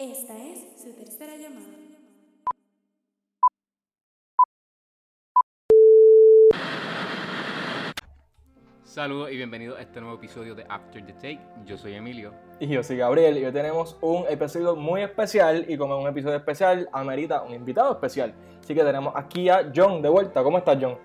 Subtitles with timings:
[0.00, 1.74] Esta es su tercera llamada.
[8.84, 11.40] Saludos y bienvenidos a este nuevo episodio de After the Take.
[11.66, 12.32] Yo soy Emilio.
[12.58, 16.08] Y yo soy Gabriel y hoy tenemos un episodio muy especial y como es un
[16.08, 18.34] episodio especial, amerita un invitado especial.
[18.60, 20.42] Así que tenemos aquí a John de vuelta.
[20.42, 20.96] ¿Cómo estás, John?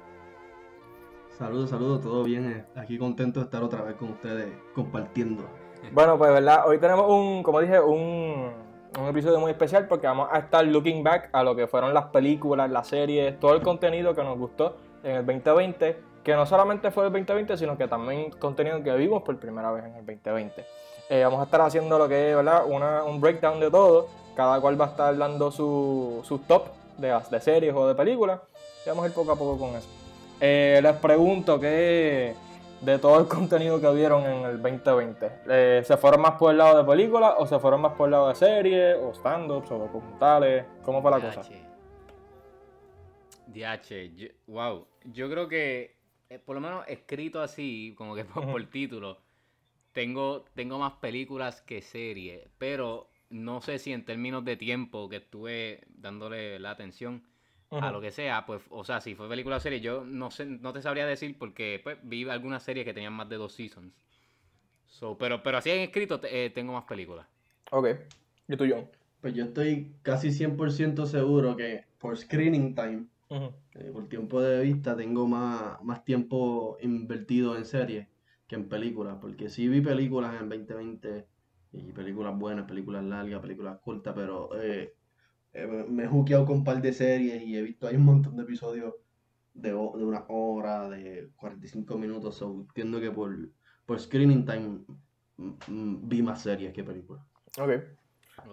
[1.37, 2.51] Saludos, saludos, todo bien.
[2.51, 5.43] eh, Aquí contento de estar otra vez con ustedes compartiendo.
[5.91, 8.53] Bueno, pues verdad, hoy tenemos un, como dije, un,
[8.99, 12.05] un episodio muy especial porque vamos a estar looking back a lo que fueron las
[12.05, 16.91] películas, las series, todo el contenido que nos gustó en el 2020, que no solamente
[16.91, 20.65] fue el 2020, sino que también contenido que vimos por primera vez en el 2020.
[21.09, 22.63] Eh, vamos a estar haciendo lo que es, ¿verdad?
[22.67, 27.17] Una- un breakdown de todo, cada cual va a estar dando su, su top de,
[27.29, 28.39] de series o de películas,
[28.85, 29.87] y vamos a ir poco a poco con eso.
[30.39, 32.33] Eh, les pregunto que
[32.83, 36.57] de todo el contenido que vieron en el 2020, eh, ¿se fueron más por el
[36.57, 39.77] lado de películas o se fueron más por el lado de series o stand-ups o
[39.79, 40.65] documentales?
[40.83, 41.41] ¿Cómo fue la cosa?
[43.47, 44.87] DH, yo- wow.
[45.05, 45.95] Yo creo que,
[46.29, 49.17] eh, por lo menos escrito así, como que por, por título,
[49.91, 55.17] tengo, tengo más películas que series, pero no sé si en términos de tiempo que
[55.17, 57.23] estuve dándole la atención
[57.81, 60.45] a lo que sea, pues, o sea, si fue película o serie, yo no sé,
[60.45, 63.93] no te sabría decir porque pues, vi algunas series que tenían más de dos seasons.
[64.87, 67.25] So, pero, pero así en escrito eh, tengo más películas.
[67.71, 67.87] Ok.
[68.47, 68.87] ¿Y tú, John?
[69.21, 73.51] Pues yo estoy casi 100% seguro que por screening time, Ujú.
[73.75, 78.07] eh, por tiempo de vista, tengo más, más tiempo invertido en series
[78.47, 79.17] que en películas.
[79.19, 81.25] Porque sí vi películas en 2020
[81.71, 84.93] y películas buenas, películas largas, películas cortas, pero eh,
[85.53, 88.35] eh, me- he juqueado con un par de series y he visto hay un montón
[88.35, 88.93] de episodios
[89.53, 92.35] de, de una hora, de 45 minutos.
[92.37, 93.35] So, entiendo que por,
[93.85, 94.79] por screening time
[95.37, 97.23] mm, mm, vi más series que películas.
[97.59, 97.69] Ok.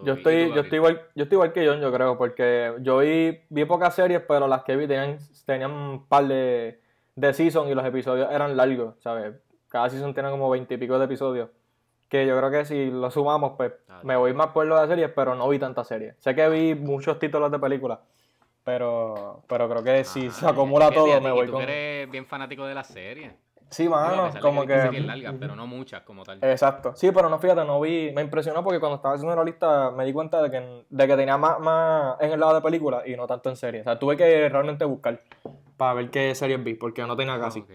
[0.05, 2.99] Yo ¿y estoy, yo estoy igual, yo estoy igual que John, yo creo, porque yo
[2.99, 6.81] vi, vi pocas series, pero las que vi tenían, tenían un par de,
[7.17, 9.35] de seasons y los episodios eran largos, ¿sabes?
[9.69, 11.49] Cada season tiene como veintipico de episodios.
[12.11, 14.87] Que yo creo que si lo sumamos, pues Ah, me voy más por lo de
[14.89, 16.15] series, pero no vi tantas series.
[16.19, 18.01] Sé que vi muchos títulos de películas,
[18.65, 21.63] pero, pero creo que si Ah, se acumula es que todo, me voy tú con.
[21.63, 23.33] eres bien fanático de las series.
[23.71, 24.81] Sí, mano, de como que que.
[24.83, 26.43] series largas, pero no muchas como tal.
[26.43, 26.93] Exacto.
[26.97, 28.11] Sí, pero no, fíjate, no vi.
[28.13, 31.17] Me impresionó porque cuando estaba haciendo la lista me di cuenta de que, de que
[31.17, 33.83] tenía más, más en el lado de películas y no tanto en series.
[33.83, 35.21] O sea, tuve que realmente buscar
[35.77, 37.61] para ver qué series vi porque no tenía casi.
[37.61, 37.71] Ok,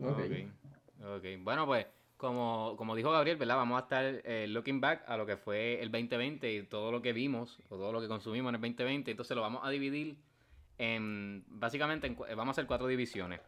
[0.00, 0.18] Ok.
[0.18, 1.24] ok, ok.
[1.40, 1.86] Bueno, pues,
[2.22, 3.56] como, como dijo Gabriel, ¿verdad?
[3.56, 7.02] Vamos a estar eh, looking back a lo que fue el 2020 y todo lo
[7.02, 9.10] que vimos o todo lo que consumimos en el 2020.
[9.10, 10.16] Entonces lo vamos a dividir
[10.78, 13.40] en, básicamente, en cu- vamos a hacer cuatro divisiones.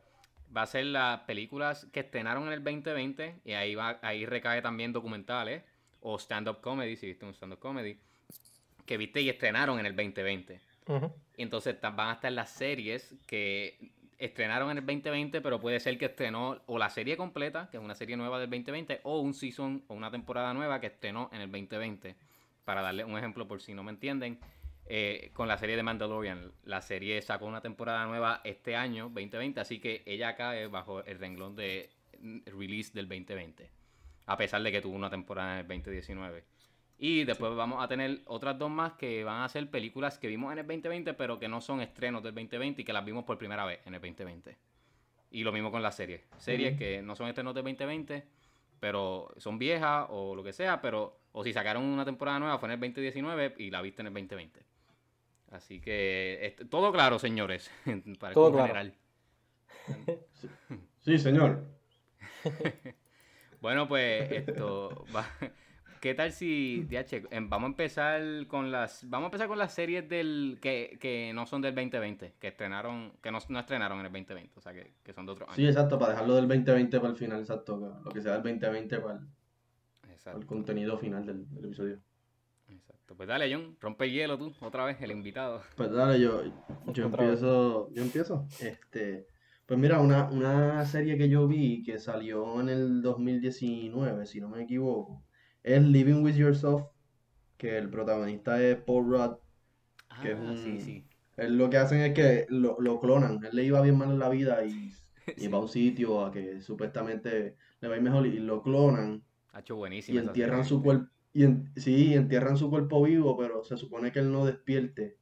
[0.54, 4.60] Va a ser las películas que estrenaron en el 2020 y ahí, va, ahí recae
[4.60, 5.62] también documentales
[6.00, 7.96] o stand-up comedy, si viste un stand-up comedy,
[8.86, 10.60] que viste y estrenaron en el 2020.
[10.88, 11.12] Ujú.
[11.36, 13.78] Y entonces van a estar las series que
[14.18, 17.82] estrenaron en el 2020, pero puede ser que estrenó o la serie completa, que es
[17.82, 21.40] una serie nueva del 2020, o un season o una temporada nueva que estrenó en
[21.40, 22.16] el 2020.
[22.64, 24.38] Para darle un ejemplo por si no me entienden,
[24.86, 29.60] eh, con la serie de Mandalorian, la serie sacó una temporada nueva este año, 2020,
[29.60, 31.90] así que ella cae bajo el renglón de
[32.46, 33.70] release del 2020,
[34.26, 36.44] a pesar de que tuvo una temporada en el 2019.
[37.06, 40.50] Y después vamos a tener otras dos más que van a ser películas que vimos
[40.54, 43.36] en el 2020, pero que no son estrenos del 2020 y que las vimos por
[43.36, 44.56] primera vez en el 2020.
[45.32, 46.22] Y lo mismo con las series.
[46.38, 48.24] Series que no son estrenos del 2020,
[48.80, 52.68] pero son viejas o lo que sea, pero o si sacaron una temporada nueva fue
[52.68, 54.62] en el 2019 y la viste en el 2020.
[55.50, 57.70] Así que todo claro, señores,
[58.18, 58.68] para Todo claro.
[58.68, 58.94] general.
[61.02, 61.66] Sí, señor.
[63.60, 65.26] Bueno, pues esto va-
[66.04, 69.72] ¿Qué tal si DH, em, vamos a empezar con las vamos a empezar con las
[69.72, 74.04] series del que, que no son del 2020, que estrenaron que no, no estrenaron en
[74.04, 75.56] el 2020, o sea, que, que son de otro año.
[75.56, 78.02] Sí, exacto, para dejarlo del 2020 para el final, exacto.
[78.04, 81.98] Lo que sea del 2020 para el, para Exacto, el contenido final del, del episodio.
[82.68, 83.16] exacto.
[83.16, 85.62] Pues dale, John, rompe el hielo tú, otra vez, el invitado.
[85.74, 86.42] Pues dale, yo,
[86.92, 87.20] yo vez.
[87.20, 87.88] empiezo.
[87.94, 88.46] Yo empiezo.
[88.60, 89.26] Este,
[89.64, 94.50] pues mira, una, una serie que yo vi que salió en el 2019, si no
[94.50, 95.24] me equivoco,
[95.64, 96.82] es Living with Yourself,
[97.58, 99.36] que el protagonista es Paul Rudd.
[100.22, 101.04] Que es Ah, un- sí, sí.
[101.36, 103.44] Él lo que hacen es que lo, lo clonan.
[103.44, 104.92] Él le iba bien mal en la vida y,
[105.36, 105.48] y Sí.
[105.48, 109.24] va a un sitio a que supuestamente le va a ir mejor y lo clonan
[109.52, 110.18] Ha hecho y buenísimo.
[110.20, 111.10] esa entierran su cuerpo.
[111.32, 115.18] Y en- sí, entierran su cuerpo vivo, pero se supone que él no despierte.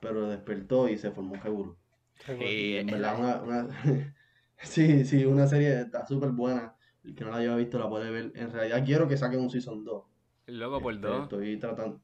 [0.00, 1.78] Pero despertó y se formó un seguro.
[2.26, 3.68] Sí, Y una, una-
[4.62, 6.74] sí, sí, una serie está súper buena.
[7.04, 8.32] El que no la haya visto la puede ver.
[8.34, 10.04] En realidad quiero que saquen un Season 2.
[10.46, 11.22] Loco por Este, dos.
[11.24, 12.00] Estoy tratando.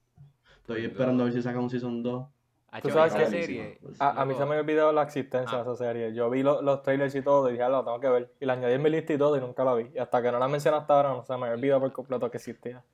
[0.61, 2.27] Estoy esperando a ver si sacan un Season 2.
[2.71, 3.81] Hacho, sabes esa que- serie.
[3.99, 6.12] A, a mí se me olvidó la existencia de esa serie.
[6.12, 8.35] Yo vi lo- los trailers y todo y dije, ah, lo tengo que ver.
[8.41, 9.91] Y la añadí en mi lista y todo y nunca la vi.
[9.95, 12.37] Y hasta que no la mencioné hasta ahora, no se me olvidó por completo que
[12.37, 12.85] existía.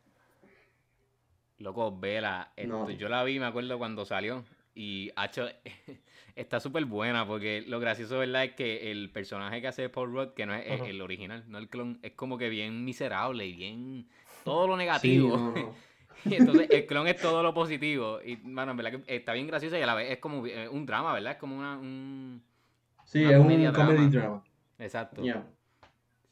[1.58, 2.52] Loco, vela.
[2.56, 2.90] esto, No.
[2.90, 4.44] Yo la vi, me acuerdo cuando salió.
[4.74, 5.46] Y hacho,
[6.36, 8.44] está súper buena porque lo gracioso, ¿verdad?
[8.44, 11.68] Es que el personaje que hace Paul Rudd, que no es el- original, no el
[11.68, 14.08] clon, es como que bien miserable y bien.
[14.44, 15.36] Todo lo negativo.
[15.56, 15.74] no.
[16.26, 18.18] Y entonces el clon es todo lo positivo.
[18.24, 20.68] Y, bueno, en verdad que está bien gracioso y a la vez es como eh,
[20.68, 21.32] un drama, ¿verdad?
[21.32, 22.42] Es como una, un...
[23.04, 23.62] Sí, Una es un comedy
[24.08, 24.08] drama.
[24.10, 24.44] drama.
[24.78, 25.22] Exacto.
[25.22, 25.46] Yeah,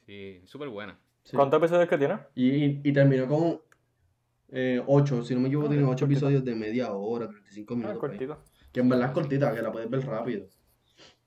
[0.07, 0.99] Sí, súper buena.
[1.23, 1.37] sí.
[1.37, 2.17] ¿Cuántos episodios que tiene?
[2.35, 3.61] Y, y, y terminó con
[4.87, 6.05] 8, si no me equivoco, Ah, tiene ok, 8 cortito.
[6.27, 7.99] episodios de media hora, 35 Ah, minutos.
[7.99, 8.45] cortito.
[8.73, 10.47] Que en verdad es cortita, que la puedes ver rápido.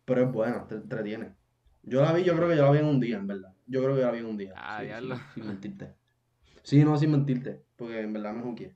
[0.05, 1.33] Pero es buena, te entretiene.
[1.83, 3.53] Yo la vi, yo creo que yo la vi en un día, en verdad.
[3.67, 4.53] Yo creo que yo la vi en un día.
[4.55, 5.93] Ah, sí, sin mentirte.
[6.63, 7.63] Sí, no, sin mentirte.
[7.75, 8.75] Porque en verdad me juqué.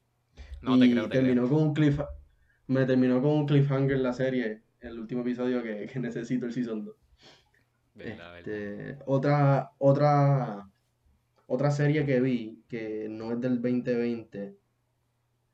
[0.62, 1.56] No, y te creo, te terminó creo.
[1.57, 2.00] con un cliff
[2.68, 6.86] me terminó con un cliffhanger la serie, el último episodio que, que necesito el season
[6.86, 6.95] 2.
[7.95, 8.38] Verdad, verdad.
[8.38, 10.69] Este, otra, otra,
[11.50, 14.57] otra serie que vi, que no es del 2020,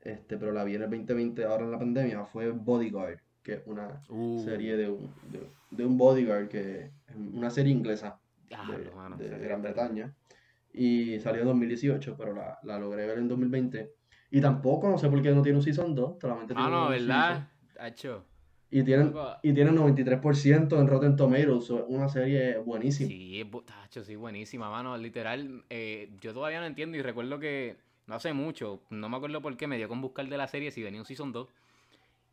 [0.00, 3.62] este, pero la vi en el 2020 ahora en la pandemia, fue Bodyguard, que es
[3.66, 8.90] una Uh, serie de un, de, de un bodyguard, que es una serie inglesa de,
[8.94, 10.14] mano, Gran Bretaña.
[10.72, 13.92] Y salió en 2018, pero la, la logré ver en 2020.
[14.30, 16.84] Y tampoco, no sé por qué no tiene un Season 2, solamente Ah, tiene no,
[16.84, 17.48] un ¿verdad?
[17.78, 17.96] Hacho.
[18.18, 18.35] season.
[18.70, 23.08] Y tienen, y tienen 93% en Rotten Tomatoes, una serie buenísima.
[23.08, 24.96] Sí, es tacho, sí, buenísima, mano.
[24.96, 27.76] Literal, eh, yo todavía no entiendo y recuerdo que
[28.06, 30.70] no hace mucho, no me acuerdo por qué, me dio con buscar de la serie
[30.70, 31.48] si venía un Season 2.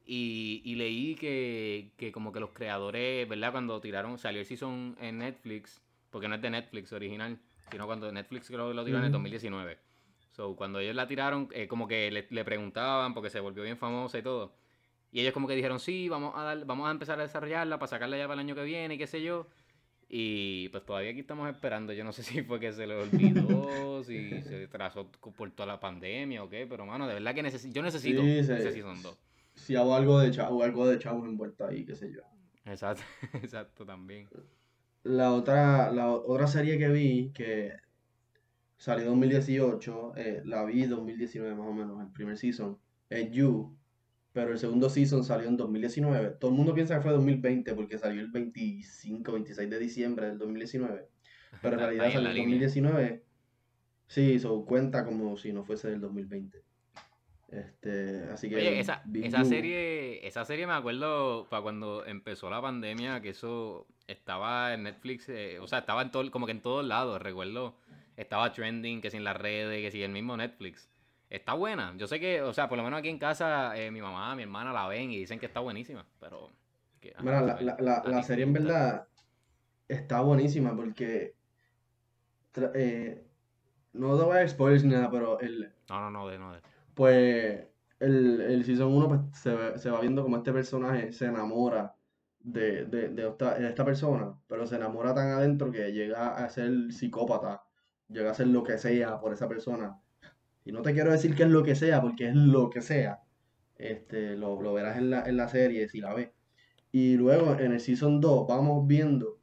[0.06, 3.52] Y, y leí que, que como que los creadores, ¿verdad?
[3.52, 7.40] Cuando tiraron, salió el Season en Netflix, porque no es de Netflix original,
[7.72, 9.14] sino cuando Netflix creo que lo tiró en el Ujú.
[9.14, 9.78] 2019.
[10.32, 13.78] So, cuando ellos la tiraron, eh, como que le, le preguntaban, porque se volvió bien
[13.78, 14.54] famosa y todo.
[15.14, 17.88] Y ellos como que dijeron, sí, vamos a dar, vamos a empezar a desarrollarla para
[17.88, 19.48] sacarla ya para el año que viene y qué sé yo.
[20.10, 21.94] Y pues todavía aquí estamos esperando.
[21.94, 25.80] Yo no sé si fue que se le olvidó, si se trazó por toda la
[25.80, 29.02] pandemia o qué, pero mano, de verdad que necesi- yo necesito Sí, se- ese Season
[29.02, 29.18] 2.
[29.56, 32.22] Si hago algo de chavo, algo de chavos envuelta ahí, qué sé yo.
[32.66, 34.28] Exacto, exacto también.
[35.04, 37.74] La otra, la otra serie que vi, que
[38.78, 42.78] salió en 2018, eh, la vi en 2019 más o menos, el primer season,
[43.10, 43.76] es You,
[44.34, 46.32] pero el segundo season salió en 2019.
[46.40, 50.40] Todo el mundo piensa que fue 2020 porque salió el 25, 26 de diciembre del
[50.40, 51.08] 2019,
[51.62, 52.68] pero en realidad en salió en línea.
[52.68, 53.24] 2019.
[54.08, 56.62] Sí, eso cuenta como si no fuese del 2020.
[57.50, 62.60] Este, así que Oye, esa, esa serie, esa serie me acuerdo para cuando empezó la
[62.60, 66.62] pandemia, que eso estaba en Netflix, eh, o sea, estaba en todo, como que en
[66.62, 67.78] todos lados, recuerdo,
[68.18, 70.90] estaba trending, que si en las redes, que si el mismo Netflix.
[71.34, 74.04] Está buena, yo sé que, o sea, por lo menos aquí en casa, eh, mi
[74.04, 76.52] mamá, mi hermana la ven y dicen que está buenísima, pero...
[77.00, 79.08] que, ajá, Mira, la, la, la, serie en verdad
[79.88, 81.34] está buenísima porque
[82.76, 83.26] eh,
[83.94, 86.60] no te voy a spoilers ni nada, pero el, No, no, no, de no, de.
[86.94, 87.66] pues
[88.00, 91.96] el, el Season 1 pues, se, se va viendo como este personaje se enamora
[92.42, 96.48] de, de, de esta, de esta persona, pero se enamora tan adentro que llega a
[96.50, 97.64] ser psicópata,
[98.08, 100.00] llega a ser lo que sea por esa persona.
[100.66, 103.20] Y no te quiero decir que es lo que sea, porque es lo que sea.
[103.78, 106.30] Este, lo, lo verás en la, en la serie si la ves.
[106.92, 109.40] Y luego en el Season 2 vamos viendo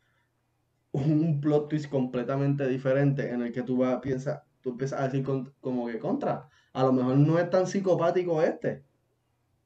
[0.93, 5.23] un plot twist completamente diferente en el que tú vas, piensas, tú empiezas a decir
[5.25, 6.49] con- como que contra.
[6.73, 8.83] A lo mejor no es tan psicopático este.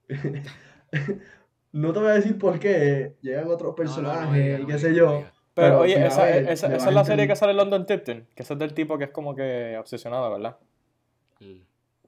[1.73, 3.17] No te voy a decir por qué.
[3.21, 5.25] Llegan otros No, no, no personajes y qué sé yo.
[5.55, 8.43] Pero, Pero oye, esa, esa, esa es la serie que sale en London Tipton, que
[8.45, 10.57] ese es del tipo que es como que obsesionado, ¿verdad?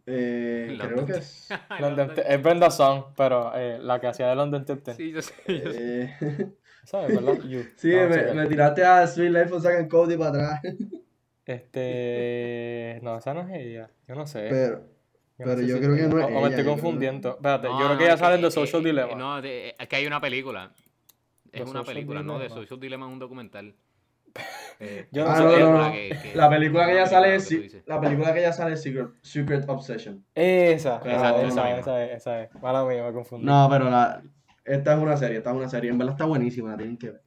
[0.08, 1.48] Eh, creo que es.
[1.80, 4.94] London es Brenda Song, pero eh, la que hacía de London Tipton.
[4.94, 6.02] Sí, yo sé, yo sé.
[6.20, 6.46] eh,
[6.84, 7.42] ¿Sabes, verdad?
[7.42, 7.64] You.
[7.76, 10.60] sí, No, me, tiraste a Sweet Life of and Cody para atrás.
[11.44, 13.00] Este.
[13.02, 13.90] No, esa no es ella.
[14.06, 14.46] Yo no sé.
[14.50, 14.82] Pero,
[15.36, 17.30] pero sé yo si creo que no es o, o me estoy creo- confundiendo.
[17.30, 19.14] Espérate, No, yo creo que ella sale The Social eh, Dilemma.
[19.16, 20.72] No, de- es que hay una película.
[21.46, 22.48] Es The una Social película, no, de.
[22.48, 23.74] Social Dilemma es un documental.
[24.78, 25.42] Eh, Yo no Ah, sé.
[25.44, 25.78] no, eh, no, no.
[25.78, 28.82] película que- que- La película que ella sale es la película que ella sale es
[28.82, 30.24] Secret, Secret Obsession.
[30.34, 31.70] Esa, Exacto, esa, esa esa, misma.
[31.78, 32.54] esa es, esa es.
[32.62, 33.46] Mala mía, me confundí.
[33.46, 34.22] No, pero la,
[34.64, 35.90] esta es una serie, esta es una serie.
[35.90, 37.22] En verdad está buenísima, la tienen que ver.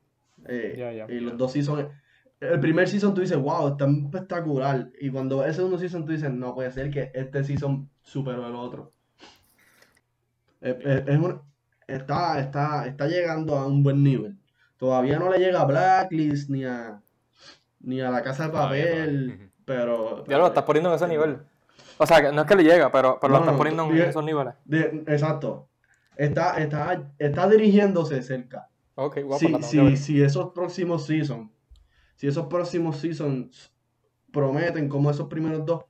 [0.48, 1.06] Eh, Ya, ya.
[1.12, 1.88] Y los dos seasons.
[2.40, 4.90] El primer season tú dices, wow, está espectacular.
[5.02, 8.48] Y cuando ves el segundo season tú dices, no puede ser que este season superó
[8.48, 8.94] el otro.
[10.62, 11.42] Es, es- es un-
[11.88, 14.38] está, está, está llegando a un buen nivel.
[14.78, 17.02] Todavía no le llega a Blacklist ni a,
[17.82, 20.26] ni a La Casa de Papel, pero...
[20.28, 21.40] Ya lo estás poniendo en ese nivel.
[21.98, 23.84] O sea, que no es que le llega, pero, pero No, lo estás no, poniendo
[23.86, 24.54] en esos niveles.
[24.66, 25.68] De- exacto.
[26.16, 28.68] Está, está, está dirigiéndose cerca.
[28.96, 29.98] Ok, guapo, si, si, ver.
[29.98, 31.50] si esos próximos seasons,
[32.16, 33.74] si esos próximos seasons
[34.32, 35.86] prometen como esos primeros dos,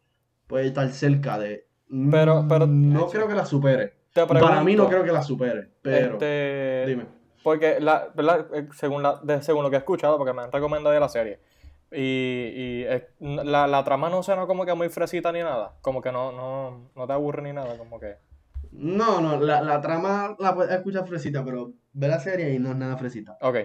[0.47, 1.67] puede estar cerca de.
[2.11, 3.95] Pero- pero- no creo que la supere.
[4.13, 7.05] Te Para mí no creo que la supere, pero este, dime.
[7.43, 8.47] Porque, la, ¿verdad?
[8.53, 11.09] Eh, Según, la, de- según lo que he escuchado, porque me han recomendado ya la
[11.09, 11.39] serie,
[11.91, 12.85] y, y
[13.19, 16.91] la, la trama no suena como que muy fresita ni nada, como que no, no,
[16.95, 18.17] no te aburre ni nada, como que...
[18.71, 22.71] No, no, la, la trama la puedes escuchar fresita, pero ve la serie y no
[22.71, 23.37] es nada fresita.
[23.41, 23.57] Ok.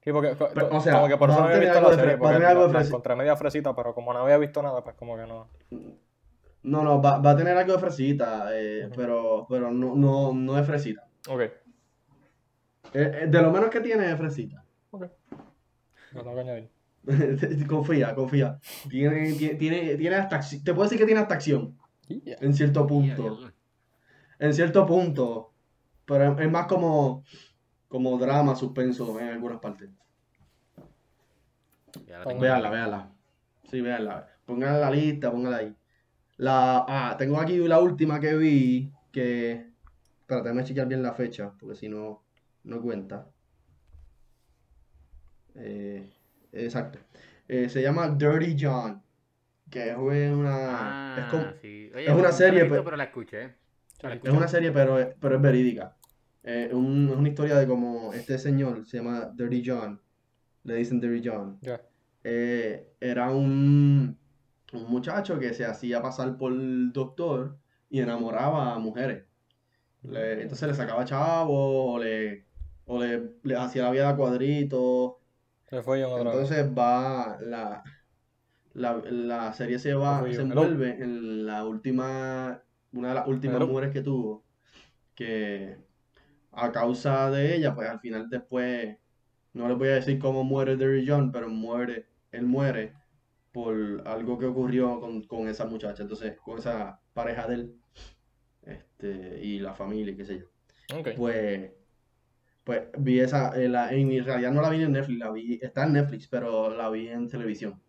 [0.00, 2.34] Sí, porque Pero, o sea, como que por eso no había visto la serie, porque
[2.34, 5.16] tener algo la, la encontré media fresita, pero como no había visto nada, pues como
[5.16, 5.48] que no...
[6.62, 10.58] No, no, va, va a tener algo de fresita, eh, pero, pero no, no, no
[10.58, 11.08] es fresita.
[11.28, 11.40] Ok.
[11.40, 11.52] Eh,
[12.94, 14.64] eh, de lo menos que tiene es fresita.
[16.18, 16.24] Ok.
[16.24, 16.70] Lo tengo que añadir.
[17.66, 18.58] Confía, confía.
[18.88, 21.76] Tiene, tiene, tiene, hasta te puedo decir que tiene hasta acción,
[22.08, 22.38] Yeah.
[22.40, 23.38] en cierto punto.
[24.38, 25.52] En cierto punto.
[26.06, 27.22] Pero es, más como,
[27.86, 29.90] como drama, suspenso en algunas partes.
[32.06, 32.40] Ya la tengo.
[32.40, 33.12] Véanla, véanla.
[33.70, 34.26] Sí, véanla.
[34.46, 35.76] Pónganla en la lista, pónganla ahí.
[36.38, 39.70] La, ah, tengo aquí la última que vi, que...
[40.20, 42.22] Espérate, déjame chequear bien la fecha, porque si no,
[42.64, 43.28] no cuenta.
[45.58, 46.08] Eh,
[46.52, 46.98] exacto.
[47.48, 49.02] Eh, se llama Dirty John,
[49.70, 51.16] que es una...
[51.18, 51.90] es Ah, como- sí.
[51.94, 53.54] Oye, es una serie, visto, pero la escuché.
[54.00, 55.96] La Es una serie, pero es, pero es verídica.
[56.44, 60.00] Eh, un- es una historia de cómo este señor, se llama Dirty John,
[60.64, 61.58] le dicen Dirty John,
[62.24, 64.16] eh, era un,
[64.72, 66.52] un muchacho que se hacía pasar por
[66.92, 67.56] doctor
[67.90, 69.24] y enamoraba a mujeres.
[70.02, 72.44] Le- entonces le sacaba chavos o le,
[72.86, 75.14] o le, le hacía la vida a cuadritos.
[75.70, 76.50] Se fue yo otra vez.
[76.50, 77.82] Entonces va, la,
[78.74, 80.42] la, la serie se va, se Hello.
[80.42, 83.66] envuelve en la última, una de las últimas Hello.
[83.66, 84.44] mujeres que tuvo,
[85.14, 85.78] que
[86.52, 88.96] a causa de ella, pues al final después,
[89.54, 92.94] no les voy a decir cómo muere Derry John, pero muere, él muere
[93.52, 97.76] por algo que ocurrió con, con esa muchacha, entonces, con esa pareja de él,
[98.62, 100.46] este, y la familia, qué sé yo.
[100.98, 101.08] Ok.
[101.16, 101.72] Pues,
[102.68, 105.86] pues vi esa, eh, la, en realidad no la vi en Netflix, la vi, está
[105.86, 107.80] en Netflix, pero la vi en televisión.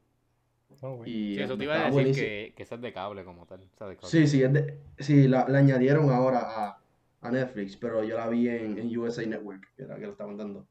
[0.81, 1.03] Oh.
[1.05, 2.25] Y Sí, eso te iba a decir buenísimo.
[2.25, 3.61] que, que esa es de cable como tal.
[3.73, 4.09] esa de cable.
[4.09, 6.81] Sí, sí, es de- sí la, la añadieron ahora a,
[7.19, 10.37] a Netflix, pero yo la vi en, en USA Network, que era que la estaban
[10.37, 10.65] dando.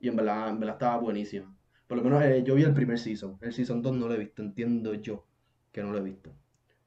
[0.00, 1.54] Y en verdad, en verdad estaba buenísima.
[1.86, 3.36] Por lo menos eh, yo vi el primer season.
[3.42, 5.26] El season 2 no lo he visto, entiendo yo
[5.70, 6.32] que no lo he visto.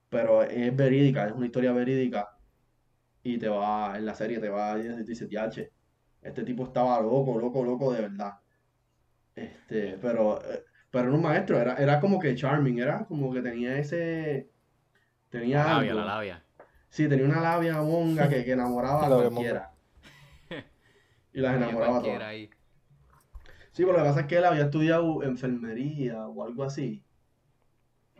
[0.09, 2.29] Pero es verídica, es una historia verídica.
[3.21, 5.71] Y te va, en la serie te va, dice, "Diache,
[6.23, 8.33] este tipo estaba loco, loco, loco de verdad.
[9.35, 13.41] Este, pero, eh, pero era un maestro, era, era como que charming, era como que
[13.41, 14.49] tenía ese,
[15.29, 16.05] tenía La labia, algo.
[16.05, 16.43] la labia.
[16.89, 19.71] Sí, tenía una labia monga que, que enamoraba a cualquiera.
[21.33, 22.29] Y las enamoraba a cualquiera todas.
[22.31, 22.49] ahí.
[23.71, 27.03] Sí, pero lo que pasa es que él había estudiado enfermería o algo así.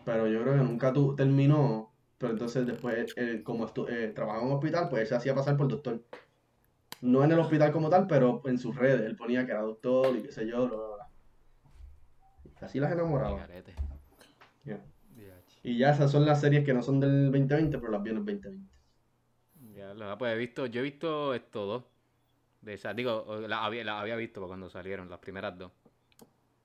[0.04, 1.94] Pero yo creo que nunca tu, terminó.
[2.18, 5.36] Pero entonces después, él, como estu- eh, trabajaba en un hospital, pues él se hacía
[5.36, 6.02] pasar por doctor.
[7.04, 9.02] No en el hospital como tal, pero en sus redes.
[9.02, 11.08] Él ponía que era doctor y qué sé yo, bla, bla, bla.
[12.46, 13.46] Y Así las enamoraba.
[15.64, 18.18] Y ya esas son las series que no son del 2020, pero las vi en
[18.18, 18.68] el 2020.
[19.76, 21.84] Ya, la- pues he visto, yo he visto estos dos.
[22.62, 25.74] De esas, digo, las había, las había visto cuando salieron, las primeras dos.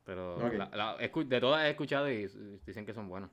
[0.04, 2.28] Pero la- la- de todas he escuchado y
[2.64, 3.30] dicen que son buenas.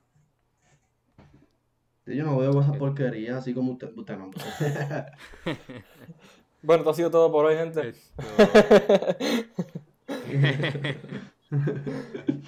[2.04, 4.30] Sí, Yo no veo cosas porquerías así como usted, usted no.
[6.66, 7.94] Bueno, esto ha sido todo por hoy, gente.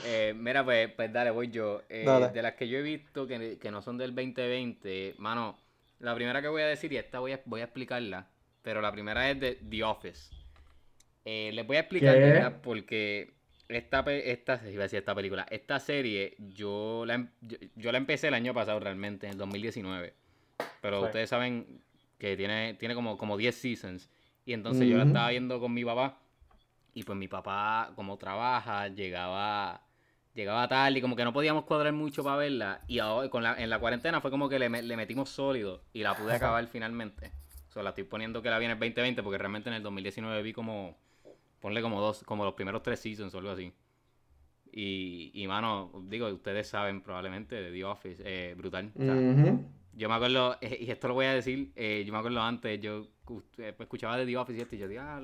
[0.05, 1.83] Eh, mira, pues, pues dale, voy yo.
[1.89, 2.31] Eh, Dale.
[2.31, 5.57] De las que yo he visto que, que no son del 2020, mano,
[6.01, 8.27] la primera que voy a decir, y esta voy a, voy a explicarla,
[8.63, 10.35] pero la primera es de The Office.
[11.25, 12.21] Eh, les voy a explicar, ¿Qué?
[12.21, 12.61] ¿verdad?
[12.63, 13.35] Porque
[13.69, 17.93] esta, pe- esta, iba a decir esta película, esta serie, yo la, em- yo, yo
[17.93, 20.13] la empecé el año pasado realmente, en el 2019.
[20.81, 21.07] Pero Sí.
[21.07, 21.83] ustedes saben
[22.19, 24.11] que tiene, tiene como, como 10 seasons.
[24.45, 26.19] Y entonces yo la estaba viendo con mi papá.
[26.95, 29.83] Y pues mi papá, como trabaja, llegaba
[30.39, 32.83] llegaba tarde y como que no podíamos cuadrar mucho para verla.
[32.87, 36.03] Y ahora con la, en la cuarentena fue como que le, le metimos sólido y
[36.03, 37.33] la pude acabar finalmente.
[37.69, 39.83] O sea, la estoy poniendo que la vi en el 2020 porque realmente en el
[39.83, 40.97] 2019 vi como,
[41.61, 43.73] ponle como dos, como los primeros tres seasons o algo así.
[44.73, 48.93] Y, y mano, digo, ustedes saben probablemente de The Office, eh, brutal.
[48.99, 49.65] O sea, Ujú.
[49.99, 52.81] Yo me acuerdo, eh, y esto lo voy a decir, eh, yo me acuerdo antes,
[52.81, 53.09] yo
[53.59, 55.21] eh, escuchaba de The Office y esto, y yo digo, ah,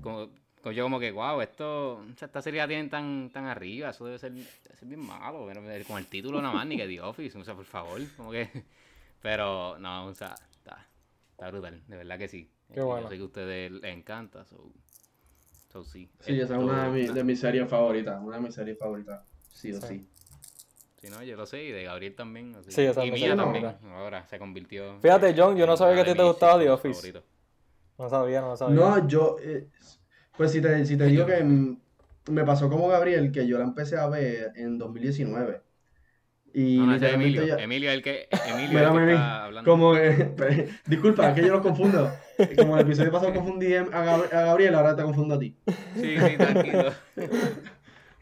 [0.00, 0.30] como,
[0.62, 3.90] como yo como que, wow, esto, o sea, esta serie la tienen tan, tan arriba,
[3.90, 6.86] eso debe ser, debe ser bien malo, pero con el título nada más, ni que
[6.86, 8.48] The Office, o sea, por favor, como que,
[9.22, 10.86] pero, no, o sea, está,
[11.32, 12.50] está brutal, de verdad que sí.
[12.72, 13.02] Qué bueno.
[13.02, 14.72] Yo sé que a ustedes les encanta, so,
[15.72, 16.08] so sí.
[16.20, 19.20] Sí, esa es una de, mi- de mis series favoritas, una de mis series favoritas,
[19.52, 19.86] sí o Sí.
[19.88, 20.06] sí.
[21.00, 22.54] Sí, no, yo lo sé, y de Gabriel también.
[22.56, 22.72] así.
[22.72, 23.74] Sí, esa y mía también.
[23.92, 24.98] Ahora se convirtió.
[25.00, 27.22] Fíjate, John, yo no sabía que a ti te gustaba The Office.
[27.98, 28.76] No sabía, no sabía.
[28.76, 29.68] No, yo, eh,
[30.36, 31.42] pues si te, si te digo que
[32.30, 35.62] me pasó como Gabriel, que yo la empecé a ver en 2019.
[36.52, 37.46] Y No, no, ese Emilio.
[37.46, 39.70] ya- Emilio es el que, Emilio el que está hablando.
[39.70, 40.34] como, eh,
[40.86, 42.10] disculpa, es que yo los confundo.
[42.56, 45.56] Como el episodio pasado confundí a, Gab- a Gabriel, ahora te confundo a ti.
[45.94, 46.92] Sí, sí, tranquilo.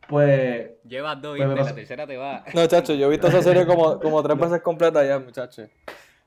[0.08, 2.44] Pues, Llevas dos, Pues pasó- La tercera te va.
[2.54, 5.64] No, chacho, yo he visto esa serie como, como tres veces completa ya, muchacho.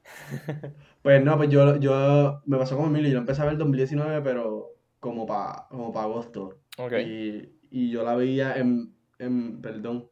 [1.01, 3.59] pues no, pues yo, yo me pasó como Emilio, yo la empecé a ver en
[3.59, 6.59] 2019, pero como para como pa agosto.
[6.77, 6.93] Ok.
[7.05, 10.09] Y, y yo la veía en, en, perdón,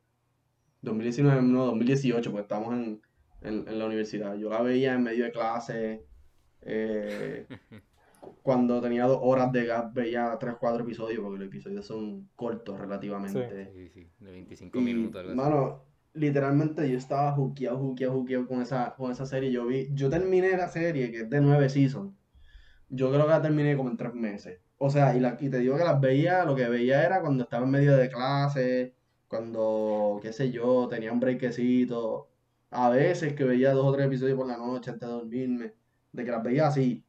[0.81, 3.01] 2019, no, 2018, porque estábamos en,
[3.41, 4.35] en, en la universidad.
[4.35, 6.05] Yo la veía en medio de clase,
[6.61, 7.45] eh,
[8.43, 12.79] cuando tenía dos horas de gap, veía tres, cuatro episodios, porque los episodios son cortos
[12.79, 13.71] relativamente.
[13.73, 15.21] Sí, sí, de 25 Y, minutos.
[15.21, 15.83] algo mano,
[16.13, 19.51] literalmente yo estaba juqueado, juqueado, juqueado con esa, con esa serie.
[19.51, 22.13] Yo vi, yo terminé la serie, que es de nueve seasons.
[22.89, 24.61] Yo creo que la terminé como en tres meses.
[24.77, 27.43] O sea, y, la, y te digo que las veía, lo que veía era cuando
[27.43, 28.95] estaba en medio de clase,
[29.27, 32.29] cuando, qué sé yo, tenía un breakcito.
[32.71, 35.73] A veces que veía dos o tres episodios por la noche antes de dormirme.
[36.11, 37.05] De que las veía así.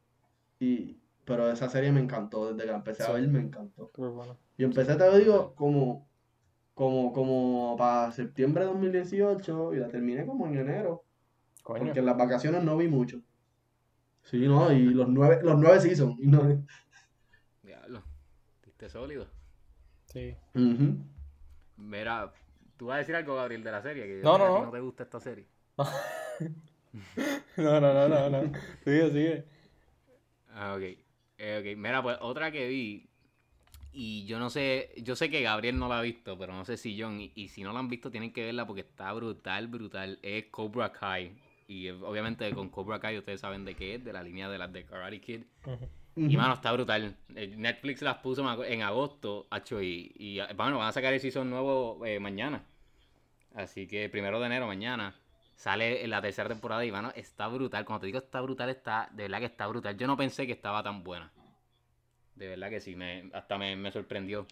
[0.59, 3.91] Y, pero esa serie me encantó, desde que la empecé a ver me encantó.
[3.95, 4.37] Bueno.
[4.57, 6.07] Y empecé, te lo digo, como,
[6.73, 11.03] como, como para septiembre de 2018 y la terminé como en enero.
[11.63, 11.83] Coño.
[11.85, 13.21] Porque en las vacaciones no vi mucho.
[14.23, 16.19] Sí, no, y los nueve, los nueve seasons.
[16.19, 16.63] y no-
[17.63, 18.03] Diablo.
[18.63, 19.27] Diste sólido.
[20.05, 20.35] Sí.
[20.55, 20.97] Ujú.
[21.77, 22.31] Mira,
[22.77, 24.05] tú vas a decir algo, Gabriel, de la serie.
[24.05, 24.65] Que No, no, no.
[24.65, 25.47] no te gusta esta serie.
[27.55, 28.51] No, no, no, no, no.
[28.83, 29.45] Sigue, sigue.
[30.53, 30.97] Ah, ok.
[31.43, 31.77] Eh, ok.
[31.77, 33.07] Mira, pues otra que vi.
[33.93, 36.77] Y yo no sé, yo sé que Gabriel no la ha visto, pero no sé
[36.77, 37.19] si John.
[37.19, 40.19] Y, y si no la han visto, tienen que verla porque está brutal, brutal.
[40.21, 41.33] Es Cobra Kai.
[41.67, 44.71] Y obviamente con Cobra Kai ustedes saben de qué es, de la línea de las
[44.71, 45.41] de Karate Kid.
[45.65, 45.89] Ujú.
[46.15, 47.15] Y mano, está brutal.
[47.35, 51.49] Eh, Netflix las puso en agosto, hacho, y, y bueno, van a sacar el season
[51.49, 52.63] nuevo eh, mañana.
[53.55, 55.15] Así que primero de enero, mañana,
[55.55, 57.85] sale la tercera temporada y mano, está brutal.
[57.85, 59.97] Cuando te digo está brutal, está, de verdad que está brutal.
[59.97, 61.31] Yo no pensé que estaba tan buena.
[62.41, 64.47] De verdad que sí, me, hasta me, me sorprendió.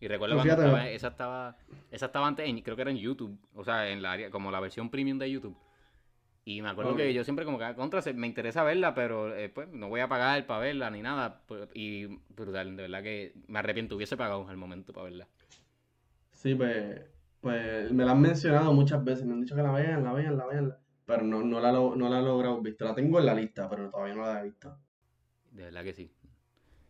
[0.00, 1.56] Y recuerdo Pues cuando estaba, esa estaba,
[1.90, 4.50] esa estaba antes, en- creo que era en YouTube, o sea, en la área, como
[4.50, 5.54] la versión premium de YouTube.
[6.46, 9.50] Y me acuerdo que yo siempre como que "Ah, contra, me interesa verla, pero eh,
[9.50, 11.42] pues no voy a pagar para verla ni nada.
[11.46, 15.28] pues, Y brutal, de verdad que me arrepiento, hubiese pagado al momento para verla.
[16.32, 17.00] Sí, pues,
[17.40, 19.26] pues me la han mencionado muchas veces.
[19.26, 20.74] Me han dicho que la vean, la vean, la vean.
[21.06, 22.84] Pero no, no la, no la he logrado visto.
[22.86, 24.78] La tengo en la lista, pero todavía no la he visto.
[25.52, 26.10] De verdad que sí.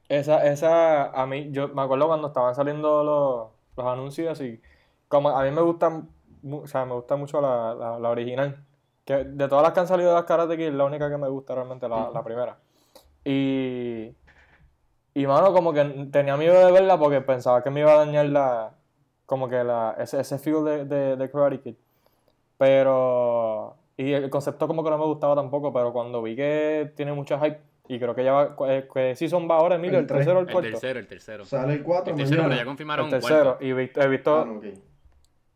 [0.08, 4.60] Esa, esa, a mí, yo me acuerdo cuando estaban saliendo los, los anuncios así,
[5.08, 6.10] como a mí me gustan,
[6.50, 8.64] o sea, me gusta mucho la, la, la original,
[9.04, 11.28] que de todas las que han salido de las Karate Kid, la única que me
[11.28, 12.58] gusta realmente la, la primera.
[13.24, 14.14] Y,
[15.14, 18.26] y mano, como que tenía miedo de verla porque pensaba que me iba a dañar
[18.26, 18.74] la,
[19.26, 21.76] como que la, ese, ese feel de, de, de Karate Kid.
[22.58, 27.12] Pero, y el concepto como que no me gustaba tampoco, pero cuando vi que tiene
[27.12, 29.98] mucha hype, y creo que ya va, ¿qué qué season va ahora, Emilio?
[29.98, 30.70] El ¿El tercero o el El cuarto?
[30.70, 31.44] tercero, el tercero.
[31.44, 32.62] Sale el 4 El tercero, pero mañana.
[32.62, 33.44] ya confirmaron El un tercero.
[33.44, 33.64] cuarto.
[33.64, 34.60] Y he visto, he visto, Ah,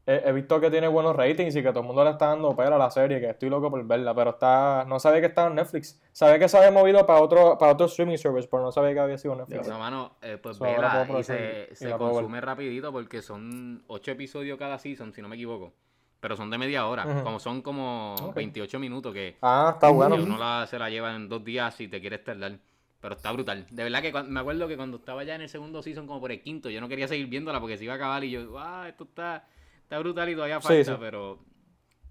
[0.07, 2.55] he, he visto que tiene buenos ratings y que todo el mundo le está dando
[2.57, 5.49] pela a la serie, que estoy loco por verla, pero está, no sabía que estaba
[5.49, 6.01] en Netflix.
[6.13, 9.01] Sabía que se había movido para otro, para otro streaming service, pero no sabía que
[9.01, 9.69] había sido Netflix.
[9.69, 14.11] No, mano, eh, pues So, vela y se, y se consume rapidito porque son ocho
[14.11, 15.73] episodios cada season, si no me equivoco.
[16.21, 18.35] Pero son de media hora, como son como Ok.
[18.35, 20.17] 28 minutos que Ah, está bueno.
[20.17, 22.59] uno la, se la lleva en dos días si te quieres tardar.
[23.01, 23.65] Pero está brutal.
[23.71, 26.33] De verdad que me acuerdo que cuando estaba ya en el segundo season, como por
[26.33, 28.87] el quinto, yo no quería seguir viéndola porque se iba a acabar y yo, ah,
[28.89, 29.47] esto está,
[29.83, 30.99] está brutal y todavía falta, sí.
[30.99, 31.39] pero,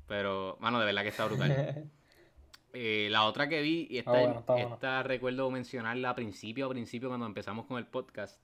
[0.08, 1.90] pero, mano, de verdad que está brutal.
[2.74, 4.74] Eh, la otra que vi, y esta, Ah, bueno, está bueno.
[4.76, 8.44] esta recuerdo mencionarla a principio, a principio cuando empezamos con el podcast,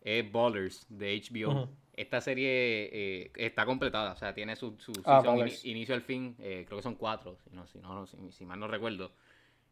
[0.00, 1.68] es Ballers de HBO.
[1.96, 5.22] Esta serie eh, está completada, o sea, tiene su, su Ah,
[5.64, 8.58] inicio al fin, eh, creo que son cuatro, si, no, si, no, si, si mal
[8.58, 9.12] no recuerdo.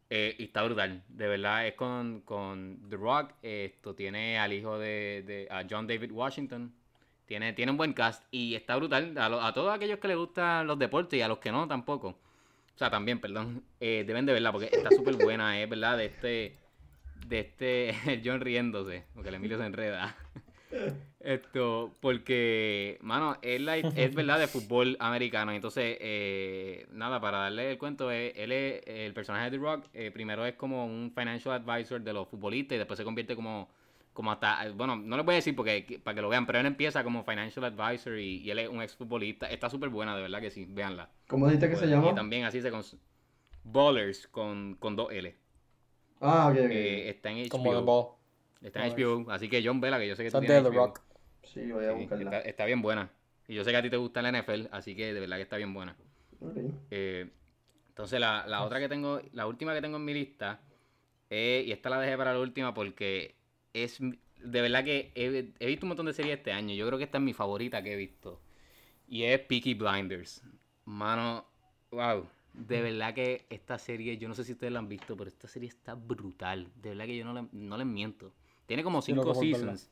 [0.09, 4.77] Eh, y está brutal, de verdad, es con, con The Rock, esto tiene al hijo
[4.77, 6.73] de, de- a John David Washington,
[7.25, 10.17] tiene, tiene un buen cast y está brutal, a, lo- a todos aquellos que les
[10.17, 12.09] gustan los deportes y a los que no tampoco.
[12.09, 13.63] O sea, también, perdón.
[13.79, 16.57] eh, deben de verla porque está súper buena, es verdad, de este.
[17.27, 18.21] De este.
[18.25, 20.15] John riéndose, porque el Emilio se enreda.
[21.19, 25.53] Esto, porque, mano, es, la- es verdad de fútbol americano.
[25.53, 29.85] Entonces, eh, nada, para darle el cuento, eh, él es el personaje de The Rock.
[29.93, 33.69] eh, primero es como un financial advisor de los futbolistas y después se convierte como,
[34.11, 36.65] como hasta, bueno, no les voy a decir porque para que lo vean, pero él
[36.65, 39.49] empieza como financial advisor y, y él es un exfutbolista.
[39.49, 41.09] Está súper buena, de verdad que sí, véanla.
[41.27, 42.11] ¿Cómo dijiste que se llama?
[42.11, 42.97] Y también así se cons-
[43.63, 45.35] Ballers con, con dos L.
[46.19, 46.71] Ah, ok, ok.
[46.71, 47.49] Eh, está en HBO.
[47.49, 48.07] Como The Ball.
[48.63, 50.69] Está en HBO, así que John Vela, que yo sé que tú es tienes de
[50.69, 50.87] The HBO.
[50.87, 51.01] Rock.
[51.43, 52.23] Sí, voy a Sí, buscarla.
[52.25, 53.09] está, está bien buena.
[53.47, 55.43] Y yo sé que a ti te gusta la NFL, así que de verdad que
[55.43, 55.95] está bien buena.
[56.91, 57.29] Eh,
[57.89, 60.61] entonces, la, la otra que tengo, la última que tengo en mi lista,
[61.29, 63.35] eh, y esta la dejé para la última porque
[63.73, 66.75] es de verdad que he, he visto un montón de series este año.
[66.75, 68.41] Yo creo que esta es mi favorita que he visto.
[69.07, 70.43] Y es Peaky Blinders.
[70.85, 71.45] Mano,
[71.91, 72.27] wow.
[72.53, 75.47] De verdad que esta serie, yo no sé si ustedes la han visto, pero esta
[75.47, 76.71] serie está brutal.
[76.75, 78.33] De verdad que yo no, le- no les miento.
[78.65, 79.89] Tiene como cinco seasons.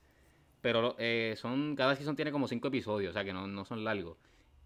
[0.61, 3.83] Pero eh, son, cada season tiene como cinco episodios, o sea que no, no son
[3.83, 4.17] largos.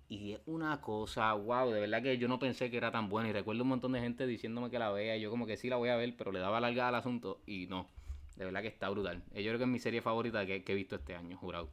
[0.07, 3.29] Y es una cosa, wow, de verdad que yo no pensé que era tan buena.
[3.29, 5.17] Y recuerdo un montón de gente diciéndome que la vea.
[5.17, 7.39] Y yo como que sí la voy a ver, pero le daba larga al asunto.
[7.47, 7.87] Y no,
[8.35, 9.23] de verdad que está brutal.
[9.33, 11.69] Eh, Yo creo que es mi serie favorita que, que he visto este año, jurado.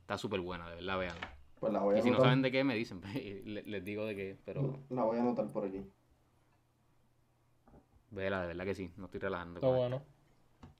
[0.00, 1.16] Está súper buena, de verdad, vean.
[1.60, 3.00] Pues la voy a Y si no saben de qué, me dicen.
[3.44, 5.82] le- les digo de qué, pero La voy a anotar por aquí.
[8.10, 9.60] véala, de verdad que sí, no estoy relajando.
[9.60, 9.96] Está bueno.
[9.96, 10.17] esto.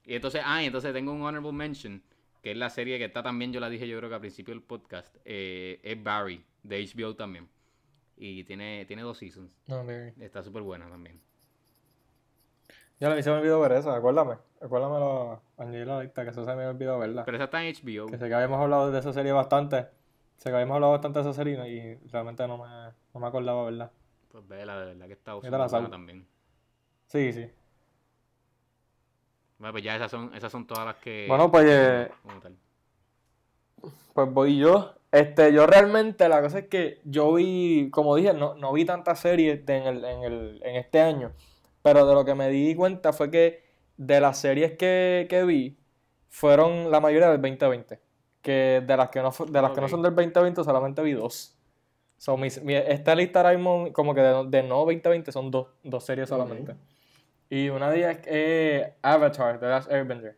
[0.05, 2.01] Y entonces, ah, y entonces tengo un honorable mention,
[2.41, 4.53] que es la serie que está también, yo la dije yo creo que al principio
[4.53, 7.47] del podcast, eh, es Barry, de HBO también.
[8.17, 9.51] Y tiene, tiene dos seasons.
[9.67, 9.89] No.
[10.19, 11.21] Está súper buena también.
[12.99, 14.35] Ya a mí se me olvidó ver esa, acuérdame.
[14.61, 17.23] Acuérdame lo, añadí la lista, que eso se me olvidó verla.
[17.23, 18.07] Pero esa está en HBO.
[18.07, 19.87] Que sé que habíamos hablado de esa serie bastante.
[20.35, 23.63] Sé que habíamos hablado bastante de esa serie y realmente no me, no me acordaba
[23.63, 23.91] verla.
[24.29, 26.27] Pues vela, de verdad que está la buena también.
[27.07, 27.49] Sí, sí.
[29.59, 31.25] Bueno, pues ya esas son, esas son todas las que...
[31.27, 32.55] Bueno, pues, eh, como tal.
[34.13, 34.93] Pues voy yo.
[35.11, 39.19] Este, yo realmente, la cosa es que yo vi, como dije, no, no vi tantas
[39.19, 41.31] series de- en, el, en, el, en este año.
[41.81, 43.63] Pero de lo que me di cuenta fue que
[43.97, 45.77] de las series que, que vi,
[46.29, 47.99] fueron la mayoría del 2020.
[48.41, 51.57] Que de las que no, de las que no son del 2020 solamente vi dos.
[52.17, 55.67] So, mis- mi- esta lista ahora mismo, como que de, de no 2020, son dos,
[55.83, 56.75] dos series solamente.
[57.49, 60.37] Y una de ellas es Avatar, The Last Airbender.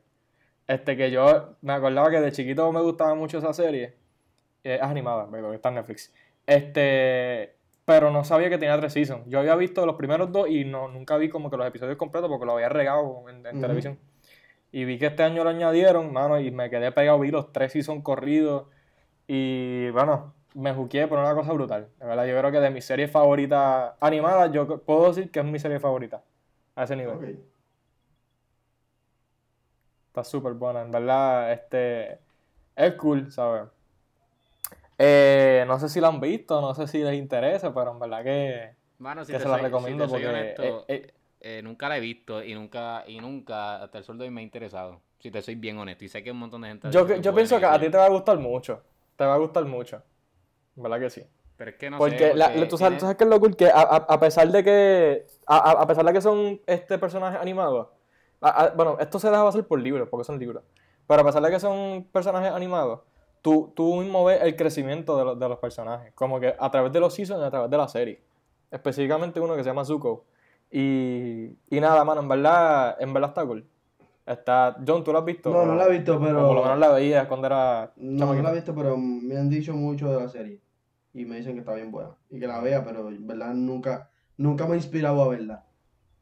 [0.68, 3.96] Este que yo me acordaba que de chiquito me gustaba mucho esa serie.
[4.64, 6.14] Eh, Es animada, pero está en Netflix.
[6.46, 9.24] Este, pero no sabía que tenía tres seasons.
[9.28, 12.30] Yo había visto los primeros dos y no, nunca vi como que los episodios completos
[12.30, 14.00] porque lo había regado en, en televisión.
[14.72, 17.74] Y vi que este año lo añadieron, mano, y me quedé pegado, vi los tres
[17.74, 18.68] seasons corridos.
[19.28, 21.90] Y bueno, me juqué por una cosa brutal.
[22.00, 25.46] De verdad, yo creo que de mis series favoritas animadas, yo puedo decir que es
[25.46, 26.24] mi serie favorita.
[26.82, 27.38] A ese nivel.
[30.08, 32.20] Está súper buena, en verdad, este,
[32.76, 33.70] es cool, ¿sabes?
[34.98, 38.24] Eh, no sé si la han visto, no sé si les interesa, pero en verdad
[38.24, 41.14] que, Bueno, si que te se la soy- si recomiendo soy porque honesto, eh, eh,
[41.40, 44.42] eh, nunca la he visto y nunca, y nunca, hasta el sol de hoy me
[44.42, 45.02] ha interesado.
[45.20, 46.04] Si te soy bien honesto.
[46.06, 46.92] Y sé que un montón de gente...
[46.92, 48.84] yo, yo pienso que a ti te va a gustar mucho,
[49.16, 50.04] te va a gustar mucho,
[50.76, 51.24] en verdad que sí.
[51.62, 53.30] Pero es que no porque, sé, la- porque tú, sabes, tiene- tú sabes que es
[53.30, 56.20] lo cool que a, a- a pesar de que, a, a- a pesar de que
[56.20, 57.90] son este personajes animados,
[58.42, 60.64] a- a- bueno, esto se deja hacer por libros, porque son libros,
[61.06, 63.02] pero a pesar de que son personajes animados,
[63.44, 66.92] tú, tú mismo ves el crecimiento de los, de los personajes, como que a través
[66.94, 68.24] de los seasons y a través de la serie.
[68.72, 70.26] Específicamente uno que se llama Zuko.
[70.72, 73.68] Y, y nada, mano, en verdad, en verdad está cool.
[74.26, 75.52] Está, John, ¿tú lo has visto?
[75.52, 76.76] No, no la he visto, O por lo menos pero.
[76.78, 80.20] la veías cuando era No, no la he visto, pero me han dicho mucho de
[80.24, 80.60] la serie.
[81.14, 82.12] Y me dicen que está bien buena.
[82.30, 85.66] Y que la vea, pero en verdad nunca, nunca me ha inspirado a verla.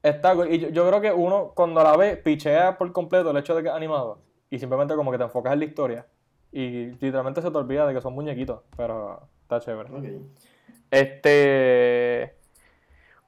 [0.02, 0.34] Está.
[0.50, 3.64] Y yo, yo creo que uno, cuando la ve, pichea por completo el hecho de
[3.64, 4.22] que es animado.
[4.50, 6.08] Y simplemente como que te enfocas en la historia.
[6.52, 8.62] Y literalmente se te olvida de que son muñequitos.
[8.76, 9.92] Pero está chévere.
[9.92, 10.24] Ok.
[10.90, 12.36] Este.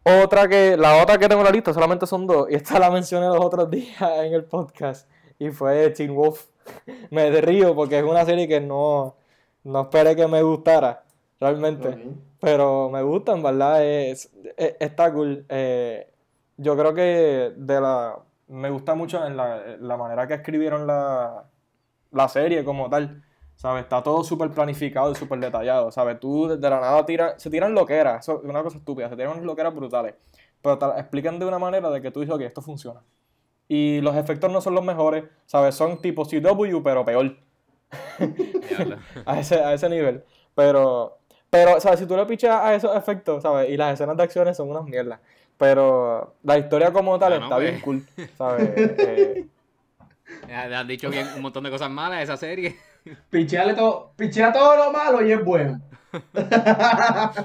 [0.04, 0.78] Otra que.
[0.78, 2.50] La otra que tengo en la lista solamente son dos.
[2.50, 5.10] Y esta la mencioné los otros días en el podcast.
[5.38, 6.47] Y fue Teen Wolf.
[7.12, 9.15] me río porque es una serie que no.
[9.63, 11.04] No esperé que me gustara.
[11.41, 11.89] Realmente.
[12.39, 15.45] Pero me gusta, en verdad, es, es- está cool.
[15.49, 16.08] Eh,
[16.58, 21.45] yo creo que de la me gusta mucho en la, la manera que escribieron la,
[22.12, 23.23] la serie como tal.
[23.56, 23.84] ¿Sabes?
[23.84, 25.91] Está todo súper planificado y súper detallado.
[25.91, 26.19] ¿Sabes?
[26.19, 28.21] Tú de la nada tiras, se tiran loqueras.
[28.27, 29.10] Eso es una cosa estúpida.
[29.10, 30.15] Se tiran unas loqueras brutales.
[30.62, 33.01] Pero te explican de una manera de que tú dices, ok, esto funciona.
[33.67, 35.25] Y los efectos no son los mejores.
[35.45, 35.75] ¿Sabes?
[35.75, 37.36] Son tipo CW, pero peor
[39.25, 40.23] a ese, a ese nivel.
[40.56, 41.19] Pero,
[41.52, 42.00] pero, ¿sabes?
[42.00, 43.70] Si tú le pichas a esos efectos, ¿sabes?
[43.70, 45.20] Y las escenas de acciones son unas mierdas.
[45.58, 47.70] Pero la historia como tal está pues.
[47.70, 48.04] bien cool,
[48.38, 48.72] ¿sabes?
[48.76, 49.46] Eh,
[50.50, 52.76] han dicho bien un montón de cosas malas de esa serie.
[53.30, 55.80] Picheale todo, pichea todo lo malo y es bueno.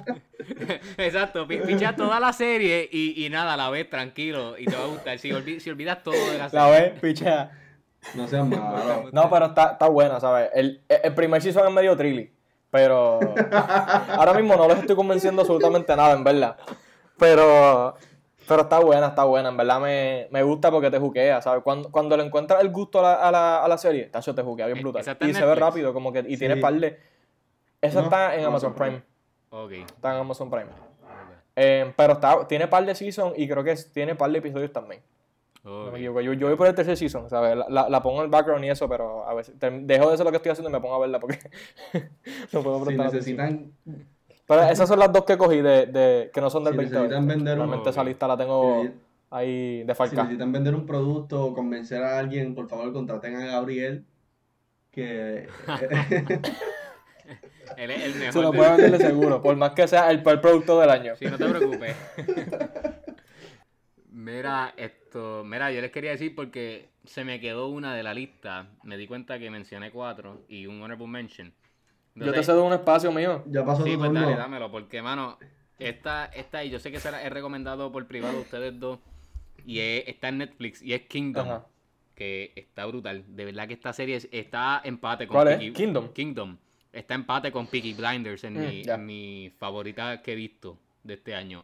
[0.98, 4.84] Exacto, pi- pichea toda la serie y, y nada, la ves tranquilo y te va
[4.84, 5.18] a gustar.
[5.18, 6.90] Si, olvi- si olvidas todo de la La serie.
[6.90, 7.50] ves, pichea.
[8.14, 9.08] No seas malo.
[9.12, 10.50] No, pero está, está buena, ¿sabes?
[10.54, 12.30] El, el primer season es medio trilly,
[12.76, 13.18] pero
[14.18, 16.56] ahora mismo no les estoy convenciendo absolutamente nada, en verdad.
[17.18, 17.94] Pero,
[18.46, 21.62] pero está buena, está buena, en verdad me, me gusta porque te juquea, ¿sabes?
[21.62, 24.42] Cuando, cuando le encuentras el gusto a la, a la, a la serie, tacho, te
[24.42, 25.02] juquea bien Eh, brutal.
[25.20, 26.60] Y se ve rápido, como que, y tiene Sí.
[26.60, 27.00] par de...
[27.80, 29.02] Esa No, está en Amazon Amazon Prime.
[29.50, 29.72] Ok.
[29.90, 30.66] Está en Amazon Prime.
[31.56, 35.00] Eh, pero está, tiene par de season y creo que tiene par de episodios también.
[35.66, 35.92] No ok.
[35.92, 36.20] me equivoco.
[36.20, 37.56] Yo, yo voy por el tercer season, ¿sabes?
[37.56, 40.14] La, la, la pongo en el background y eso, pero a veces te- dejo de
[40.14, 41.38] hacer lo que estoy haciendo y me pongo a verla porque
[42.52, 43.36] no puedo Si prestar atención.
[43.36, 43.72] necesitan,
[44.46, 46.94] Pero esas son las dos que cogí de, de que no son del si 20.
[46.94, 48.90] necesitan vender un, Realmente esa lista la tengo si-
[49.30, 50.22] ahí si defalcada.
[50.22, 54.04] necesitan vender un producto o convencer a alguien, por favor contraten a Gabriel.
[54.92, 55.48] Que
[57.76, 58.32] Él es el mejor.
[58.32, 60.90] Se lo de- puede vender de seguro, por más que sea el peor producto del
[60.90, 61.16] año.
[61.16, 61.96] Sí, no te preocupes.
[64.20, 68.66] Mira, esto, mira, yo les quería decir porque se me quedó una de la lista.
[68.82, 71.52] Me di cuenta que mencioné cuatro y un honorable mention.
[72.14, 73.44] Yo te cedo un espacio mío.
[73.46, 75.38] ya pasó Sí, pues dale, dámelo, porque, mano,
[75.78, 78.98] esta, esta, y yo sé que se la he recomendado por privado a ustedes dos,
[79.66, 81.66] y es- está en Netflix, y es Kingdom, Ajá.
[82.14, 83.22] que está brutal.
[83.28, 85.58] De verdad que esta serie es- está empate con ¿Cuál es?
[85.58, 86.08] Peaky- Kingdom.
[86.14, 86.56] Kingdom.
[86.90, 91.12] Está empate con Peaky Blinders en, Mm, mi, en mi favorita que he visto de
[91.14, 91.62] este año.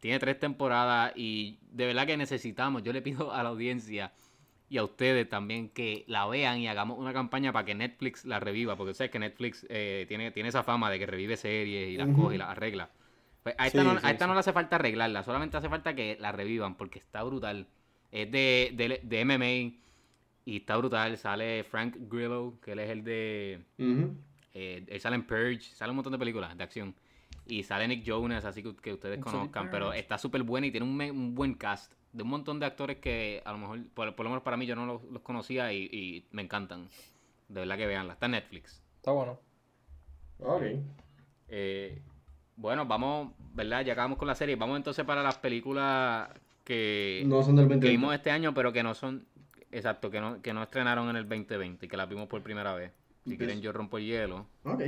[0.00, 4.12] Tiene tres temporadas y de verdad que necesitamos, yo le pido a la audiencia
[4.70, 8.38] y a ustedes también que la vean y hagamos una campaña para que Netflix la
[8.40, 11.96] reviva, porque sabes que Netflix eh, tiene, tiene esa fama de que revive series y
[11.96, 12.90] las coge y las arregla.
[13.42, 14.28] Pues a esta, Sí, no, sí, a esta sí.
[14.28, 17.66] no le hace falta arreglarla, solamente hace falta que la revivan porque está brutal.
[18.12, 19.80] Es de, de, de MMA
[20.44, 21.16] y está brutal.
[21.18, 23.60] Sale Frank Grillo, que él es el de...
[23.78, 24.14] Ujú.
[24.54, 26.94] Eh, él sale en Purge, sale un montón de películas de acción.
[27.48, 29.70] Y sale Nick Jonas, así que, que ustedes conozcan.
[29.70, 31.92] Pero está súper buena y tiene un, un buen cast.
[32.12, 34.66] De un montón de actores que a lo mejor, por, por lo menos para mí,
[34.66, 36.88] yo no los, los conocía y, y me encantan.
[37.48, 38.12] De verdad que veanla.
[38.14, 38.82] Está en Netflix.
[38.96, 39.38] Está bueno.
[40.40, 40.62] Ok.
[41.48, 42.00] Eh,
[42.56, 43.84] bueno, vamos, ¿verdad?
[43.84, 44.56] Ya acabamos con la serie.
[44.56, 46.28] Vamos entonces para las películas
[46.64, 47.88] que, No son del que 20.
[47.88, 49.26] vimos este año, pero que no son.
[49.70, 52.74] Exacto, que no, que no estrenaron en el 2020 y que las vimos por primera
[52.74, 52.92] vez.
[53.26, 54.46] Si quieren, yo rompo el hielo.
[54.64, 54.82] Ok.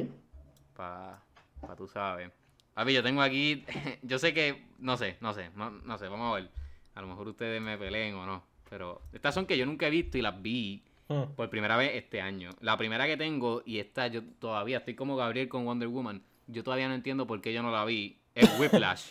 [0.74, 1.22] Pa,
[1.60, 2.30] pa tú sabes.
[2.74, 3.64] A ver, yo tengo aquí.
[4.02, 4.64] Yo sé que.
[4.78, 5.50] No sé, no sé.
[5.56, 6.50] No, no sé, vamos a ver.
[6.94, 8.42] A lo mejor ustedes me peleen o no.
[8.68, 11.34] Pero estas son que yo nunca he visto y las vi Mm.
[11.34, 12.50] por primera vez este año.
[12.60, 16.22] La primera que tengo, y esta yo todavía estoy como Gabriel con Wonder Woman.
[16.46, 18.16] Yo todavía no entiendo por qué yo no la vi.
[18.36, 19.06] Es Whiplash.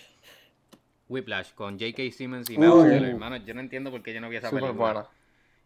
[1.09, 2.03] Whiplash con J.K.
[2.13, 2.83] Simmons y Uh.
[2.83, 3.03] Teller.
[3.09, 4.71] Hermano, yo no entiendo por qué yo no vi esa película.
[4.71, 5.05] buena.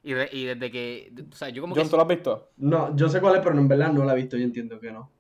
[0.01, 1.13] Y, de- y desde que.
[1.32, 1.89] O sea, yo como John, que.
[1.91, 2.49] ¿tú lo has visto?
[2.58, 4.36] No, yo sé cuál es, pero en verdad no la he visto.
[4.38, 5.12] Yo entiendo que no.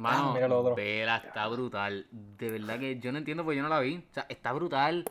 [0.00, 0.74] Mano, Ah, mira lo otro.
[0.74, 2.06] vela, está brutal.
[2.10, 3.96] De verdad que yo no entiendo por qué yo no la vi.
[3.98, 5.04] O sea, está brutal.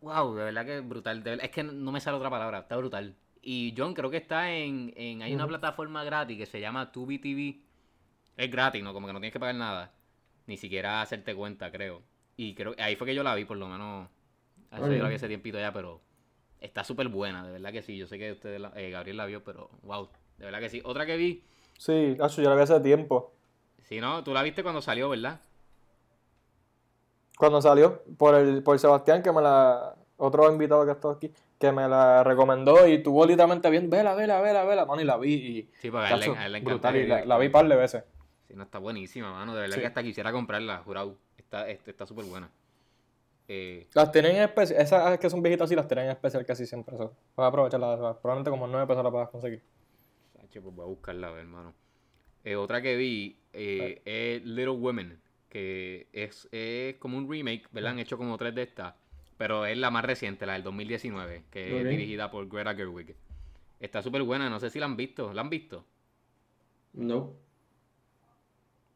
[0.00, 1.22] Wow, de verdad que es brutal.
[1.22, 2.60] De verdad- es que no me sale otra palabra.
[2.60, 3.14] Está brutal.
[3.42, 4.92] Y John, creo que está en.
[4.96, 7.60] en hay una plataforma gratis que se llama Tubi TV.
[8.36, 8.92] Es gratis, ¿no?
[8.92, 9.92] Como que no tienes que pagar nada.
[10.46, 12.02] Ni siquiera hacerte cuenta, creo.
[12.36, 14.08] Y creo ahí fue que yo la vi, por lo menos.
[14.72, 14.90] Eso Ok.
[14.92, 16.00] yo la vi hace tiempito ya, pero.
[16.60, 17.96] Está súper buena, de verdad que sí.
[17.96, 20.10] Yo sé que ustedes la- eh, Gabriel la vio, pero wow.
[20.36, 20.82] De verdad que sí.
[20.84, 21.44] Otra que vi.
[21.78, 23.32] Sí, Nacho, yo la vi hace tiempo.
[23.90, 25.40] Si no, tú la viste cuando salió, ¿verdad?
[27.36, 29.96] Cuando salió, por el por Sebastián, que me la.
[30.16, 34.40] Otro invitado que está aquí, que me la recomendó y tuvo literalmente bien, vela, vela,
[34.42, 35.70] vela, vela, mano, y la vi y.
[35.80, 37.74] Sí, porque a Tacho, a él le brutal, y la, la vi un par de
[37.74, 38.04] veces.
[38.46, 39.54] Sí, no, está buenísima, mano.
[39.54, 39.80] De verdad Sí.
[39.80, 41.16] que hasta quisiera comprarla, jurado.
[41.38, 42.50] Está este, está súper buena.
[43.48, 46.66] Eh, Las tienen en especial, esas que son viejitas sí las tienen en especial casi
[46.66, 46.94] siempre.
[46.94, 47.12] Eso.
[47.34, 49.64] Puedes aprovecharlas, probablemente como en 9 pesos la puedas conseguir.
[50.38, 51.74] Sacho, pues voy a buscarla, a ver, hermano.
[52.44, 57.92] Eh, otra que vi eh, es Little Women, que es, es como un remake, ¿verdad?
[57.92, 58.94] Han hecho como tres de estas,
[59.36, 63.14] pero es la más reciente, la del 2019, que es dirigida por Greta Gerwig.
[63.80, 65.32] Está súper buena, no sé si la han visto.
[65.32, 65.84] ¿La han visto?
[66.94, 67.34] No.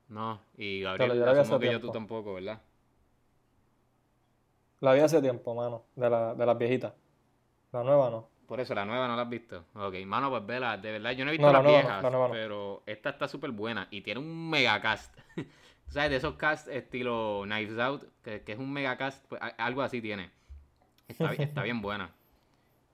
[0.08, 2.60] No, y Gabriel, yo asumo que yo tú tampoco, ¿verdad?
[4.80, 6.92] La vi hace tiempo, mano, de, la, de las viejitas.
[7.72, 8.28] La nueva no.
[8.46, 9.64] Por eso, la nueva no la has visto.
[9.74, 12.12] Ok, mano, pues vela, de verdad, yo no he visto No, la las no, viejas,
[12.12, 12.28] no.
[12.30, 15.16] pero esta está súper buena y tiene un mega cast.
[15.88, 16.10] ¿Sabes?
[16.10, 20.00] De esos cast estilo Knives Out, que, que es un mega cast, pues, algo así
[20.00, 20.30] tiene.
[21.08, 22.10] Está, está bien buena.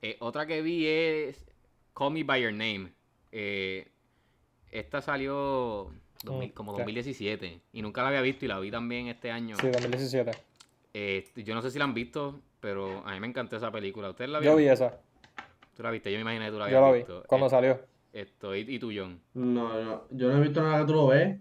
[0.03, 1.45] Eh, otra que vi es
[1.93, 2.91] Call Me By Your Name.
[3.33, 3.87] Eh,
[4.71, 5.93] esta salió
[6.25, 6.79] 2000 Mm, como ok.
[6.79, 9.57] 2017 y nunca la había visto y la vi también este año.
[9.57, 10.31] Sí, 2017.
[10.95, 14.09] Eh, yo no sé si la han visto, pero a mí me encantó esa película.
[14.09, 14.59] ¿Ustedes la Yo vieron?
[14.59, 14.99] vi esa.
[15.81, 16.99] Tú la viste, yo me imaginé que tú la Yo habías la vi.
[16.99, 17.23] visto.
[17.27, 17.81] Cuando Eh, salió.
[18.13, 19.19] Esto, y, y tú, John.
[19.33, 21.39] No, no, yo no he visto nada que tú lo ves.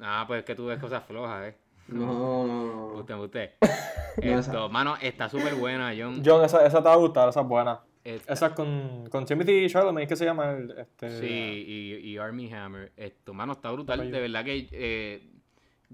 [0.00, 1.56] Ah, pues es que tú ves cosas flojas, ¿eh?
[1.88, 2.86] No, no, no.
[3.00, 3.50] Usted, usted.
[4.22, 6.22] Esto, mano, está súper buena, John.
[6.24, 7.80] John, esa, esa te va a gustar, esa es buena.
[8.04, 10.52] Esta- Esa es con, con Timothy Chalamet, ¿qué se llama?
[10.52, 12.92] El, este, Sí, y, y Army Hammer.
[12.96, 14.08] Esto, mano, está brutal.
[14.08, 15.31] De verdad que eh,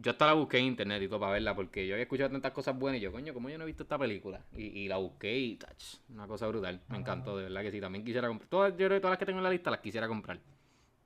[0.00, 2.52] yo hasta la busqué en internet y todo para verla, porque yo había escuchado tantas
[2.52, 4.40] cosas buenas y yo, coño, ¿cómo yo no he visto esta película?
[4.56, 6.80] Y, y la busqué y, tach, una cosa brutal.
[6.88, 7.80] Me encantó, de verdad que sí.
[7.80, 8.48] También quisiera comprar.
[8.48, 10.38] Todas, yo creo que todas las que tengo en la lista las quisiera comprar.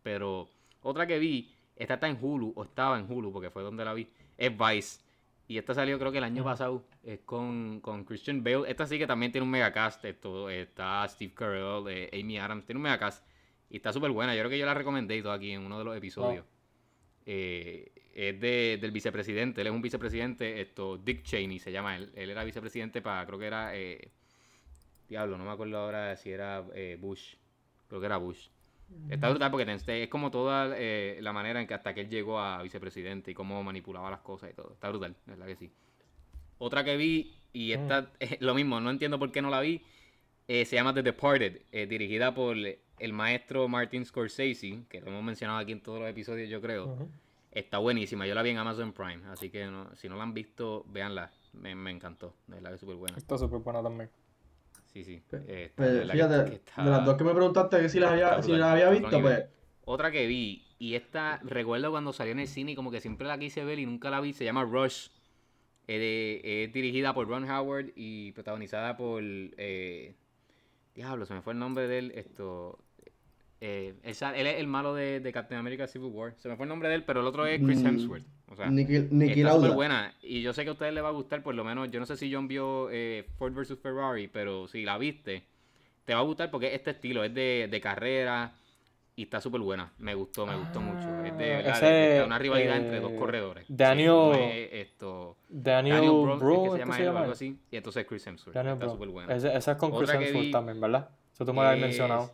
[0.03, 0.49] Pero
[0.83, 3.95] otra que vi, esta está en Hulu, o estaba en Hulu, porque fue donde la
[3.95, 5.01] vi, es Vice.
[5.49, 8.71] Y esta salió creo que el año pasado, es con, con Christian Bale.
[8.71, 12.79] Esta sí que también tiene un megacast, esto, está Steve Carell, eh, Amy Adams, tiene
[12.79, 13.27] un megacast.
[13.69, 15.79] Y está súper buena, yo creo que yo la recomendé y todo aquí en uno
[15.79, 16.45] de los episodios.
[17.27, 22.11] Eh, es de, del vicepresidente, él es un vicepresidente, esto, Dick Cheney se llama él.
[22.15, 24.11] Él era vicepresidente para, creo que era, eh,
[25.09, 27.35] diablo, no me acuerdo ahora si era eh, Bush,
[27.89, 28.49] creo que era Bush.
[29.09, 32.39] Está brutal porque es como toda eh, la manera en que hasta que él llegó
[32.39, 34.73] a vicepresidente y cómo manipulaba las cosas y todo.
[34.75, 35.73] Está brutal, es verdad que sí.
[36.59, 39.83] Otra que vi, y esta es lo mismo, no entiendo por qué no la vi,
[40.49, 45.23] eh, se llama The Departed, eh, dirigida por el maestro Martin Scorsese, que lo hemos
[45.25, 46.97] mencionado aquí en todos los episodios, yo creo.
[47.51, 50.33] Está buenísima, yo la vi en Amazon Prime, así que no- si no la han
[50.35, 51.31] visto, véanla.
[51.53, 53.17] Me, me encantó, de verdad que es súper buena.
[53.19, 54.09] Está súper buena también.
[54.87, 55.23] Sí, sí.
[55.33, 58.13] Eh, Pues, que- fíjate, que está- de las dos que me preguntaste que si las
[58.13, 59.45] había, si las había visto, pues
[59.85, 63.27] Otra que vi, y esta recuerdo cuando salió en el cine y como que siempre
[63.27, 65.09] la quise ver y nunca la vi, se llama Rush.
[65.89, 69.21] Es, de- es dirigida por Ron Howard y protagonizada por...
[69.25, 70.15] eh,
[70.95, 72.13] diablo, se me fue el nombre de él.
[72.15, 72.79] Esto...
[73.61, 76.35] eh, él, es el malo de, de Captain America Civil War.
[76.39, 78.25] Se me fue el nombre de él, pero el otro es Chris Mm, Hemsworth.
[78.49, 80.15] O sea, Nicky, Nicky está súper buena.
[80.23, 81.91] Y yo sé que a ustedes les va a gustar, por lo menos.
[81.91, 83.79] Yo no sé si John vio eh, Ford vs.
[83.81, 85.45] Ferrari, pero si la viste,
[86.05, 88.53] te va a gustar porque es este estilo, es de, de carrera
[89.17, 89.93] y está súper buena.
[89.99, 91.12] Me gustó, me gustó mucho.
[91.33, 93.65] Es de, ese, de- de una rivalidad entre dos eh, corredores.
[93.69, 97.33] Daniel- es esto, Daniel, Daniel Bro, Bro, es que ¿es se llama se llama algo
[97.33, 97.59] así.
[97.71, 98.55] Y entonces Chris Hemsworth.
[98.55, 99.35] Daniel está súper buena.
[99.35, 101.09] Ese- esa es con Chris Otra que Hemsworth vi también, ¿verdad?
[101.33, 102.31] Eso tú me lo habías mencionado.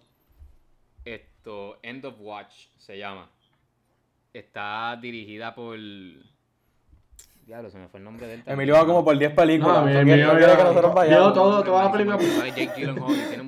[1.04, 3.30] Esto, End of Watch se llama.
[4.32, 5.76] Está dirigida por.
[7.46, 8.40] Diablo, se me fue el nombre de él.
[8.40, 8.54] también.
[8.60, 9.82] Emilio va como por 10 películas.
[9.84, 11.32] No, Emilio no quiere que nosotros vayamos.
[11.32, 11.64] todo.
[11.64, 12.22] todas las películas.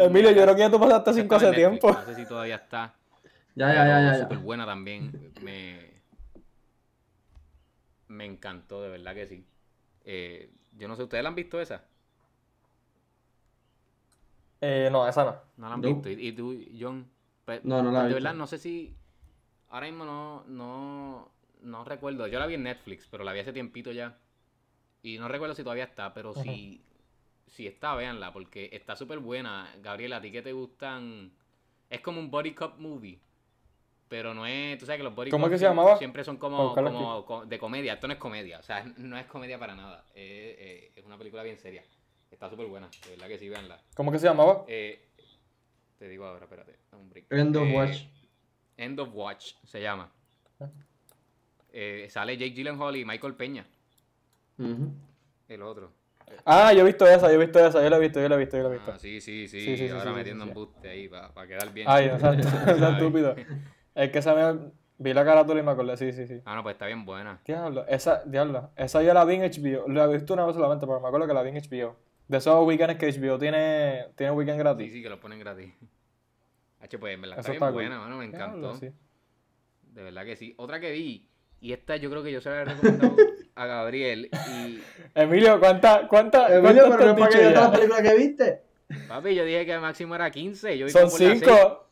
[0.00, 1.92] Emilio, yo creo que ya tú pasaste 5 hace tiempo.
[1.92, 2.94] No sé si todavía está.
[3.68, 4.12] Ya, ya, ya, ya.
[4.14, 5.32] Súper buena también.
[5.38, 6.02] Me,
[8.08, 9.46] me encantó, de verdad que sí.
[10.04, 11.84] Eh, yo no sé, ¿ustedes la han visto esa?
[14.60, 15.36] Eh, no, esa no.
[15.56, 16.08] No la han visto.
[16.10, 17.10] ¿Y, y tú, John?
[17.44, 18.14] Pe- No, no la he De visto.
[18.14, 18.96] verdad, no sé si.
[19.70, 22.26] Ahora mismo no, no, no recuerdo.
[22.26, 24.18] Yo la vi en Netflix, pero la vi hace tiempito ya.
[25.02, 26.84] Y no recuerdo si todavía está, pero si,
[27.46, 29.70] si está, véanla, porque está súper buena.
[29.82, 31.32] Gabriela, ¿a ti que te gustan?
[31.90, 33.20] Es como un body cup movie.
[34.10, 35.96] Pero no es, tú sabes que los body ¿Cómo cup es que se siempre- llamaba?
[35.98, 37.92] siempre son como, como co- de comedia.
[37.92, 40.04] Esto no es comedia, o sea, no es comedia para nada.
[40.08, 41.84] Es, eh, es una película bien seria.
[42.28, 43.80] Está súper buena, de verdad que sí, véanla.
[43.94, 44.64] ¿Cómo que se llamaba?
[44.66, 45.10] Eh,
[45.96, 46.76] te digo ahora, espérate.
[46.92, 47.26] un break.
[47.30, 48.02] End of Eh, Watch.
[48.76, 50.10] End of Watch se llama.
[50.58, 50.68] Ah.
[51.72, 53.64] Eh, sale Jake Gyllenhaal y Michael Peña,
[54.58, 55.92] el otro.
[56.44, 58.34] Ah, yo he visto esa, yo he visto esa, yo la he visto, yo la
[58.34, 58.92] he visto, yo la he visto.
[58.92, 59.60] Ah, sí, sí, sí.
[59.60, 60.58] Sí, sí, sí, ahora sí, metiendo sí, sí.
[60.58, 61.86] embuste ahí para quedar bien.
[61.88, 62.76] Ay, exacto, ¿sabes?
[62.76, 63.36] esa estúpido.
[63.94, 64.70] Es que se me...
[64.98, 66.42] Vi la carátula y me acordé, sí, sí, sí.
[66.44, 67.40] Ah, no, pues está bien buena.
[67.46, 69.88] Diablo, esa, diablo, esa yo la vi en HBO.
[69.88, 71.96] La he visto una vez solamente, pero me acuerdo que la vi en HBO.
[72.28, 74.88] De esos weekends que HBO tiene, tiene weekend gratis.
[74.88, 75.72] Sí, sí, que lo ponen gratis.
[76.80, 78.58] H, pues en verdad está, está, bien buena, mano, me encantó.
[78.58, 78.90] Diablo, sí.
[79.94, 80.54] De verdad que sí.
[80.58, 81.26] Otra que vi,
[81.62, 83.16] y esta yo creo que yo se la he recomendado
[83.54, 84.28] a Gabriel.
[84.50, 84.82] Y...
[85.14, 88.62] Emilio, ¿cuánta, cuánta, Emilio, pero no es para que películas que viste.
[89.08, 90.76] Papi, yo dije que el máximo era 15.
[90.76, 91.86] Yo Son 5.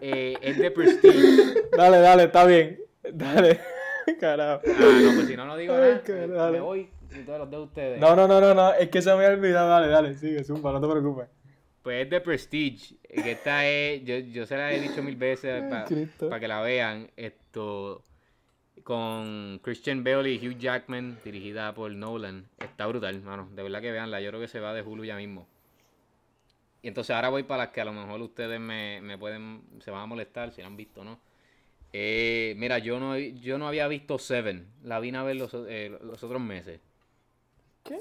[0.00, 1.54] Eh, es de Prestige.
[1.76, 2.78] Dale, dale, está bien.
[3.12, 3.60] Dale.
[4.20, 4.60] Carajo.
[4.66, 6.50] Ah, no, pues si no, no digo Ay, nada.
[6.50, 8.00] me- voy y todos los de ustedes.
[8.00, 9.68] No, no, no, no, no, es que se me había olvidado.
[9.68, 11.28] Dale, dale, sigue, zumba, no te preocupes.
[11.82, 12.96] Pues es de Prestige.
[13.08, 15.62] Que esta es, yo, yo se la he dicho mil veces
[16.18, 17.10] para que la vean.
[17.16, 18.04] Esto
[18.82, 22.46] con Christian Bale y Hugh Jackman, dirigida por Nolan.
[22.58, 23.48] Está brutal, mano.
[23.54, 24.20] De verdad que veanla.
[24.20, 25.48] Yo creo que se va de Hulu ya mismo.
[26.86, 29.90] Y entonces ahora voy para las que a lo mejor ustedes me, me pueden, se
[29.90, 31.18] van a molestar si la han visto, ¿no?
[31.92, 34.68] Eh, mira, yo no, he- yo no había visto Seven.
[34.84, 36.80] La vine a ver los, eh, los otros meses.
[37.82, 37.98] ¿Qué?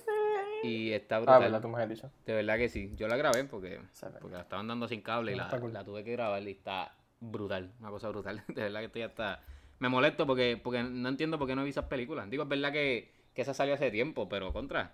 [0.61, 1.41] Y está Ah, brutal.
[1.41, 2.11] verdad, tú me has dicho.
[2.27, 2.91] De verdad que sí.
[2.95, 3.79] Yo la grabé porque,
[4.21, 5.73] porque la estaban dando sin cable y No, la, cool.
[5.73, 7.71] la tuve que grabar y está brutal.
[7.79, 8.43] Una cosa brutal.
[8.49, 9.41] De verdad que estoy hasta...
[9.79, 12.29] Me molesto porque, porque no entiendo por qué no vi esas películas.
[12.29, 14.93] Digo, es verdad que, que esa salió hace tiempo, pero contra.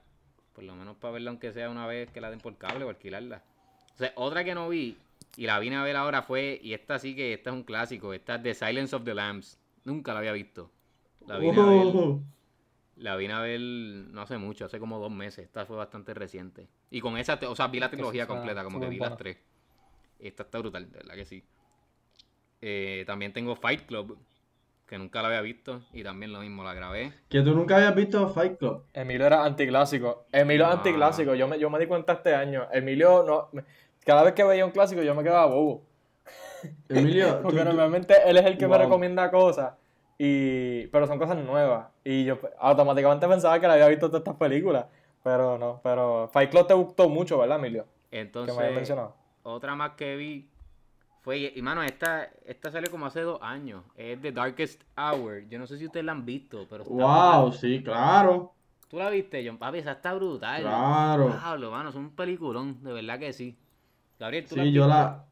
[0.54, 2.90] Por lo menos para verla aunque sea una vez que la den por cable o
[2.90, 3.44] alquilarla.
[3.96, 4.98] O sea, otra que no vi
[5.38, 8.14] y la vine a ver ahora fue, y esta sí que esta es un clásico,
[8.14, 9.58] esta es The Silence of the Lambs.
[9.86, 10.70] Nunca la había visto.
[11.28, 12.22] La vine a ver, Oh.
[12.98, 15.46] la vine a ver no hace mucho, hace como dos meses.
[15.46, 16.68] Esta fue bastante reciente.
[16.90, 19.12] Y con esa, o sea, vi la trilogía está completa, como que vi buena.
[19.12, 19.38] las tres.
[20.20, 21.44] Esta está brutal, de verdad que sí.
[22.62, 24.18] Eh, también tengo Fight Club,
[24.92, 27.14] que nunca la había visto, y también lo mismo, la grabé.
[27.30, 28.84] Que tú nunca habías visto Fight Club.
[28.94, 30.26] Emilio era anticlásico.
[30.34, 30.78] Emilio es No.
[30.78, 31.34] anticlásico.
[31.34, 32.68] Yo me, yo me di cuenta este año.
[32.74, 33.48] Emilio no.
[33.54, 33.64] me-
[34.06, 35.86] Cada vez que veía un clásico yo me quedaba bobo.
[36.90, 39.76] Emilio, Porque tú- normalmente él es el que me recomienda cosas.
[40.18, 41.88] Y, pero son cosas nuevas.
[42.04, 44.88] Y yo automáticamente pensaba que la había visto todas estas películas.
[45.24, 47.86] Pero no, pero Fight Club te gustó mucho, ¿verdad, Emilio?
[48.10, 49.16] Que me Entonces, mencionado.
[49.44, 50.50] otra más que vi
[51.22, 53.84] fue, y mano, esta, esta salió como hace dos años.
[53.96, 55.48] Es The Darkest Hour.
[55.50, 57.60] Yo no sé si ustedes la han visto, pero está Wow, brutal.
[57.60, 58.54] sí, claro.
[58.88, 59.58] ¿Tú la viste, John?
[59.58, 60.62] Papi, esa está brutal.
[60.64, 61.30] Claro.
[61.30, 63.58] Pablo, mano, es un peliculón, de verdad que sí.
[64.20, 65.26] Gabriel, ¿tú la Sí, yo la.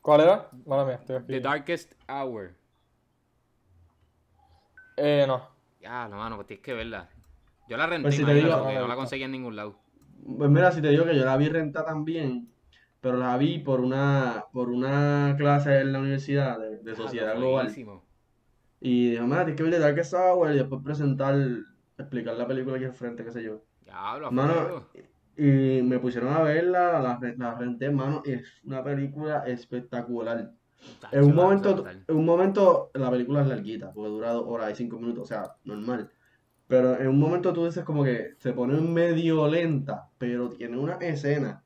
[0.00, 0.48] ¿Cuál era?
[0.66, 1.26] Mala mía, estoy aquí.
[1.26, 2.54] The Darkest Hour.
[4.96, 5.42] Eh, no.
[5.80, 7.08] Ya, no, mano, pues tienes que verla.
[7.68, 8.96] Yo la renté, Pues si digo- porque No no la visto.
[8.96, 9.78] conseguí en ningún lado.
[10.38, 12.48] Pues mira, si te digo que yo la vi renta también,
[13.06, 17.34] pero la vi por una, por una clase en la universidad de, de Ah, sociedad
[17.34, 17.66] no, global.
[17.66, 18.02] buenísimo.
[18.80, 21.36] Y dije, mira, tienes que ver The Darkest Hour y después presentar,
[21.96, 23.62] explicar la película aquí al frente, qué sé yo.
[23.84, 24.88] Diablo, a Mano,
[25.36, 30.50] y me pusieron a verla, la, la renté, mano, y es una película espectacular.
[31.12, 34.74] En un momento, en un momento la película es larguita, porque dura dos horas y
[34.74, 36.10] cinco minutos, o sea, normal.
[36.66, 40.94] Pero en un momento tú dices como que se pone medio lenta, pero tiene una
[40.96, 41.62] escena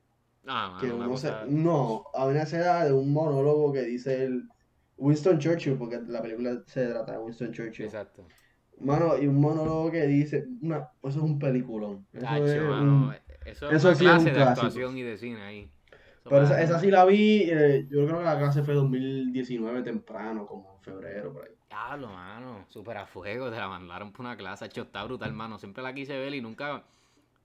[0.46, 1.30] Ah, que uno se...
[1.48, 4.48] No, hay una escena de un monólogo que dice el
[4.96, 7.86] Winston Churchill, porque la película se trata de Winston Churchill.
[7.86, 8.24] Exacto.
[8.80, 12.06] Mano, y un monólogo que dice, una, eso es un peliculón.
[12.12, 13.14] Eso es mano, un-
[13.44, 14.66] eso es eso una sí es un clase de clásico.
[14.68, 15.70] actuación y de cine ahí.
[15.90, 20.46] Eso Pero esa sí la vi, eh, yo creo que la clase fue 2019 temprano,
[20.46, 21.54] como en febrero, por ahí.
[21.68, 25.58] Diablo, mano, súper a fuego, te la mandaron por una clase, hecho, está brutal, mano,
[25.58, 26.84] siempre la quise ver y nunca,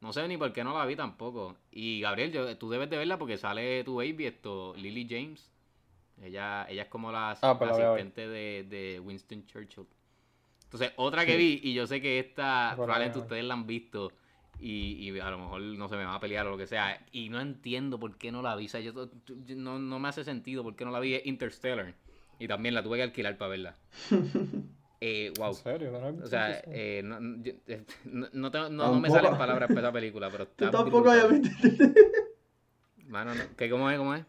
[0.05, 1.55] no sé ni por qué no la vi tampoco.
[1.71, 5.51] Y Gabriel, yo- tú debes de verla porque sale tu baby, esto, Lily James,
[6.21, 9.87] ella, ella es como la, Ah, pues la asistente de, de Winston Churchill.
[10.65, 14.11] Entonces, otra que vi, y yo sé que esta, Pues probablemente ustedes la han visto,
[14.59, 17.03] y, y a lo mejor no se me va a pelear o lo que sea,
[17.11, 18.93] y no entiendo por qué no la vi, o sea, yo,
[19.25, 21.95] yo- no, no me hace sentido por qué no la vi, es Interstellar,
[22.39, 23.75] y también la tuve que alquilar para verla.
[25.07, 25.49] Eh, wow.
[25.49, 25.91] ¿En serio?
[25.91, 29.37] ¿No O sea, eh, no, no- yo- eh, no, no tengo- no- no me salen
[29.37, 31.49] palabras para esa película, pero Tú está tampoco habías visto,
[33.07, 33.97] Mano, no, ¿qué, ¿cómo es?
[33.99, 34.25] ¿Cómo es?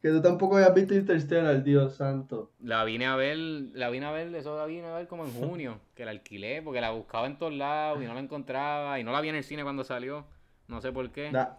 [0.00, 2.52] que tú tampoco habías visto Interstellar, Dios santo.
[2.60, 5.32] La vine a ver, la vine a ver, eso la vine a ver como en
[5.32, 9.04] junio, que la alquilé, porque la buscaba en todos lados y no la encontraba, y
[9.04, 10.24] no la vi en el cine cuando salió,
[10.68, 11.30] no sé por qué.
[11.32, 11.58] Da-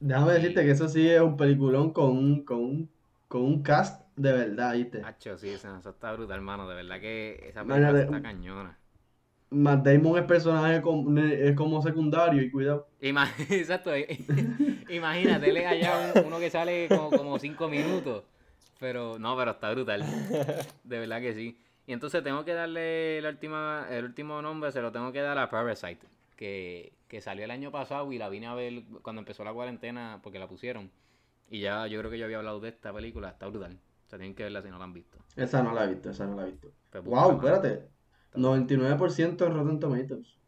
[0.00, 2.90] déjame decirte que eso sí es un peliculón con un, con un,
[3.34, 5.02] con un cast de verdad, ¿viste?
[5.04, 8.78] Hacho, sí, esa, esa está brutal, hermano, de verdad que esa película está cañona.
[9.50, 12.86] Matt Damon es personaje como, es como secundario y cuidado.
[13.00, 14.06] Ima- Exacto, eh,
[14.88, 18.22] imagínate, él es allá un- uno que sale como, como cinco minutos.
[18.78, 20.04] Pero, no, pero está brutal.
[20.84, 21.58] De verdad que sí.
[21.86, 25.38] Y entonces tengo que darle la última, el último nombre, se lo tengo que dar
[25.38, 26.06] a Parasite,
[26.36, 30.20] que, que salió el año pasado y la vine a ver cuando empezó la cuarentena
[30.22, 30.90] porque la pusieron.
[31.48, 33.78] Y ya yo creo que yo había hablado de esta película, está brutal.
[34.06, 35.18] O sea, tienen que verla si no la han visto.
[35.36, 36.68] Esa no la he visto, esa no la he visto.
[36.90, 37.88] Pues, Wow, espérate.
[38.34, 40.38] 99% en Rotten Tomatoes.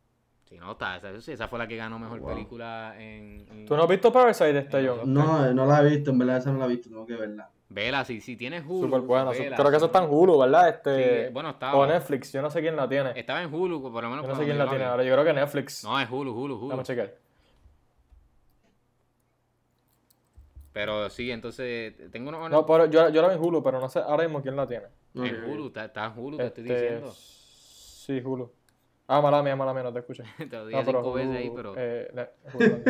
[0.49, 2.28] Sí, no, está, esa, sí, esa fue la que ganó mejor Wow.
[2.30, 3.47] película en...
[3.51, 5.03] en- ¿Tú no has visto Parasite, En yo?
[5.05, 7.51] No, no la he visto, en verdad esa no la he visto, tengo que verla.
[7.68, 9.30] Vela, si, si tienes Hulu, Súper buena.
[9.32, 10.68] vela, Creo que eso está en Hulu, ¿verdad?
[10.84, 11.86] Sí, Este, bueno, o estaba.
[11.88, 13.11] Netflix, yo no sé quién la tiene.
[13.18, 14.24] Estaba en Hulu, por lo menos.
[14.24, 15.03] Yo no sé quién la tiene ahora.
[15.03, 15.82] Yo creo que Netflix.
[15.82, 16.68] No, es Hulu, Hulu, Hulu.
[16.68, 17.12] Vamos a chequear.
[20.76, 22.50] Pero sí, entonces tengo unos.
[22.50, 24.68] No, pero yo, yo la vi en Hulu, pero no sé ahora mismo quién la
[24.68, 24.84] tiene.
[25.14, 25.44] En.
[25.44, 27.12] Hulu, está, está en Hulu, te estoy Este, diciendo.
[27.12, 28.52] Sí, Hulu.
[29.06, 30.24] Ah, mala mía, mala mía, no te escuché.
[30.36, 31.72] te lo dije cinco veces ahí, pero.
[31.78, 32.82] eh, Hulu.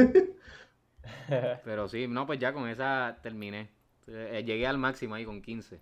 [1.64, 3.70] Pero sí, no, pues ya con esa terminé.
[4.09, 5.80] Eh, llegué al máximo ahí con 15.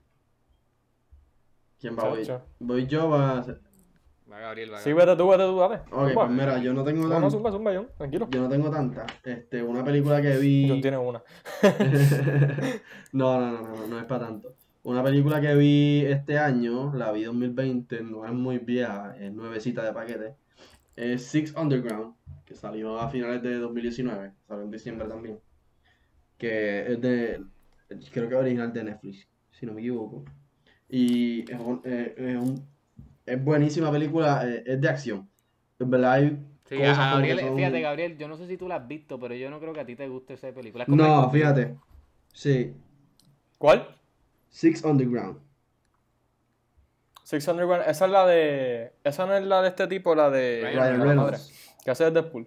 [1.81, 2.27] ¿Quién va hoy?
[2.27, 2.45] Chacho.
[2.59, 3.61] Voy yo, va a ser-
[4.35, 5.07] Va Gabriel, va sí, Gabriel.
[5.09, 5.75] vete tú, vete tú, dale.
[5.77, 6.15] Ok, Zumba.
[6.15, 7.31] pues mira, yo no tengo No, no, tanta.
[7.31, 8.29] zumba, zumba, John, tranquilo.
[8.31, 9.07] Yo no tengo tanta.
[9.23, 10.81] Este, una película que John vi.
[10.83, 11.23] tiene una.
[13.13, 14.55] No, no, no, no, no, es para tanto.
[14.83, 19.85] Una película que vi este año, la vi 2020, no es muy vieja, es nuevecita
[19.85, 20.35] de paquete.
[20.97, 22.15] Es Six Underground,
[22.45, 25.39] que salió a finales de 2019, salió en diciembre también.
[26.37, 27.41] Que es de,
[28.13, 30.25] creo que es original de Netflix, si no me equivoco.
[30.89, 32.67] Y es, un- eh, es un-
[33.27, 35.29] es buenísima película, eh, es de acción.
[35.79, 38.47] En verdad hay Sí, cosas a como Gabriel, que son- fíjate, Gabriel, yo no sé
[38.47, 40.53] si tú la has visto, pero yo no creo que a ti te guste esa
[40.53, 40.85] película.
[40.85, 41.77] Es como No, fíjate.
[42.33, 42.75] Sí.
[43.59, 43.89] ¿Cuál?
[44.49, 45.39] Six Underground.
[47.23, 47.85] Six Underground.
[47.89, 48.93] Esa es la de.
[49.03, 50.61] Esa no es la de este tipo, la de.
[50.63, 51.17] Ryan la de la Reynolds.
[51.33, 51.39] madre,
[51.85, 52.47] Que hace de Deadpool.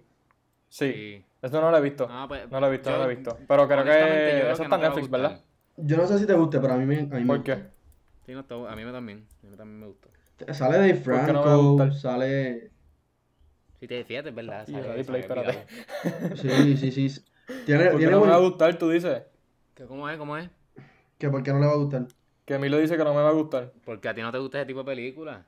[0.68, 0.92] Sí.
[0.92, 1.24] Sí.
[1.40, 2.08] Eso no lo he visto.
[2.08, 3.38] No, pues, No lo he visto, yo- no lo he visto.
[3.46, 3.90] Pero creo que.
[3.90, 5.10] creo Eso que está en Netflix.
[5.10, 5.40] ¿verdad?
[5.76, 7.56] Yo no sé si te guste, pero a mí me, a mí me ¿Por gusta.
[7.56, 7.62] qué?
[8.26, 9.26] Sí, no, está- a mí me también.
[9.44, 10.08] A mí también me gustó.
[10.52, 11.94] Sale Dave qué no me va a Franco, gustar?
[11.94, 12.70] sale...
[13.80, 14.66] Si te fíjate, es verdad.
[14.66, 15.66] Sale- se play, espérate.
[16.36, 17.24] Sí, sí, sí.
[17.64, 19.22] Tiene, Porque tiene no me va a gustar, tú dices.
[19.74, 20.18] ¿Qué- ¿Cómo es?
[20.18, 20.48] ¿Cómo es?
[21.18, 22.06] que ¿Por qué no le va a gustar?
[22.44, 23.72] Que a mí lo dice que no me va a gustar.
[23.84, 25.44] Porque a ti no te gusta ese tipo de película.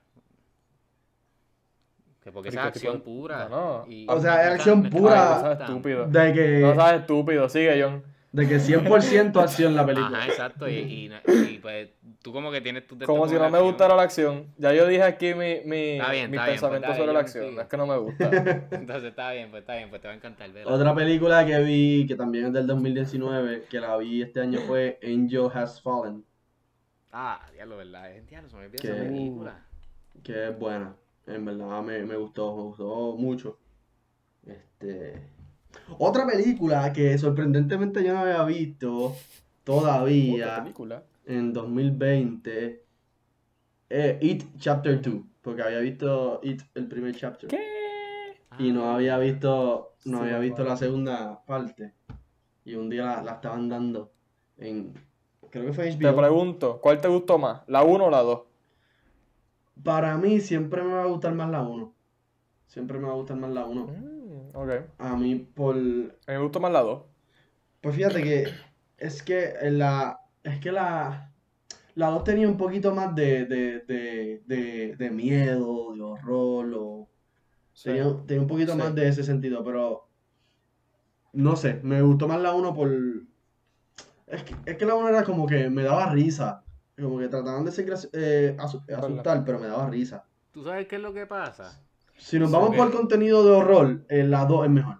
[2.22, 3.48] Que porque esa es ¿qué tipo acción de- pura.
[3.48, 3.90] No, no.
[3.90, 5.34] Y- O sea, es acción pura.
[5.34, 6.06] No seas estúpido.
[6.06, 7.48] De No que, seas estúpido.
[7.48, 8.02] Sigue, John.
[8.32, 10.18] De que 100% acción la película.
[10.18, 10.68] Ajá, exacto.
[10.68, 11.90] Y, y, y, pues
[12.22, 14.46] tú como que tienes tu Como si no me gustara la acción.
[14.56, 17.04] Ya yo dije aquí mi, mi, Está bien, mi está bien, pensamiento pues, está sobre
[17.04, 17.54] bien, la acción.
[17.54, 18.30] No es que no me gusta.
[18.70, 20.72] Entonces está bien, pues está bien, pues te va a encantar verla.
[20.72, 24.98] Otra película que vi, que también es del 2019, que la vi este año fue
[25.02, 26.24] Angel Has Fallen,
[27.12, 28.12] Ah, diablo, ¿verdad?
[28.12, 28.88] Es diablo, se me olvidó ¿Qué?
[28.88, 29.66] esa película.
[30.22, 30.94] que es buena.
[31.26, 33.58] En verdad me, me gustó, me gustó mucho.
[34.46, 35.39] Este...
[35.98, 39.14] Otra película que sorprendentemente yo no había visto
[39.64, 41.02] todavía película.
[41.26, 42.84] en 2020
[43.88, 47.48] es It Chapter 2, porque había visto It el primer chapter.
[47.50, 47.60] ¿Qué?
[48.58, 51.94] y no Ah, había visto no Sí, había visto la segunda parte
[52.64, 54.12] y un día la, la estaban dando
[54.58, 54.92] en
[55.50, 57.62] creo que fue Te HBO pregunto, ¿cuál te gustó más?
[57.68, 58.40] ¿La 1 o la 2?
[59.82, 61.94] para mí siempre me va a gustar más la 1
[62.66, 64.19] siempre me va a gustar más la 1 Mm,
[64.54, 64.70] ok.
[64.98, 67.02] a mí por A mí me gustó más la 2.
[67.80, 68.46] pues fíjate que
[68.98, 71.32] es que la es que la
[71.94, 77.08] la 2 tenía un poquito más de, de, de, de, de miedo, de horror, o
[77.82, 78.78] Tenía, tenía un poquito Sí.
[78.78, 80.08] más de ese sentido, pero
[81.32, 82.90] no sé, me gustó más la 1 por...
[84.26, 86.64] Es que, es que la 1 era como que me daba risa,
[87.00, 90.24] como que trataban de ser eh, asustar, pero me daba risa.
[90.52, 91.80] ¿Tú sabes qué es lo que pasa?
[92.20, 92.76] Si nos Sí, vamos ok.
[92.76, 94.96] por contenido de horror, eh, la 2 es mejor.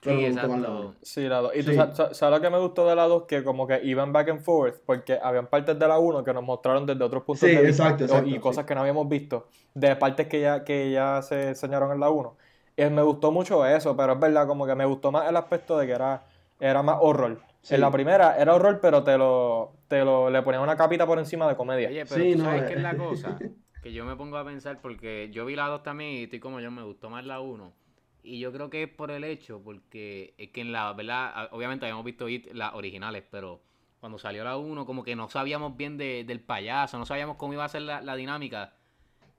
[0.00, 0.52] Pero Sí, la exacto.
[0.52, 0.94] 1.
[1.00, 1.52] Sí, la 2.
[1.54, 1.76] ¿Y tú Sí.
[1.76, 3.22] sa- sa- sabes lo que me gustó de la 2?
[3.26, 6.42] Que como que iban back and forth, porque habían partes de la 1 que nos
[6.42, 8.38] mostraron desde otros puntos Sí, de vista exacto, exacto, y sí.
[8.40, 12.10] cosas que no habíamos visto, de partes que ya, que ya se enseñaron en la
[12.10, 12.36] 1.
[12.76, 15.78] Y me gustó mucho eso, pero es verdad, como que me gustó más el aspecto
[15.78, 16.24] de que era,
[16.60, 17.38] era más horror.
[17.62, 17.76] Sí.
[17.76, 21.18] En la primera era horror, pero te lo, te lo le ponían una capita por
[21.18, 21.88] encima de comedia.
[21.88, 22.66] Oye, pero Sí, tú no, sabes eh.
[22.68, 23.38] qué es la cosa.
[23.84, 26.58] Que yo me pongo a pensar porque yo vi la 2 también y estoy como
[26.60, 27.72] yo, me gustó más la 1.
[28.22, 31.32] Y yo creo que es por el hecho, porque es que en la, ¿verdad?
[31.34, 33.60] Ah, Obviamente habíamos visto las originales, pero
[34.00, 37.52] cuando salió la 1 como que no sabíamos bien de- del payaso, no sabíamos cómo
[37.52, 38.74] iba a ser la, la dinámica.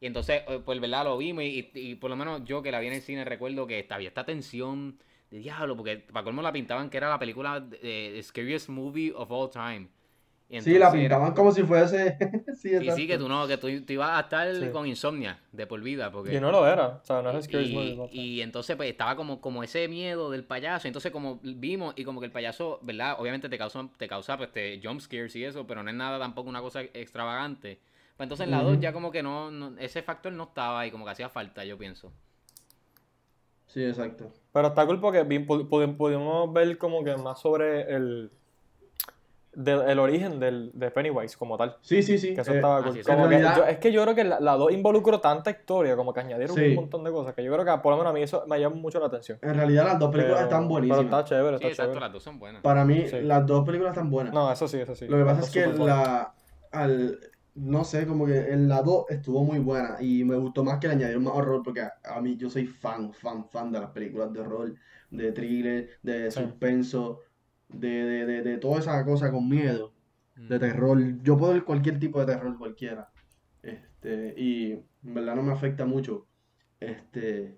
[0.01, 1.05] Y entonces, eh, pues, ¿verdad?
[1.05, 3.87] Lo vimos y por lo menos yo que la vi en el cine recuerdo que
[3.89, 4.99] había esta tensión
[5.31, 7.77] de diablo, porque para colmo la pintaban que era la película de,
[8.13, 9.89] de Scariest Movie of All Time.
[10.47, 12.17] Y Sí, la pintaban como si fuese...
[12.55, 12.95] sí, Sí, exacto.
[12.95, 14.69] sí, que tú no, que tú, tú ibas a estar Sí.
[14.69, 16.11] con insomnia de por vida.
[16.11, 18.89] Porque, Y no lo era, o sea, no es y, Scary y- y entonces pues
[18.89, 20.87] estaba como, como ese miedo del payaso.
[20.87, 23.15] Entonces como vimos y como que el payaso, ¿verdad?
[23.19, 26.19] Obviamente te causa, te causa pues, te jump scares y eso, pero no es nada
[26.19, 27.79] tampoco una cosa extravagante.
[28.15, 28.81] Pues entonces en la 2 Ujú.
[28.81, 31.75] ya como que no, no- ese factor no estaba y como que hacía falta, yo
[31.77, 32.13] pienso.
[33.67, 34.31] Sí, exacto.
[34.53, 38.31] Pero está cool porque pudimos ver como que más sobre el,
[39.55, 41.77] del- el origen del, de Pennywise como tal.
[41.81, 42.33] Sí, sí, sí.
[42.35, 42.93] Que eso eh, estaba cool.
[42.93, 45.19] sí, Como en que realidad- yo- es que yo creo que la, la 2 involucró
[45.19, 46.67] tanta historia, como que añadieron Sí.
[46.69, 48.59] un montón de cosas, que yo creo que por lo menos a mí eso me
[48.59, 49.39] llama mucho la atención.
[49.41, 51.03] En realidad las dos películas Pero- están Pero buenísimas.
[51.05, 51.99] está chévere, Sí, está exacto, chévere.
[52.01, 52.61] las dos son buenas.
[52.61, 53.21] Para mí, Sí.
[53.21, 54.33] las dos películas están buenas.
[54.33, 55.07] No, eso sí, eso sí.
[55.07, 56.33] Lo que pasa es que la,
[56.71, 57.19] al,
[57.55, 60.87] no sé, como que en la 2 estuvo muy buena y me gustó más que
[60.87, 63.91] le añadieron más horror porque a, a mí yo soy fan, fan, fan de las
[63.91, 64.73] películas de horror,
[65.09, 66.41] de thriller, de Sí.
[66.41, 67.21] suspenso,
[67.69, 69.93] de, de, de, de toda esa cosa con miedo,
[70.35, 70.59] de Mm.
[70.59, 71.21] terror.
[71.23, 73.09] Yo puedo ver cualquier tipo de terror, cualquiera.
[73.63, 76.27] Este, y en verdad no me afecta mucho.
[76.79, 77.57] Este,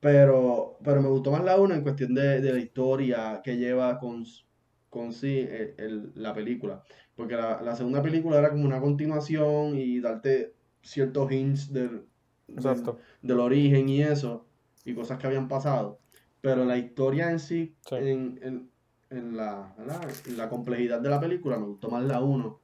[0.00, 3.98] pero, pero me gustó más la 1 en cuestión de, de la historia que lleva
[3.98, 4.24] con,
[4.90, 6.82] con sí el- el- la película.
[7.14, 12.06] Porque la, la segunda película era como una continuación y darte ciertos hints del,
[13.22, 14.46] del, origen y eso,
[14.84, 16.00] y cosas que habían pasado.
[16.40, 17.94] Pero la historia en sí, Sí.
[17.96, 18.71] en, en-
[19.12, 19.74] en la,
[20.36, 22.58] la complejidad de la película, me gustó más la 1.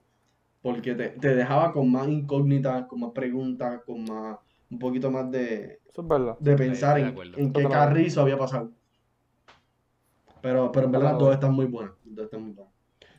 [0.63, 4.39] Porque te, te dejaba con más incógnitas, con más preguntas, con más,
[4.71, 7.69] un poquito más de, Eso es de pensar en, qué Totalmente.
[7.71, 8.73] carrizo había pasado.
[10.43, 11.95] Pero, pero en verdad las dos están muy buenas.
[12.05, 12.73] dos están muy buenas.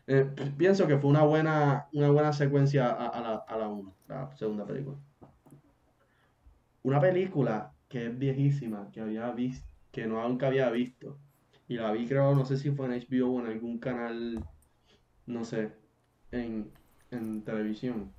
[0.08, 3.68] Eh, pi- pienso que fue una buena, una buena secuencia a, a la, a la
[3.70, 4.98] 1, la segunda película.
[6.84, 11.18] Una película que es viejísima, que había visto, que no nunca había visto.
[11.70, 14.44] Y la vi creo, no sé si fue en HBO o en algún canal,
[15.26, 15.72] no sé,
[16.32, 16.72] en,
[17.12, 18.12] en televisión.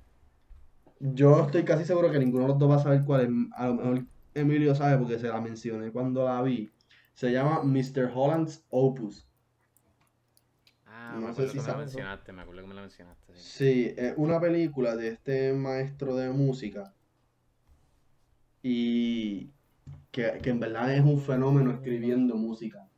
[0.99, 3.29] Yo estoy casi seguro que ninguno de los dos va a saber cuál es.
[3.57, 6.71] A lo mejor Emilio sabe porque se la mencioné cuando la vi.
[7.13, 8.09] Se llama Mr.
[8.13, 9.27] Holland's Opus.
[10.85, 13.33] Ah, No me sé si me la mencionaste, me acuerdo que me la mencionaste.
[13.35, 13.41] sí.
[13.41, 16.93] Sí, es una película de este maestro de música
[18.63, 19.51] y
[20.11, 22.90] que, que en verdad es un fenómeno escribiendo música.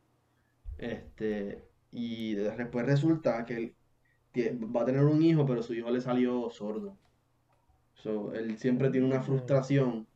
[0.84, 3.56] Este, y de- después resulta que
[4.34, 6.98] él va a tener un hijo, pero su hijo le salió sordo.
[7.94, 10.06] So, él siempre tiene una frustración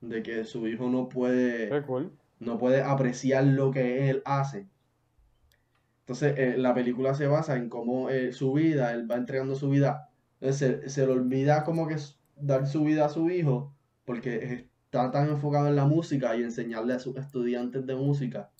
[0.00, 2.12] de que su hijo no puede cool.
[2.40, 4.68] no puede apreciar lo que él hace.
[6.00, 9.70] Entonces, eh, la película se basa en cómo eh, su vida, él va entregando su
[9.70, 11.96] vida, entonces se, se le olvida como que
[12.36, 13.74] dar su vida a su hijo,
[14.04, 18.50] porque está tan enfocado en la música y enseñarle a sus estudiantes de música,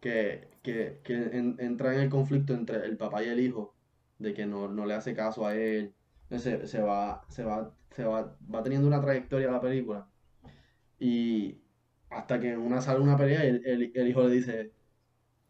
[0.00, 3.76] que, que, que en- entra en el conflicto entre el papá y el hijo,
[4.18, 5.94] de que no, no le hace caso a él.
[6.24, 10.08] Entonces, se, va, se va, se va, va teniendo una trayectoria la película.
[10.98, 11.62] Y
[12.10, 14.72] hasta que en una sale una pelea y el, el- el hijo le dice,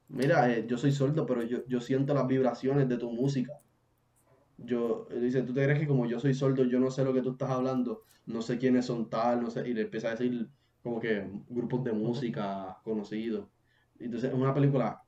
[0.09, 3.55] mira, eh, yo soy sordo, pero yo, yo siento las vibraciones de tu música.
[4.57, 7.13] Yo, él dice, ¿tú te crees que como yo soy sordo, yo no sé lo
[7.13, 8.03] que tú estás hablando?
[8.27, 10.49] No sé quiénes son tal, no sé, y le empieza a decir
[10.83, 13.49] como que grupos de música conocidos.
[13.99, 15.03] Entonces es una película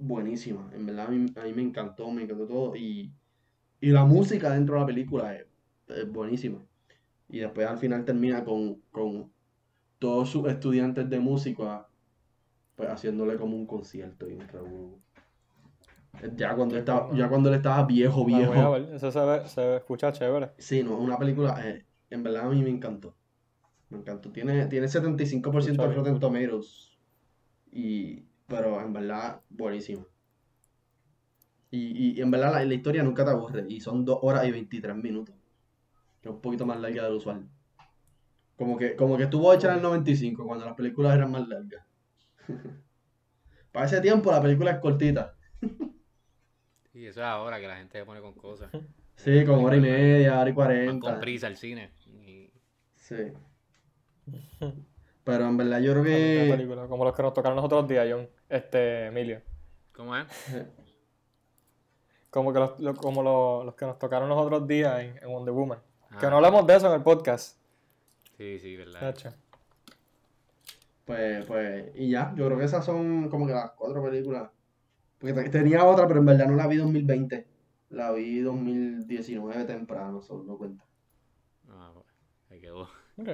[0.00, 3.12] buenísima, en verdad a mí, a mí me encantó, me encantó todo, y,
[3.80, 5.46] y la música dentro de la película es,
[5.88, 6.64] es buenísima.
[7.28, 9.32] Y después al final termina con, con
[9.98, 11.88] todos sus estudiantes de música
[12.76, 15.02] pues haciéndole como un concierto y un.
[16.36, 18.70] Ya cuando estaba, ya cuando él estaba viejo, La voy a viejo.
[18.70, 18.94] ver.
[18.94, 20.52] Eso se, ve, se escucha chévere.
[20.58, 23.16] Sí, no, una película, eh, en verdad a mí me encantó.
[23.90, 24.32] Me encantó.
[24.32, 26.20] Tiene, tiene 75% Escucha de Rotten.
[26.20, 26.98] Tomatoes.
[27.72, 30.04] Y, pero en verdad, buenísima.
[31.70, 33.64] Y, y en verdad la, la historia nunca te aburre.
[33.68, 35.34] Y son 2 horas y 23 minutos.
[36.20, 37.48] Que es un poquito más larga del usual.
[38.56, 41.86] Como que, como que estuvo hecha en el 95, cuando las películas eran más largas.
[43.72, 45.34] Para ese tiempo la película es cortita.
[46.92, 48.68] Y eso es ahora que la gente se pone con cosas.
[49.14, 51.20] Sí, como hora y media, hora y Van con cuarenta.
[51.20, 51.92] prisa al cine.
[52.04, 52.50] Y-
[52.96, 53.14] Sí.
[55.24, 56.48] Pero en verdad yo creo que...
[56.50, 58.28] película, como los que nos tocaron los otros días, John.
[58.50, 59.40] Este, Emilio.
[59.94, 60.26] ¿Cómo es?
[62.30, 65.28] Como, que los, lo- como lo- los que nos tocaron los otros días en, en
[65.30, 65.80] Wonder Woman.
[66.20, 67.58] Que Ah, no hablamos de eso en el podcast.
[68.36, 69.00] Sí, sí, verdad.
[69.00, 69.34] Nacho.
[71.04, 74.48] Pues, pues, y ya, yo creo que esas son como que las cuatro películas.
[75.18, 77.46] Porque te- tenía otra, pero en verdad no la vi 2020.
[77.90, 80.84] La vi 2019 temprano, solo no cuenta.
[81.68, 82.08] Ah, bueno,
[82.50, 82.82] ahí quedó.
[83.18, 83.28] Ok.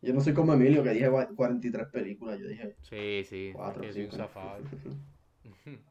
[0.00, 2.38] Yo no soy como Emilio, que dije cua- 43 películas.
[2.38, 3.50] Yo dije Sí, sí.
[3.54, 4.22] Cuatro, que soy un cinco.
[4.24, 4.58] zafado.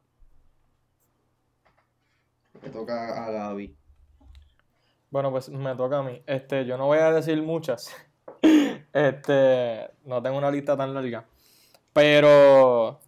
[2.62, 3.76] me toca a Gaby.
[5.10, 6.22] Bueno, pues me toca a mí.
[6.26, 7.94] Este, yo no voy a decir muchas.
[8.90, 11.24] Este, no tengo una lista tan larga.
[11.92, 12.98] Pero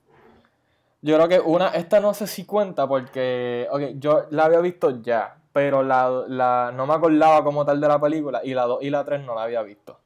[1.01, 5.01] yo creo que una, esta no sé si cuenta porque, ok, yo la había visto
[5.03, 8.83] ya, pero la, la, no me acordaba como tal de la película y la 2
[8.83, 10.00] y la 3 no la había visto.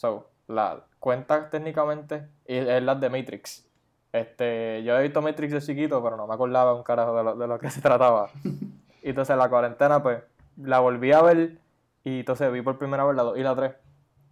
[0.00, 3.68] So, la cuenta técnicamente y es la de Matrix.
[4.10, 7.36] Este, yo he visto Matrix de chiquito, pero no me acordaba un carajo de lo,
[7.36, 8.30] de lo que se trataba.
[9.02, 10.22] Y entonces la cuarentena, pues,
[10.58, 11.58] la volví a ver
[12.04, 13.72] y entonces vi por primera vez la 2 y la 3.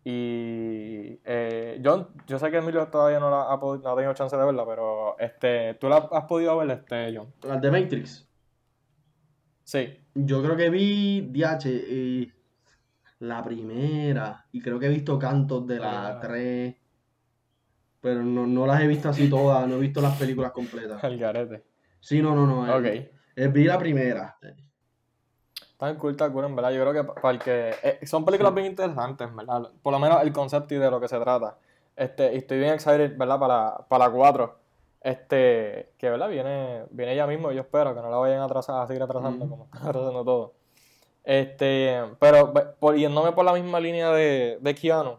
[0.04, 4.36] Y eh, yo, yo sé que Emilio todavía no, la ha, no ha tenido chance
[4.36, 7.32] de verla, pero este, ¿tú la has podido ver, este, John?
[7.42, 8.28] Las de Matrix.
[9.64, 9.98] Sí.
[10.14, 12.37] Yo creo que vi DH y
[13.20, 14.46] la primera.
[14.52, 16.20] Y creo que he visto cantos de la primera.
[16.20, 16.76] 3.
[18.00, 19.66] Pero no, no las he visto así todas.
[19.66, 21.02] No he visto las películas completas.
[21.04, 21.64] El garete.
[22.00, 22.76] Sí, no, no, no.
[22.76, 22.84] Ok.
[22.84, 24.36] eh, eh, vi la primera.
[25.76, 26.70] Tan cool, tan cool, en verdad.
[26.72, 27.74] Yo creo que pa- para el que...
[27.82, 29.70] eh, son películas bien interesantes, en verdad.
[29.82, 31.56] Por lo menos el concepto y de lo que se trata.
[31.96, 33.38] Este, y estoy bien excited, ¿verdad?
[33.38, 34.58] Para, para la 4.
[35.00, 36.28] Este, que, ¿verdad?
[36.28, 37.52] Viene, viene ya mismo.
[37.52, 40.54] Yo espero que no la vayan a, atrasar, a seguir atrasando como están atrasando todo.
[41.28, 45.18] Este, pero por, yéndome por la misma línea de, de Keanu,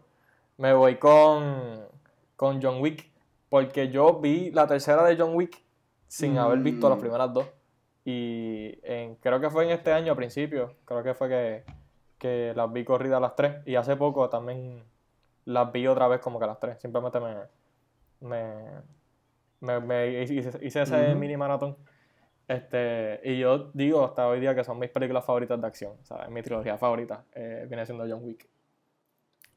[0.56, 1.86] me voy con,
[2.34, 3.08] con John Wick.
[3.48, 5.62] Porque yo vi la tercera de John Wick
[6.08, 7.00] sin haber visto las Mm.
[7.00, 7.46] primeras dos.
[8.04, 11.64] Y en- creo que fue en este año a principio, creo que fue que,
[12.18, 13.58] que las vi corridas las tres.
[13.64, 14.82] Y hace poco también
[15.44, 16.80] las vi otra vez como que las tres.
[16.80, 17.36] Simplemente me,
[18.20, 18.54] me,
[19.60, 21.76] me, me hice, hice ese mini maratón.
[22.50, 25.96] Este, y yo digo hasta hoy día que son mis películas favoritas de acción.
[26.04, 28.48] Sea, mi trilogía favorita eh, viene siendo John Wick.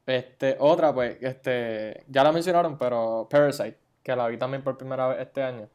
[0.06, 5.08] Este, otra, pues, este, ya la mencionaron, pero Parasite, que la vi también por primera
[5.08, 5.68] vez este año,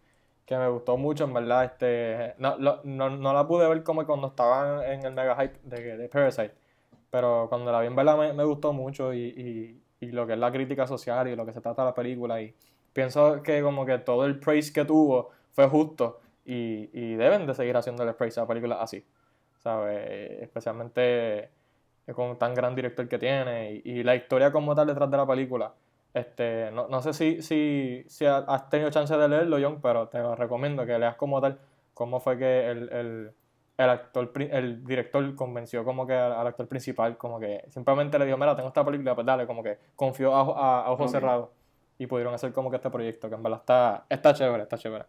[0.45, 4.05] que me gustó mucho, en verdad, este, no, lo- no, no la pude ver como
[4.05, 6.53] cuando estaba en el mega hype de, de Parasite,
[7.09, 9.19] pero cuando la vi en verdad me, me gustó mucho y,
[10.01, 11.95] y, y lo que es la crítica social y lo que se trata de la
[11.95, 12.55] película y
[12.93, 17.53] pienso que como que todo el praise que tuvo fue justo y, y deben de
[17.53, 19.05] seguir haciendo el praise a películas así,
[19.59, 20.41] ¿sabes?
[20.41, 21.49] Especialmente
[22.15, 25.27] con tan gran director que tiene y, y la historia como tal detrás de la
[25.27, 25.71] película.
[26.13, 30.07] Este, no, no sé si, si, si ha- has tenido chance de leerlo, John, pero
[30.07, 31.59] te lo recomiendo que leas como tal
[31.93, 33.31] cómo fue que el, el,
[33.77, 38.25] el actor, el director convenció como que al, al actor principal, como que simplemente le
[38.25, 41.11] dijo, mira, tengo esta película, pues dale, como que confió a, a- a ojos Ok.
[41.11, 41.49] cerrados
[41.99, 45.05] y pudieron hacer como que este proyecto, que en verdad está, está chévere, está chévere.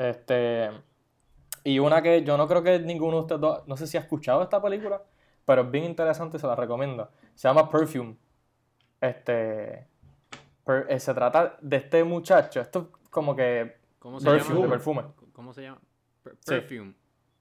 [0.00, 0.70] Este,
[1.62, 4.00] y una que yo no creo que ninguno de ustedes dos, no sé si ha
[4.00, 5.02] escuchado esta película,
[5.44, 7.10] pero es bien interesante y se la recomiendo.
[7.34, 8.16] Se llama Perfume.
[9.00, 9.86] Este,
[10.64, 14.70] per- eh, se trata de este muchacho, esto es como que ¿Cómo se perfume, llama?
[14.72, 15.02] perfume.
[15.32, 15.80] ¿Cómo se llama?
[16.22, 16.54] Per- Sí.
[16.54, 16.94] Perfume.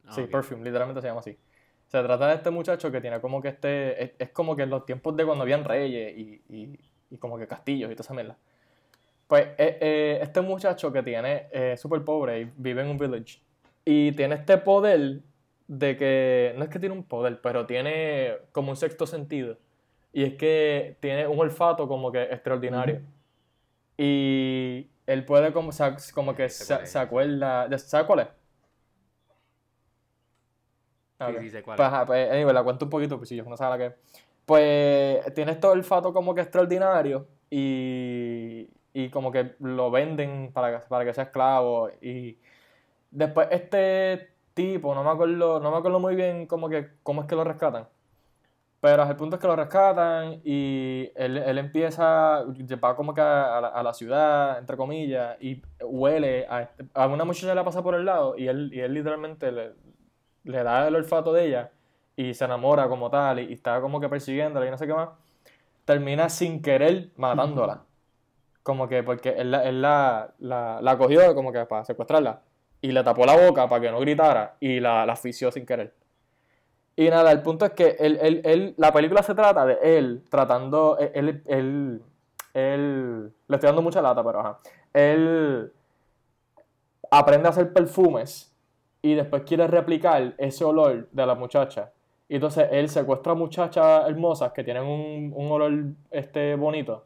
[0.05, 0.23] Ah, Sí.
[0.23, 1.37] Perfume, literalmente se llama así.
[1.87, 4.03] Se trata de este muchacho que tiene como que este.
[4.03, 6.79] Es, es como que en los tiempos de cuando habían reyes y, y,
[7.09, 8.37] y como que castillos y toda esa mierda.
[9.29, 11.47] Pues eh, eh, este muchacho que tiene.
[11.51, 13.39] eh, súper pobre y vive en un village.
[13.85, 15.21] Y tiene este poder
[15.67, 16.55] de que.
[16.57, 19.59] No es que tiene un poder, pero tiene como un sexto sentido.
[20.11, 23.01] Y es que tiene un olfato como que extraordinario.
[23.97, 25.69] Y él puede como,
[26.15, 27.69] como que sé se, se acuerda.
[27.77, 28.27] ¿Sabes cuál es?
[31.19, 31.39] Sí, Ok.
[31.41, 31.93] sí, sé cuál Pues, es.
[31.93, 34.19] ajá, pues, anyway, la cuento un poquito, pues si yo no sabe la que es.
[34.45, 41.05] Pues tiene este olfato como que extraordinario y, y como que lo venden para, para
[41.05, 41.89] que sea esclavo.
[42.01, 42.39] Y
[43.11, 47.27] después este tipo, no me acuerdo, no me acuerdo muy bien como que, cómo es
[47.27, 47.87] que lo rescatan.
[48.81, 52.43] Pero el punto es que lo rescatan y él, él empieza,
[52.83, 57.07] va como que a la, a la ciudad, entre comillas, y huele a, este- a
[57.07, 59.73] una muchacha le pasa por el lado y él, y él literalmente le,
[60.45, 61.71] le da el olfato de ella
[62.15, 64.93] y se enamora como tal y, y está como que persiguiéndola y no sé qué
[64.93, 65.09] más.
[65.85, 67.83] Termina sin querer matándola.
[68.69, 72.41] Como que porque él, él la, la, la cogió como que para secuestrarla
[72.79, 75.91] y le tapó la boca para que no gritara y la, la asfixió sin querer.
[76.95, 80.23] Y nada, el punto es que él, él- él- la película se trata de él
[80.29, 82.03] tratando, él, él,
[82.53, 84.59] él- le estoy dando mucha lata, pero ajá,
[84.93, 85.71] él
[87.09, 88.55] aprende a hacer perfumes
[89.01, 91.91] y después quiere replicar ese olor de la muchacha.
[92.27, 95.71] Y entonces él secuestra a muchachas hermosas que tienen un, un olor
[96.11, 97.05] este, bonito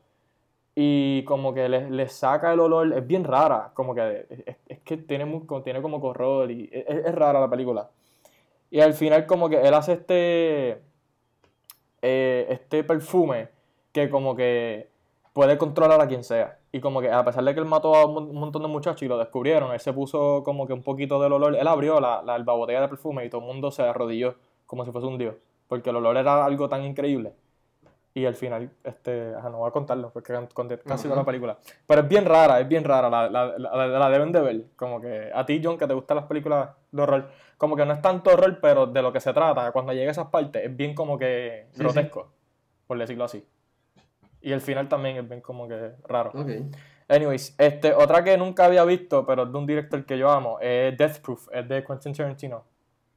[0.76, 4.97] y como que les saca el olor, es bien rara, como que es, es que
[4.97, 7.89] tiene, mu- tiene como corror y es, es rara la película.
[8.71, 10.82] Y al final como que él hace este,
[12.01, 13.49] eh, este perfume
[13.91, 14.88] que como que
[15.34, 16.59] puede controlar a quien sea.
[16.71, 19.07] Y como que a pesar de que él mató a un montón de muchachos y
[19.07, 22.38] lo descubrieron, él se puso como que un poquito del olor, él abrió la, la,
[22.39, 25.36] la botella de perfume y todo el mundo se arrodilló como si fuese un dios,
[25.67, 27.34] porque el olor era algo tan increíble.
[28.16, 31.57] Y al final, este, ajá, no voy a contarlo porque conté casi toda la película.
[31.88, 34.64] Pero es bien rara, es bien rara, la, la, la, la deben de ver.
[34.76, 37.93] Como que a ti, John, que te gustan las películas de horror, como que no
[37.93, 40.76] es tanto horror, pero de lo que se trata, cuando llega a esas partes, es
[40.76, 41.84] bien como que Sí, sí.
[41.84, 42.32] grotesco,
[42.86, 43.43] por decirlo así.
[44.41, 46.32] Y el final también es bien como que raro.
[46.36, 46.49] Ok.
[47.07, 50.59] Anyways, este, otra que nunca había visto, pero es de un director que yo amo,
[50.61, 52.64] es Death Proof, es de Quentin Tarantino.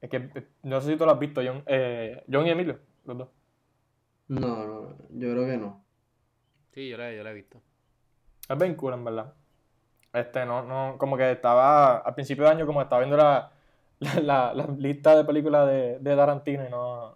[0.01, 2.79] Es que eh, no sé si tú lo has visto, John, eh, John y Emilio,
[3.05, 3.29] los dos.
[4.29, 5.85] No, no, yo creo que no.
[6.73, 7.61] Sí, yo la, yo la he visto.
[8.49, 9.35] Es bien cool, en verdad.
[10.13, 13.51] Este, no, no, como que estaba, al principio de año, como estaba viendo la,
[14.01, 17.15] la, la- la lista de películas de, de Tarantino y no,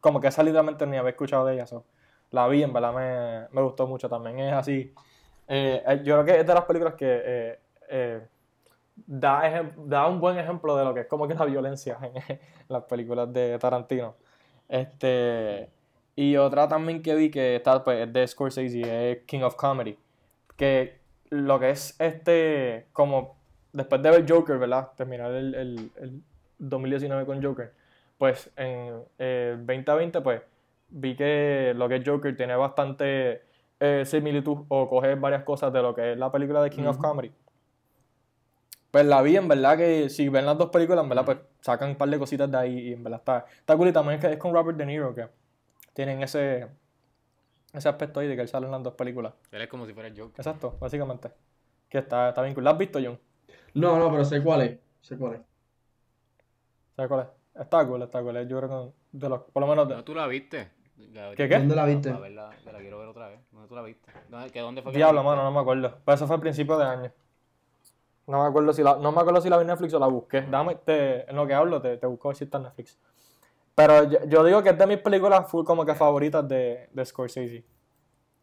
[0.00, 1.84] como que esa literalmente ni había escuchado de ella, so,
[2.30, 4.94] la vi, en verdad me, me gustó mucho también, es así,
[5.48, 7.60] eh, eh, yo creo que es de las películas que eh,
[7.90, 8.28] eh,
[8.96, 12.84] da, da un buen ejemplo de lo que es como que la violencia en las
[12.84, 14.14] películas de Tarantino.
[14.68, 15.70] Este,
[16.16, 19.96] y otra también que vi que está pues, es de Scorsese, es King of Comedy.
[20.56, 21.00] Que
[21.30, 23.36] lo que es este, como
[23.72, 24.90] después de ver Joker, ¿verdad?
[24.96, 26.22] Terminar el, el, el
[26.58, 27.72] 2019 con Joker,
[28.18, 30.42] pues en eh, 2020, pues
[30.90, 33.42] vi que lo que es Joker tiene bastante
[33.78, 36.98] eh, similitud o coge varias cosas de lo que es la película de King of.
[36.98, 37.32] Comedy.
[38.90, 41.90] Pues la vi, en verdad que si ven las dos películas, en verdad, pues sacan
[41.90, 43.88] un par de cositas de ahí y en verdad está, está cool.
[43.88, 45.28] Y también es que es con Robert De Niro que
[45.92, 46.66] tienen ese,
[47.72, 49.34] ese aspecto ahí de que él sale en las dos películas.
[49.50, 50.34] Él es como si fuera el Joker.
[50.40, 51.30] Exacto, básicamente.
[51.88, 52.64] Que está, está bien cool.
[52.64, 53.18] ¿La has visto, John?
[53.74, 54.78] No, no, pero sé cuál es.
[55.00, 55.40] Sé cuál es.
[56.96, 57.60] ¿Sabes cuál es?
[57.62, 58.46] Está cool, está cool.
[58.46, 58.68] Yo creo
[59.12, 60.70] que de los, por lo menos de- No, tú la viste.
[60.96, 61.58] Gabriel, ¿Qué, qué?
[61.58, 62.10] ¿Dónde la viste?
[62.10, 63.40] A verla, la quiero ver otra vez.
[63.50, 64.12] ¿Dónde tú la viste?
[64.28, 65.96] ¿Dónde, que dónde fue que Diablo, mano, no me acuerdo.
[66.04, 67.12] Pero eso fue al principio de año.
[68.26, 70.06] No me acuerdo si la, no me acuerdo si la vi en Netflix o la
[70.06, 70.42] busqué.
[70.42, 72.98] Dame, te, en lo que hablo te, te busco si está en Netflix.
[73.74, 77.04] Pero yo, yo digo que es de mis películas full como que favoritas de, de
[77.06, 77.64] Scorsese.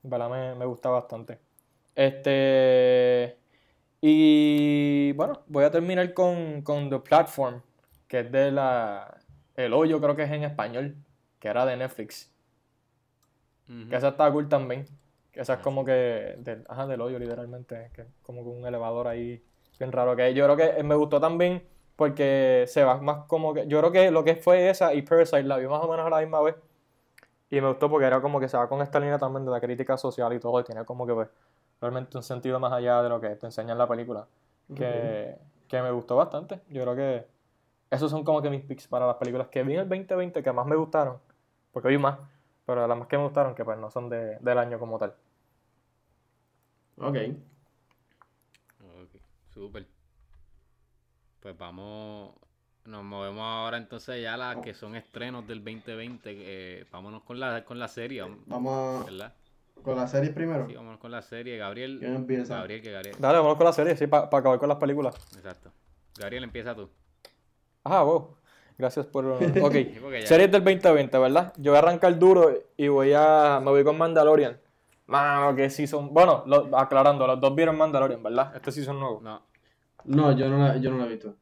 [0.03, 0.29] ¿Verdad?
[0.29, 1.39] Me, me gusta bastante.
[1.95, 3.37] Este.
[4.01, 7.61] Y bueno, voy a terminar con, con The Platform,
[8.07, 9.17] que es de la.
[9.55, 10.95] El hoyo, creo que es en español,
[11.39, 12.31] que era de Netflix.
[13.89, 14.85] Que esa está cool también.
[15.31, 17.89] Que esa es Ah, como que del, ajá, del hoyo, literalmente.
[17.93, 19.43] Que es como que un elevador ahí
[19.77, 20.15] bien raro.
[20.15, 21.63] Que yo creo que me gustó también
[21.97, 23.67] porque se va más como que.
[23.67, 26.09] Yo creo que lo que fue esa y Parasite la vi más o menos a
[26.09, 26.55] la misma vez.
[27.49, 29.59] Y me gustó porque era como que se va con esta línea también de la
[29.59, 30.59] crítica social y todo.
[30.59, 31.27] Y tiene como que pues,
[31.81, 34.27] realmente un sentido más allá de lo que te enseña en la película.
[34.75, 35.37] Que,
[35.67, 36.61] que me gustó bastante.
[36.69, 37.25] Yo creo que
[37.89, 40.51] esos son como que mis picks para las películas que vi en el 2020 que
[40.51, 41.17] más me gustaron.
[41.71, 42.19] Porque vi más.
[42.67, 45.15] Pero las más que me gustaron que pues no son de, del año como tal.
[46.97, 47.17] Ok.
[48.81, 49.96] Ok, súper.
[51.47, 52.31] Pues vamos,
[52.83, 56.19] nos movemos ahora entonces ya a las que son estrenos del 2020.
[56.25, 59.33] eh, vámonos con la, con la serie, Vamos a- ¿verdad?
[59.81, 60.67] con la serie primero.
[60.67, 61.57] Sí, vámonos con la serie.
[61.57, 62.55] Gabriel, ¿Quién empieza?
[62.57, 63.15] Gabriel, que Gabriel.
[63.17, 65.15] Dale, vamos con la serie, sí, para acabar con las películas.
[65.37, 65.71] Exacto.
[66.19, 66.89] Gabriel, empieza tú.
[67.85, 68.35] Ah, wow.
[68.77, 69.23] Gracias por...
[69.63, 69.71] Ok.
[69.71, 71.53] Sí, porque ya- Series del 2020, ¿verdad?
[71.55, 73.61] Yo voy a arrancar duro y voy a...
[73.63, 74.59] Me voy con Mandalorian.
[75.05, 76.13] Mano, que season...
[76.13, 78.53] Bueno, lo- aclarando, los dos vieron Mandalorian, ¿verdad?
[78.53, 79.21] Este season nuevo.
[79.23, 79.41] No,
[80.05, 81.35] No, yo no la, yo no la he visto.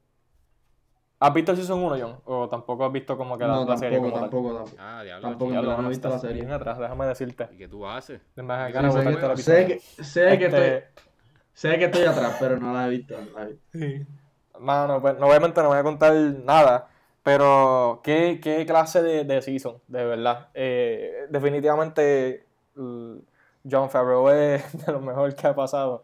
[1.20, 2.20] ¿Has visto el season 1, John?
[2.26, 4.30] ¿O tampoco has visto como que la, No, la serie tampoco, como tal?
[4.30, 4.82] tampoco, tampoco.
[4.82, 5.28] ah, diablo.
[5.30, 5.52] Tampoco.
[5.52, 6.42] Diablo, no he visto la serie.
[6.42, 7.48] bien atrás, déjame decirte.
[7.54, 8.22] ¿Y qué tú haces?
[8.36, 11.04] Sí, sé, que, sé, que, sé, que Este, estoy,
[11.54, 13.16] sé que estoy atrás, pero no la he visto.
[13.18, 13.66] no la he visto.
[13.74, 14.06] Sí.
[14.60, 16.90] Mano, pues obviamente no voy a contar nada,
[17.24, 20.50] pero qué, qué clase de, de season, de verdad.
[20.54, 22.46] Eh, definitivamente
[22.78, 23.22] l-
[23.70, 26.04] John Favreau es de lo mejor que ha pasado,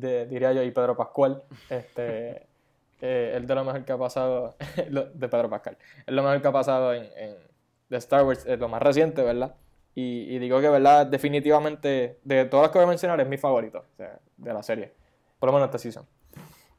[0.00, 2.46] de- diría yo, y Pedro Pascual, este,
[3.00, 4.54] eh, es de lo mejor que ha pasado,
[5.14, 5.76] de Pedro Pascal,
[6.06, 7.34] es lo mejor que ha pasado en, en
[7.88, 9.54] de Star Wars, es lo más reciente, ¿verdad?
[9.94, 11.06] Y, y digo que, ¿verdad?
[11.06, 14.62] Definitivamente, de todas las que voy a mencionar, es mi favorito, o sea, de la
[14.62, 14.92] serie,
[15.38, 16.06] por lo menos esta season.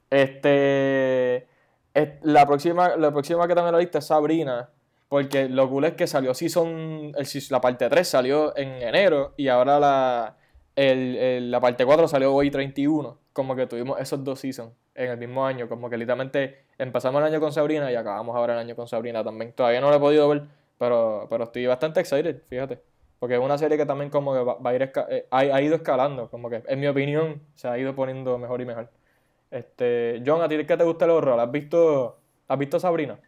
[0.09, 1.47] Este.
[1.93, 4.69] es- la, próxima, la próxima que también la lista es Sabrina.
[5.09, 7.11] Porque lo cool es que salió Season.
[7.15, 9.33] El, la parte 3 salió en enero.
[9.37, 10.37] Y ahora la,
[10.75, 13.19] el- el- la parte 4 salió hoy 31.
[13.33, 15.67] Como que tuvimos esos dos seasons en el mismo año.
[15.69, 19.23] Como que literalmente empezamos el año con Sabrina y acabamos ahora el año con Sabrina
[19.23, 19.53] también.
[19.53, 20.43] Todavía no lo he podido ver.
[20.77, 22.81] Pero, pero estoy bastante excited, fíjate.
[23.19, 25.61] Porque es una serie que también como que va, va a ir eh, ha, ha
[25.61, 26.29] ido escalando.
[26.29, 28.89] Como que, en mi opinión, se ha ido poniendo mejor y mejor.
[29.51, 31.39] Este, John, ¿a ti que te gusta el horror?
[31.39, 32.17] ¿Has visto,
[32.47, 33.19] has visto Sabrina?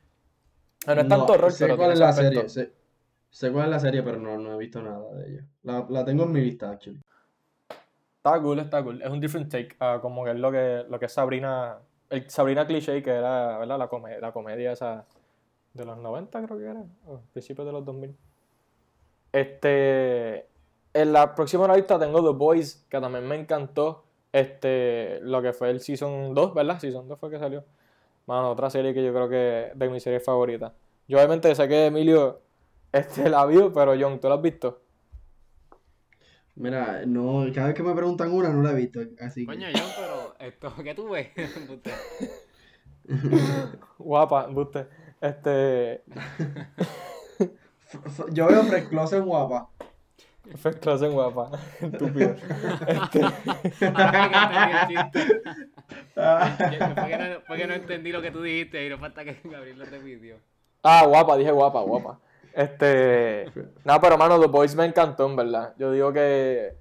[0.87, 2.49] Ah, No es tanto horror, sé pero cuál es la aspecto.
[2.49, 2.49] serie.
[2.49, 2.73] Sé,
[3.29, 5.45] sé cuál es la serie, pero no, no he visto nada de ella.
[5.63, 6.99] La, la tengo en mi lista, actually.
[8.25, 9.01] Está cool, está cool.
[9.03, 11.77] Es un different take a como que es lo que, lo que es Sabrina,
[12.09, 13.77] el Sabrina cliché que era, ¿verdad?
[13.77, 15.05] La, come- la comedia esa
[15.73, 18.17] de los 90 creo que era, o principios de los 2000.
[19.31, 20.47] Este,
[20.93, 25.69] en la próxima lista tengo The Boys, que también me encantó, este, lo que fue
[25.71, 26.79] el Season 2, ¿verdad?
[26.79, 27.63] Season 2 fue que salió.
[28.27, 30.73] Mano, otra serie que yo creo que de mis series favoritas.
[31.07, 32.41] Yo obviamente sé que Emilio
[32.93, 34.81] este, la vio, pero John, ¿tú la has visto?
[36.55, 38.99] Mira, no, cada vez que me preguntan una, no la he visto.
[39.19, 39.53] Así que.
[39.53, 41.27] Coño, John, pero esto, ¿qué tú ves?
[43.97, 44.87] Guapa, buste.
[45.21, 46.03] Este,
[48.31, 49.69] Yo veo Fresh Closet guapa.
[50.57, 51.49] First class en guapa.
[51.81, 52.35] Estúpido.
[52.87, 53.29] Este, que.
[53.79, 53.89] Que-
[56.77, 59.85] que, fue que no entendí lo que tú dijiste y no falta que Gabriel lo
[59.85, 60.35] repitió.
[60.83, 62.19] ah, guapa, dije guapa, guapa.
[62.55, 63.51] Este.
[63.83, 65.73] No, pero mano, The Boys me encantó, en verdad.
[65.77, 66.73] Yo digo que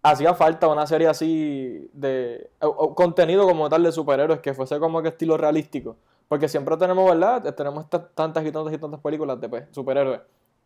[0.00, 2.50] hacía falta una serie así de.
[2.94, 5.96] contenido como tal de superhéroes que fuese como que estilo realístico.
[6.28, 7.52] Porque siempre tenemos, ¿verdad?
[7.54, 10.20] Tenemos tantas y tantas y tantas películas de pues, superhéroes.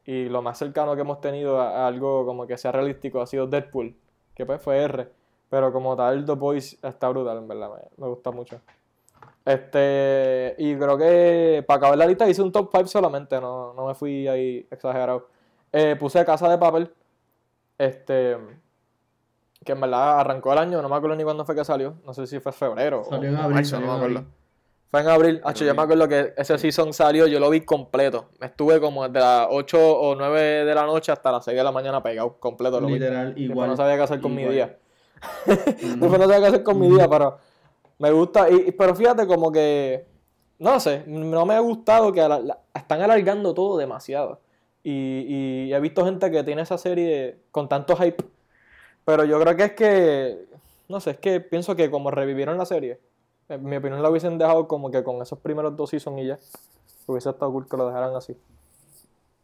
[0.04, 3.46] Y lo más cercano que hemos tenido a, algo como que sea realístico ha sido
[3.46, 3.96] Deadpool,
[4.34, 5.08] que pues fue R.
[5.48, 8.60] Pero como tal, The Boys está brutal, en verdad, me gusta mucho.
[9.46, 13.86] Este, y creo que para acabar la lista hice un top 5 solamente, no, no
[13.86, 15.28] me fui ahí exagerado.
[15.72, 16.92] Eh, puse Casa de Papel,
[17.78, 18.36] este,
[19.64, 22.12] que en verdad arrancó el año, no me acuerdo ni cuándo fue que salió, no
[22.12, 24.18] sé si fue febrero Salió o en abril, marzo, salió no me acuerdo.
[24.18, 24.32] abril.
[24.88, 28.30] Fue en abril, Hacho, yo me acuerdo que ese season salió, yo lo vi completo.
[28.40, 31.72] Estuve como desde las 8 o 9 de la noche hasta las 6 de la
[31.72, 32.80] mañana pegado, completo.
[32.80, 32.94] Lo vi.
[32.94, 33.70] Literal, Después igual.
[33.70, 34.76] no sabía qué hacer con mi día.
[35.46, 37.36] Después no sabía qué hacer con mi día, pero
[37.98, 38.48] me gusta.
[38.50, 40.06] Y, pero fíjate, como que.
[40.58, 44.40] No sé, no me ha gustado que la- están alargando todo demasiado.
[44.82, 48.24] Y, y he visto gente que tiene esa serie con tanto hype.
[49.04, 50.46] Pero yo creo que es que,
[50.88, 53.00] no sé, es que pienso que como revivieron la serie,
[53.48, 56.38] en mi opinión la hubiesen dejado como que con esos primeros dos seasons y ya.
[57.06, 58.36] Hubiese estado cool que lo dejaran así.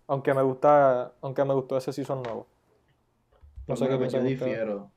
[0.09, 2.47] Aunque me gusta, aunque me gustó ese season nuevo.
[3.67, 4.91] No sé qué Bueno, pues yo difiero.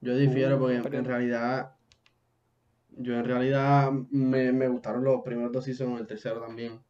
[0.00, 1.72] Yo difiero Uh, porque en realidad.
[2.96, 6.80] Yo en realidad me, me gustaron los primeros dos seasons, el tercero también.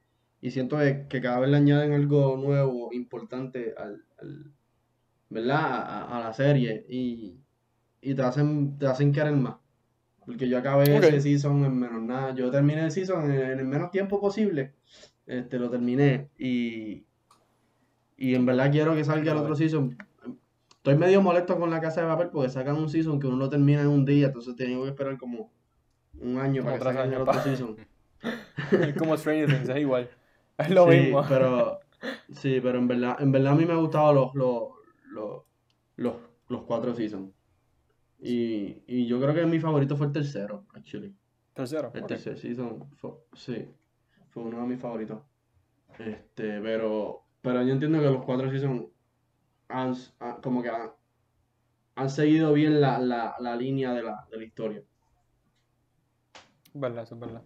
[0.40, 4.52] Y siento que, que cada vez le añaden algo nuevo, importante al, al-
[5.30, 5.56] ¿verdad?
[5.60, 6.86] A, a- la serie.
[6.88, 7.40] Y,
[8.00, 9.56] y te hacen, te hacen querer más.
[10.26, 11.04] Porque yo acabé Ok.
[11.04, 12.34] ese season en menos nada.
[12.34, 14.74] Yo terminé el season en, en el menos tiempo posible.
[15.26, 16.30] Este, lo terminé.
[16.38, 17.06] Y,
[18.16, 19.96] y en verdad quiero que salga el otro season.
[20.76, 23.48] Estoy medio molesto con la casa de papel porque sacan un season que uno lo
[23.48, 25.50] termina en un día, entonces tengo que esperar como
[26.18, 27.76] un año Como para que el otro season.
[28.80, 30.10] Es como Stranger Things, es igual.
[30.58, 31.22] Es lo Sí, mismo.
[31.26, 31.80] pero
[32.30, 34.70] sí, pero en verdad, en verdad a mí me han gustado los, los,
[35.12, 35.42] los,
[35.96, 36.16] los,
[36.48, 37.32] los cuatro seasons.
[38.18, 41.16] Y, y yo creo que mi favorito fue el tercero, actually.
[41.54, 41.88] Tercero.
[41.92, 42.06] El ok.
[42.06, 43.68] tercer season fue, sí,
[44.30, 45.22] fue uno de mis favoritos.
[45.98, 48.86] Este, pero, pero yo entiendo que los cuatro seasons
[49.68, 50.92] han, han- como que han,
[51.96, 54.84] han seguido bien la, la, la línea de la, de la historia.
[56.78, 57.42] Verdad, eso es verdad.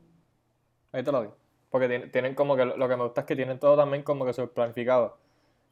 [0.93, 1.37] Ahí te lo digo.
[1.71, 4.33] Porque tienen, como que lo, que me gusta es que tienen todo también como que
[4.49, 5.17] planificado.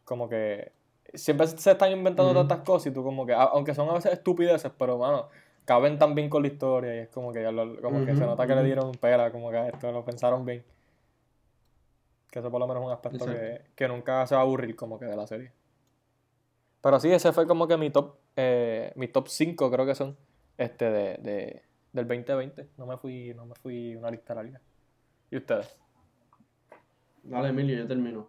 [0.05, 0.71] Como que
[1.13, 4.71] siempre se están inventando tantas cosas y tú como que, aunque son a veces estupideces,
[4.79, 5.29] pero mano,
[5.65, 8.25] caben tan bien con la historia y es como que, ya lo- como que se
[8.25, 10.65] nota que le dieron pera, como que a esto lo pensaron bien.
[12.31, 14.77] Que eso por lo menos es un aspecto que, que nunca se va a aburrir
[14.77, 15.51] como que de la serie.
[16.81, 20.17] Pero sí, ese fue como que mi top, eh, mi top 5 creo que son,
[20.57, 21.63] este, de, de,
[21.93, 22.69] del 2020.
[22.77, 24.61] No me fui, no me fui una lista larga.
[25.31, 25.77] ¿Y ustedes?
[27.23, 28.29] Dale, Emilio, yo termino.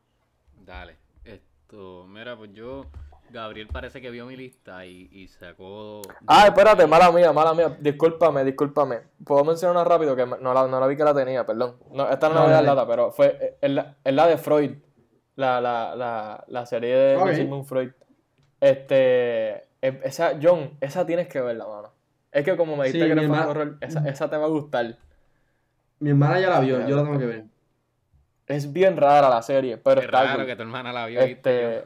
[0.66, 0.97] Dale.
[1.24, 2.86] Esto, mira, pues yo,
[3.30, 6.01] Gabriel parece que vio mi lista y, y sacó...
[6.28, 7.78] Ah, espérate, mala mía, mala mía.
[7.80, 9.01] Discúlpame, discúlpame.
[9.24, 11.78] Puedo mencionar rápido que no la, no la vi que la tenía, perdón.
[11.91, 12.76] No, esta no la voy a dar Dale.
[12.76, 14.72] lata, pero fue es la, de Freud.
[15.36, 17.28] La, la, la, la serie de Ok.
[17.30, 17.91] de Sigmund Freud.
[18.60, 19.70] Este.
[19.82, 21.93] Esa, John, esa tienes que verla, mano.
[22.32, 24.45] Es que como me dijiste Sí, que fan de herma- horror, esa, esa te va
[24.45, 24.97] a gustar.
[25.99, 27.43] Mi hermana ya la vio, yo la tengo que ver.
[28.47, 30.45] Es bien rara la serie, pero Qué está raro cool.
[30.47, 31.19] que tu hermana la vio.
[31.21, 31.84] Este-.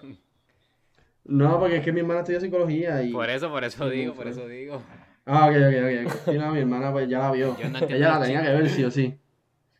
[1.26, 3.12] No, porque es que mi hermana estudia psicología y...
[3.12, 4.82] Por eso, por eso digo, por eso digo.
[5.26, 6.32] Ah, ok, ok, ok.
[6.34, 7.58] Sí, no, mi hermana pues ya la vio.
[7.58, 9.18] Yo no Ella la tenía que ver sí o sí.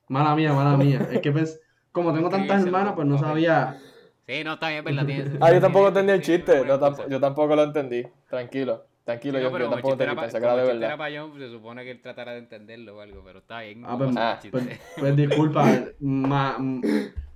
[0.08, 1.06] Mala mía, mala mía.
[1.12, 1.60] Es que pues,
[1.92, 3.78] como tengo tantas hermanas, pues no sabía...
[4.26, 5.06] Sí, no, está bien, verdad.
[5.06, 6.52] Tienes, Ah, yo tampoco entendí el chiste.
[6.60, 7.10] buena Yo, tampoco, excusa.
[7.10, 8.08] yo tampoco lo entendí.
[8.30, 10.16] Tranquilo, tranquilo, Sí, yo, no, pero yo tampoco entendí.
[10.16, 10.88] pa- Pensé que como era de verdad.
[10.90, 13.84] era para John, se supone que él tratara de entenderlo o algo, pero está bien.
[13.86, 14.40] Ah, pues, Ah.
[14.52, 14.80] pues, chiste.
[15.00, 15.66] pues disculpa,
[16.00, 16.82] ma- m-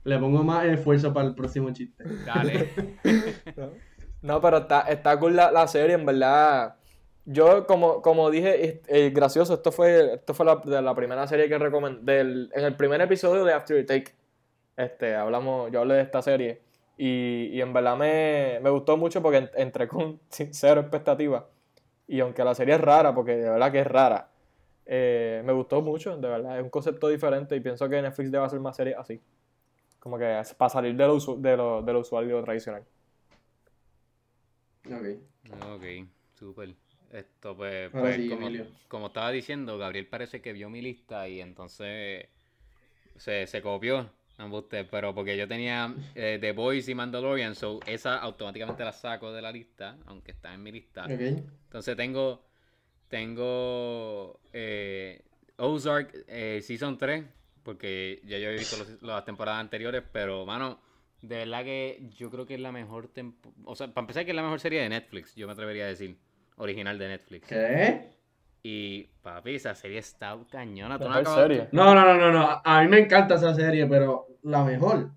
[0.03, 2.03] le pongo más esfuerzo para el próximo chiste.
[2.26, 2.70] Dale.
[4.22, 6.76] No, pero está, está cool la, la serie, en verdad.
[7.26, 11.28] Yo, como, como dije, es- eh, gracioso, esto fue, esto fue la, de la primera
[11.28, 12.13] serie que recomendé.
[12.13, 14.13] del- En el primer episodio de After Take,
[14.76, 16.61] este, hablamos, yo hablé de esta serie.
[16.97, 21.45] Y, y en verdad me, me gustó mucho porque en- entré con sincero expectativa.
[22.08, 24.30] Y aunque la serie es rara, porque de verdad que es rara,
[24.86, 26.58] eh, me gustó mucho, de verdad.
[26.58, 29.22] Es un concepto diferente y pienso que Netflix debe hacer más series así.
[29.99, 32.34] Como que es para salir de lo, usu- de lo, de lo usual y de
[32.34, 32.84] lo tradicional.
[34.86, 35.08] Ok.
[35.76, 35.84] Ok,
[36.36, 36.76] súper.
[37.12, 38.49] Esto, pues, pues, sí, como,
[38.89, 42.28] como estaba diciendo, Gabriel parece que vio mi lista y entonces
[43.18, 44.10] se, se copió.
[44.46, 49.32] Embuste, pero porque yo tenía eh, The Boys y Mandalorian, so esa automáticamente la saco
[49.34, 51.06] de la lista, aunque está en mi lista.
[51.06, 51.12] Ok.
[51.66, 52.44] Entonces tengo
[53.08, 55.22] tengo eh,
[55.58, 57.24] Ozark eh, Season 3,
[57.64, 60.80] porque ya yo he visto los- las temporadas anteriores, pero mano,
[61.22, 64.32] de verdad que yo creo que es la mejor tempo- o sea, para empezar que
[64.32, 66.18] es la mejor serie de Netflix, yo me atrevería a decir,
[66.58, 67.48] original de Netflix.
[67.48, 68.16] ¿Qué?
[68.70, 71.70] Y papi, esa serie está cañona, ¿tú no serie.
[71.72, 72.61] No, no, no, no, no.
[72.61, 75.11] A- mí me encanta esa serie, pero la mejor.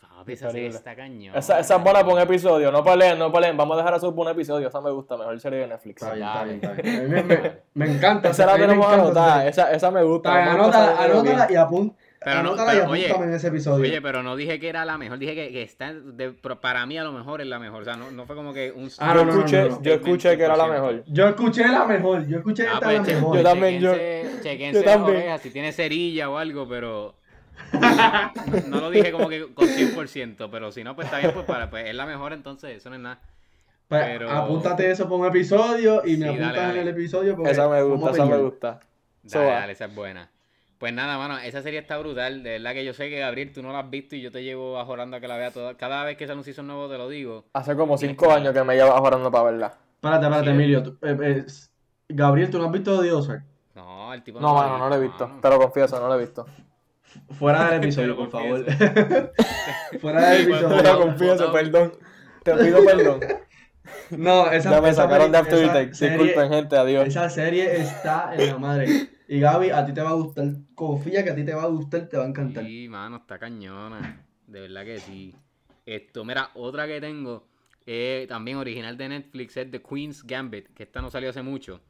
[0.00, 1.36] Papi, esa serie está cañona.
[1.36, 2.70] Esa, esa es buena para un episodio.
[2.70, 3.56] No peleen, no peleen.
[3.56, 4.68] Vamos a dejar eso por un episodio.
[4.68, 5.16] Esa me gusta.
[5.16, 6.02] Mejor serie de Netflix.
[6.02, 6.52] Está bien, está Dale.
[6.52, 6.96] bien, está bien.
[6.96, 8.28] A mí me, me- me encanta.
[8.30, 9.48] Esa la tenemos anotada.
[9.48, 10.52] Esa, esa me gusta.
[10.52, 11.94] Anótala, anótala y apun-
[12.24, 13.82] Pero no- pero, oye, apúntame en ese episodio.
[13.84, 16.96] Oye, pero no dije que era la mejor, dije que, que está de- para mí
[16.96, 19.12] a lo mejor es la mejor, o sea, no, no fue como que un Ah,
[19.14, 19.82] Yo no, no, escuché, no, no.
[19.82, 21.04] yo escuché que era la mejor.
[21.06, 23.36] Yo escuché la mejor, yo escuché Ah, esta pues, la che- mejor.
[23.36, 23.92] Yo también, yo-
[24.42, 25.16] chequense- yo también.
[25.18, 27.14] orejas, si tiene cerilla o algo, pero
[28.68, 31.70] no lo dije como que con 100%, pero si no, pues está bien, pues, para,
[31.70, 33.20] pues es la mejor, entonces eso no es nada.
[33.88, 36.80] Pues, pero- Apúntate eso por un episodio y me Sí, apuntas dale, dale.
[36.80, 38.80] en el episodio porque Esa me gusta, a esa me gusta.
[39.24, 40.30] Dale, dale, esa es buena.
[40.84, 42.42] Pues nada, mano, esa serie está brutal.
[42.42, 44.44] De verdad que yo sé que Gabriel, tú no la has visto y yo te
[44.44, 45.78] llevo ajorando a que la vea toda.
[45.78, 47.46] Cada vez que sale un season nuevo te lo digo.
[47.54, 49.78] Hace como cinco años que me llevas jugando para verla.
[49.94, 50.50] Espérate, espérate, Sí.
[50.50, 50.82] Emilio.
[50.82, 51.44] tú- eh, eh,
[52.10, 53.44] Gabriel, ¿tú no has visto The Ozark?
[53.74, 55.26] No, el tipo No, mano, no lo he visto.
[55.26, 55.40] mano.
[55.40, 56.44] Te lo confieso, no lo he visto.
[57.30, 58.66] Fuera del episodio, por favor.
[60.02, 60.82] Fuera del pues, Te episodio.
[60.82, 61.92] lo confieso, perdón.
[62.42, 63.20] Te pido perdón.
[64.10, 67.06] No, esa, Ya me esa sacaron de After Disculpen, gente, adiós.
[67.08, 69.13] Esa serie está en la madre.
[69.28, 70.46] Y Gaby, a ti te va a gustar.
[70.74, 72.64] Confía que a ti te va a gustar, te va a encantar.
[72.64, 74.24] Sí, mano, está cañona.
[74.46, 75.34] De verdad que sí.
[75.86, 77.46] Esto, mira, otra que tengo,
[77.86, 81.80] eh, también original de Netflix, es The Queen's Gambit, que esta no salió hace mucho.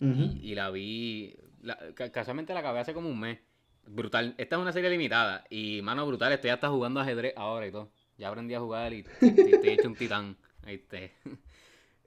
[0.00, 0.24] Ujú.
[0.24, 1.78] y, y la vi, la-
[2.12, 3.38] casualmente la acabé hace como un mes.
[3.86, 4.34] Brutal.
[4.38, 5.44] Esta es una serie limitada.
[5.50, 7.92] Y, mano, brutal, estoy hasta jugando ajedrez ahora y todo.
[8.18, 10.36] Ya aprendí a jugar y estoy, estoy hecho un titán.
[10.64, 11.12] Ahí esté.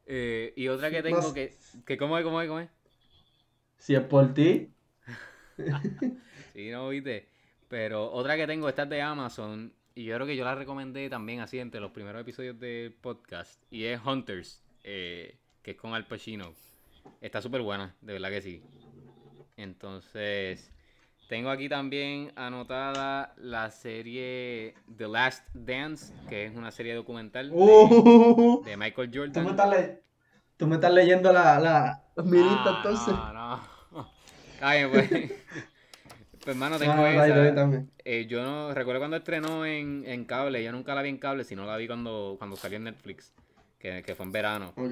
[0.08, 2.70] Eh, y otra que tengo que, que ¿cómo es, cómo es, cómo es?
[3.86, 4.74] Si es por ti,
[6.54, 7.30] Sí, no viste.
[7.68, 9.72] Pero otra que tengo, esta es de Amazon.
[9.94, 13.62] Y yo creo que yo la recomendé también así entre los primeros episodios del podcast.
[13.70, 16.52] Y es Hunters, eh, que es con Al Pacino.
[17.22, 18.64] Está súper buena, de verdad que sí.
[19.56, 20.72] Entonces,
[21.30, 27.56] tengo aquí también anotada la serie The Last Dance, que es una serie documental de,
[27.56, 29.48] Uh, de Michael tú, me Jordan.
[29.50, 30.04] estás le-
[30.58, 33.14] tú me estás leyendo la, la, Ah, entonces.
[33.14, 33.34] No,
[34.62, 35.10] bien, pues.
[36.44, 37.56] Pues, hermano, tengo Ah, esa.
[37.56, 37.90] también.
[38.04, 41.44] Eh, yo no recuerdo cuando estrenó en, en cable, yo nunca la vi en cable,
[41.44, 43.34] sino la vi cuando, cuando salió en Netflix,
[43.80, 44.74] que, que fue en verano.
[44.78, 44.92] Ok.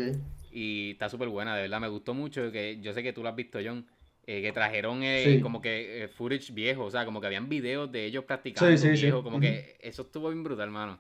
[0.52, 3.30] Y está súper buena, de verdad, me gustó mucho, que yo sé que tú la
[3.30, 3.86] has visto, John,
[4.26, 5.42] eh, que trajeron eh, Sí.
[5.42, 8.78] como que eh, footage viejo, o sea, como que habían videos de ellos practicando Sí,
[8.78, 9.02] sí, sí.
[9.04, 11.00] viejo, como que eso estuvo bien brutal, hermano.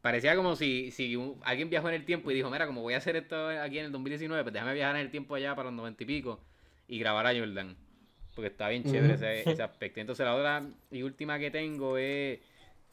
[0.00, 2.94] Parecía como si, si un- alguien viajó en el tiempo y dijo, mira, como voy
[2.94, 5.70] a hacer esto aquí en el 2019, pues déjame viajar en el tiempo allá para
[5.70, 6.40] los 90 y pico
[6.86, 7.76] y grabar a Jordan.
[8.38, 9.98] Porque está bien chévere ese, ese aspecto.
[9.98, 12.38] Entonces la otra y última que tengo es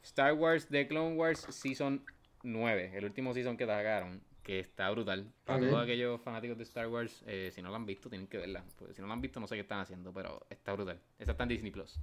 [0.02, 2.04] Star Wars The Clone Wars Season
[2.41, 5.32] 9, el último season que sacaron, que está brutal.
[5.43, 8.39] Para todos aquellos fanáticos de Star Wars, eh, si no lo han visto, tienen que
[8.39, 8.64] verla.
[8.76, 11.00] Porque si no lo han visto, no sé qué están haciendo, pero está brutal.
[11.20, 12.00] Esa está en Disney Plus.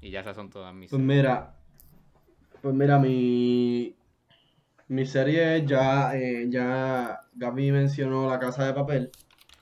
[0.00, 0.88] Y ya esas son todas mis.
[0.88, 1.56] Pues mira,
[2.62, 3.94] pues mira, mi,
[4.88, 9.10] mi serie ya, eh, ya Gaby mencionó La Casa de Papel,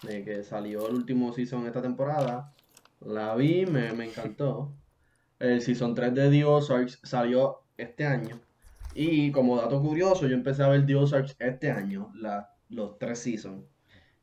[0.04, 2.54] de que salió el último season esta temporada.
[3.00, 4.72] La vi, me, me encantó.
[5.38, 8.40] El season 3 de The Ozarks salió este año.
[8.94, 13.20] Y como dato curioso, yo empecé a ver The Ozarks este año, la, los tres
[13.20, 13.62] seasons.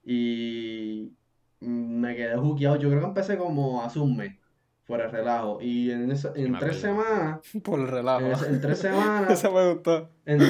[0.03, 1.13] Y
[1.61, 2.76] me quedé juqueado.
[2.76, 4.36] Yo creo que empecé como hace un mes,
[4.84, 5.61] fuera de relajo.
[5.61, 8.45] Y en, esa- en tres semanas, Por el relajo.
[8.45, 10.09] en, tres semanas, Eso me gustó.
[10.26, 10.41] en,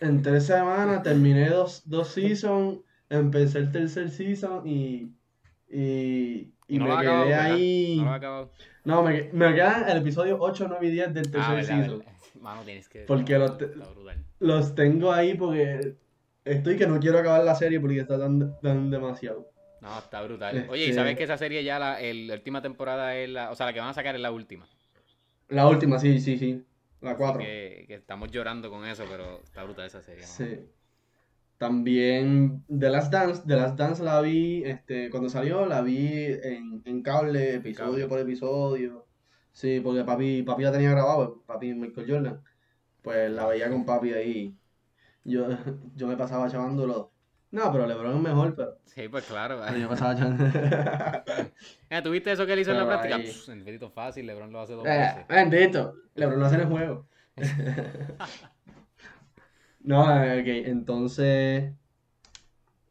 [0.00, 5.14] en tres semanas terminé dos, dos seasons, empecé el tercer season y,
[5.70, 8.02] y, y no me acabado, quedé ahí.
[8.02, 8.50] No.
[8.84, 11.98] No, me, me quedan el episodio 8, 9 y 10 del tercer Ah, verdad, season.
[11.98, 12.12] verdad.
[12.40, 13.00] Mano, tienes que.
[13.00, 13.70] Porque los te-.
[14.38, 15.94] Los tengo ahí porque
[16.44, 19.50] estoy que no quiero acabar la serie porque está tan, tan demasiado.
[19.80, 20.66] No, está brutal.
[20.68, 23.50] Oye, ¿y Este- sabes que esa serie ya, la, el- la última temporada es la.
[23.50, 24.66] O sea, la que van a sacar es la última.
[25.48, 26.64] La última, sí, sí, sí.
[27.00, 27.40] La Así 4.
[27.40, 30.24] Que, que estamos llorando con eso, pero está brutal esa serie.
[30.24, 30.60] Sí.
[31.58, 36.82] También The Last Dance, The Last Dance la vi, este, cuando salió, la vi en,
[36.84, 38.06] en cable, episodio Cable.
[38.08, 39.06] por episodio.
[39.52, 42.40] Sí, porque papi, papi la tenía grabado, papi Michael Jordan.
[43.00, 44.54] Pues la veía con papi ahí.
[45.24, 45.46] Yo,
[45.96, 47.10] yo me pasaba chavándolo.
[47.52, 49.58] No, pero LeBron es mejor, pero Sí, pues claro.
[49.64, 50.44] pero yo pasaba chavando.
[51.88, 53.16] Eh, ¿Tú viste eso que él hizo en la práctica?
[53.18, 55.28] Pff, en Bendito fácil, LeBron lo hace dos Eh, veces.
[55.28, 57.06] bendito, LeBron lo hace en el juego.
[59.86, 61.72] No, ok, entonces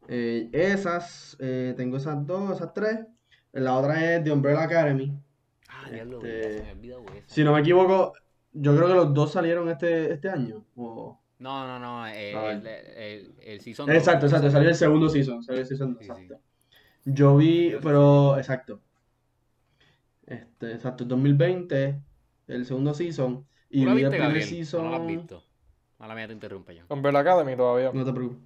[0.08, 3.00] eh, esas, eh, tengo esas dos, esas tres.
[3.52, 5.12] La otra es The Umbrella Academy.
[5.68, 7.34] Ah, este- se me ha olvidado esa.
[7.34, 8.14] Si no me equivoco,
[8.52, 10.64] yo creo que los dos salieron este, este año.
[10.74, 12.06] o- No, no, no.
[12.08, 13.94] eh, Ah, el, el, el season dos.
[13.96, 15.42] Exacto, exacto, salió el segundo season.
[15.42, 16.10] Salió el season, Sí, sí.
[16.10, 16.40] exacto.
[17.04, 18.80] Yo vi, pero, exacto.
[20.26, 22.00] Este, exacto, 2020,
[22.48, 23.46] el segundo season.
[23.68, 24.84] Y ¿Tú la vi el primer season.
[24.84, 25.44] No la has visto.
[25.98, 26.82] Mala mía, te interrumpe yo.
[26.88, 27.90] Umbrella Academy todavía.
[27.92, 28.42] No te preocupes.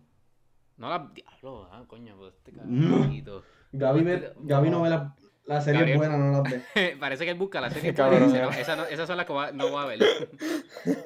[0.76, 1.10] No la...
[1.12, 2.96] Diablo, ah, coño, pues este No.
[3.00, 3.42] caballito.
[3.72, 5.14] Gaby, me- Gaby no ve la,
[5.46, 5.98] la serie Gabriel.
[5.98, 6.96] buena, no la ve.
[7.00, 8.02] Parece que él busca la serie dice,
[8.38, 8.40] eh.
[8.42, 9.98] no, esa no- esas son las que va- no voy a ver.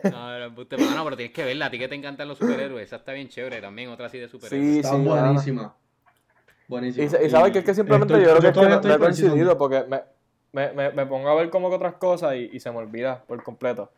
[0.05, 1.67] No, no, embuste, mano, pero tienes que verla.
[1.67, 2.87] A ti que te encantan los superhéroes.
[2.87, 3.89] Esa está bien chévere también.
[3.91, 4.73] Otra así de superhéroes.
[4.73, 5.75] Sí, Está sí, buenísima.
[6.69, 7.05] Buenísima.
[7.23, 8.99] Y, y sabes que es que simplemente estoy- yo creo que es que me he
[8.99, 10.03] coincidido porque me,
[10.53, 13.25] me, me, me pongo a ver como que otras cosas y, y se me olvida
[13.27, 13.91] por completo.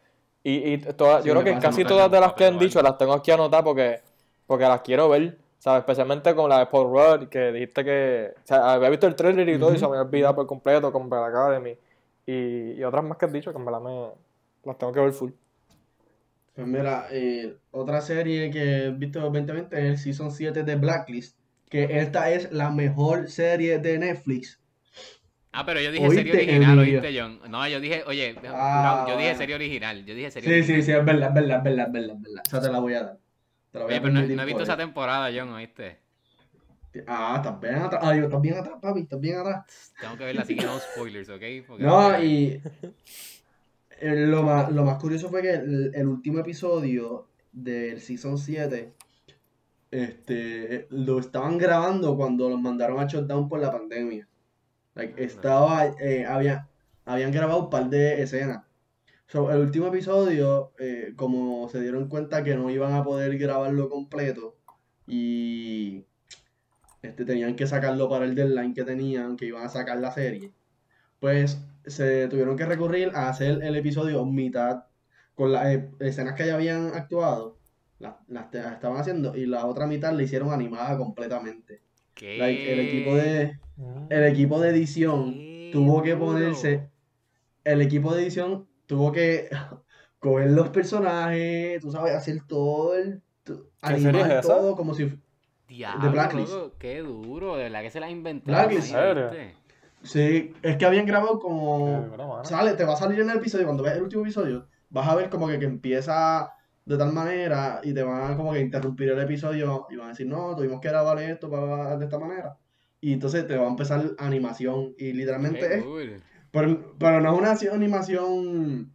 [0.48, 2.96] Y, y todas, Sí, yo creo que casi todas de las que han dicho las
[2.98, 4.02] tengo aquí anotadas porque,
[4.46, 5.80] porque las quiero ver, ¿sabes?
[5.80, 9.48] Especialmente con la de Paul Rudd, que dijiste que, o sea, había visto el trailer
[9.48, 11.76] y todo y se me había olvidado por completo con Umbrella Academy.
[12.26, 14.10] y, y otras más que has dicho que en verdad me
[14.64, 15.32] las tengo que ver full.
[16.54, 21.38] Pues mira, eh, otra serie que he visto 2020 es el Season 7 de Blacklist,
[21.68, 24.60] que esta es la mejor serie de Netflix.
[25.58, 26.78] Ah, pero yo dije ¿Oíste, serie original?
[26.78, 27.40] ¿oíste, John?
[27.48, 29.38] No, yo dije, oye, Ah, no, yo dije bueno.
[29.38, 30.04] serie original.
[30.04, 30.82] Yo dije serie Sí, original.
[30.82, 32.42] sí, sí, es verdad, es verdad, es verdad, es verdad, verdad.
[32.46, 33.18] Esa te la voy a dar.
[33.72, 35.98] Te la voy Oye, a pero no, he visto esa temporada, John, ¿oíste?
[37.06, 38.02] Ah, estás bien atrás.
[38.04, 39.92] Ay, estás bien atrás, papi, estás bien atrás.
[40.00, 41.42] Tengo que verla así que no spoilers, ¿ok?
[41.66, 42.60] Porque No, y
[44.00, 48.92] eh, lo más, lo más curioso fue que el, el último episodio del Season 7
[49.90, 54.28] este, lo estaban grabando cuando los mandaron a shutdown por la pandemia.
[54.96, 56.68] Like, estaba, eh, había,
[57.04, 58.64] habían grabado un par de escenas.
[59.28, 63.90] So, el último episodio, eh, como se dieron cuenta que no iban a poder grabarlo
[63.90, 64.56] completo
[65.06, 66.06] y
[67.02, 70.52] este, tenían que sacarlo para el deadline que tenían, que iban a sacar la serie,
[71.20, 74.84] pues se tuvieron que recurrir a hacer el episodio mitad
[75.34, 77.58] con las eh, escenas que ya habían actuado,
[77.98, 81.82] las, las estaban haciendo, y la otra mitad la hicieron animada completamente.
[82.18, 83.58] Like, el equipo de,
[84.08, 85.34] el equipo de edición
[85.72, 86.26] tuvo que duro.
[86.26, 86.88] ponerse,
[87.64, 89.48] el equipo de edición tuvo que
[90.18, 94.94] coger los personajes, tú sabes, hacer todo el, tu- ¿Qué serie animar es todo como
[94.94, 95.20] si,
[95.68, 96.52] Diablo, Blacklist.
[96.52, 98.68] loco, qué duro, de verdad que se la inventaron.
[98.68, 98.94] Blacklist.
[100.02, 102.06] sí, es que habían grabado como,
[102.44, 105.14] sale, te va a salir en el episodio, cuando ves el último episodio, vas a
[105.16, 106.52] ver como que, que empieza
[106.84, 110.10] de tal manera y te van a como que interrumpir el episodio y van a
[110.10, 112.56] decir, no, tuvimos que grabar esto para, de esta manera.
[113.06, 116.20] Y entonces te va a empezar animación y literalmente es cool.
[116.50, 118.92] Pero, pero no es una animación,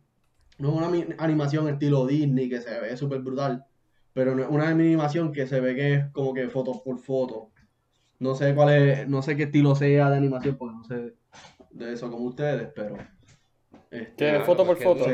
[0.57, 3.63] no es una animación estilo Disney que se ve súper brutal,
[4.11, 7.51] pero no es una animación que se ve que es como que foto por foto.
[8.19, 11.15] No sé cuál es, no sé qué estilo sea de animación, porque no sé
[11.69, 12.97] de eso como ustedes, pero...
[13.91, 15.05] este, foto por foto.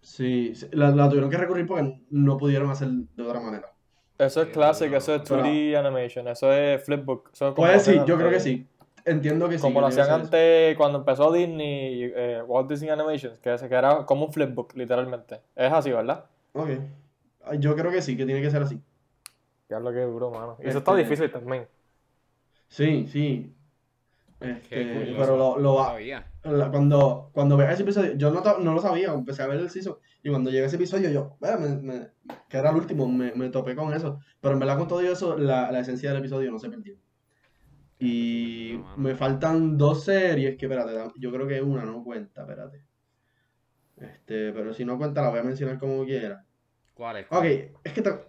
[0.00, 3.73] sí, la, la tuvieron que recurrir porque no pudieron hacer de otra manera.
[4.18, 4.98] Eso es clásico, duro.
[4.98, 7.30] eso es Pero- 2D animation, eso es flipbook.
[7.32, 8.66] Eso es Pues sí, yo creo que sí.
[9.04, 9.62] Entiendo que sí.
[9.62, 14.06] Como lo hacían antes cuando empezó Disney, eh, Walt Disney Animations, que, se- que era
[14.06, 15.40] como un flipbook, literalmente.
[15.54, 16.24] Es así, ¿verdad?
[16.54, 16.70] Ok.
[17.58, 18.80] Yo creo que sí, que tiene que ser así.
[19.68, 20.56] Ya lo que duro, mano.
[20.62, 21.66] Y eso está Este- difícil también.
[22.68, 23.52] Sí, sí.
[24.40, 26.24] Este, pero lo, lo va, sabía.
[26.44, 29.70] La- cuando, cuando veas ese episodio, yo no, no lo sabía, empecé a ver el
[29.70, 32.08] season, y cuando llegué a ese episodio, yo, "Vea, me- me-
[32.48, 34.20] que era el último, me, me topé con eso.
[34.40, 36.96] Pero en verdad con todo eso, la, la esencia del episodio no se perdió.
[37.98, 42.84] Y me faltan dos series que, espérate, yo creo que una no cuenta, espérate.
[43.96, 46.44] Este, pero si no cuenta la voy a mencionar como quiera.
[46.94, 47.26] ¿Cuál es?
[47.30, 47.44] Ok,
[47.84, 48.24] es que te-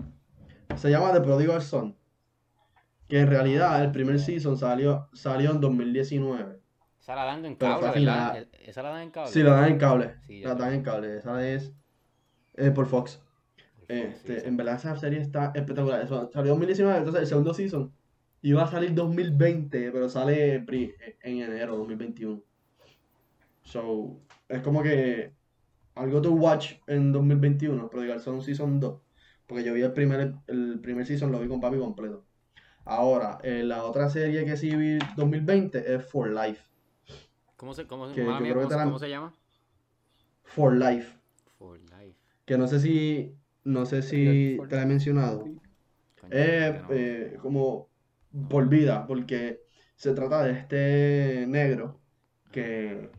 [0.75, 1.95] se llama The Prodigal Son.
[3.07, 6.59] Que en realidad el primer season salió, salió en 2019.
[7.06, 8.36] Esa la dan en cable, ¿verdad?
[8.36, 9.32] E- Esa la dan en cable.
[9.32, 10.15] Sí, la dan en cable.
[10.26, 11.18] Sí, la dan en cable.
[11.18, 11.72] Esa es
[12.56, 13.22] eh, por Fox.
[13.88, 14.48] Este, sí.
[14.48, 16.02] en verdad esa serie está espectacular.
[16.02, 17.94] Eso salió en 2019, entonces el segundo season
[18.41, 22.41] iba a salir 2020, pero sale en enero 2021.
[23.61, 24.19] So,
[24.49, 25.32] es como que
[25.94, 28.99] algo to watch en 2021, Prodigal Son Season 2.
[29.45, 32.26] Porque yo vi el primer, el primer season, lo vi con papi completo.
[32.84, 36.64] Ahora, eh, la otra serie que sí vi 2020 es For Life.
[37.65, 39.33] ¿Cómo se, cómo, que mala yo mía, creo que ¿cómo, te la- cómo se llama?
[40.43, 41.15] For Life.
[41.57, 42.15] For Life.
[42.45, 45.39] Que no sé si, no sé si te la he mencionado.
[46.21, 46.87] Coño, no.
[46.91, 47.89] eh, como
[48.51, 49.61] por vida, porque
[49.95, 51.99] se trata de este negro
[52.51, 53.09] que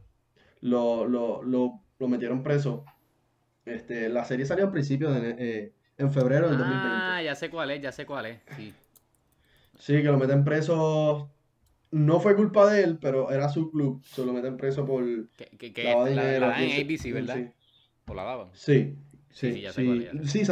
[0.60, 2.84] lo, lo, lo, lo metieron preso.
[3.64, 6.96] Este, la serie salió al principio de, eh, en febrero del 2020.
[7.04, 8.38] Ah, ya sé cuál es, ya sé cuál es.
[8.56, 8.72] Sí.
[9.76, 11.32] Sí, que lo meten preso.
[11.92, 14.02] No fue culpa de él, pero era su club.
[14.04, 15.04] Se lo meten preso por
[15.36, 16.48] Que, que, la, dinero.
[16.48, 17.36] la y ese- en ABC, ¿verdad?
[17.36, 17.50] Sí.
[18.08, 18.48] ¿O la daban?
[18.52, 18.96] Sí,
[19.30, 19.84] Sí, sí, sí, ya sí.
[19.84, 20.28] cuál ya.
[20.28, 20.42] Sí,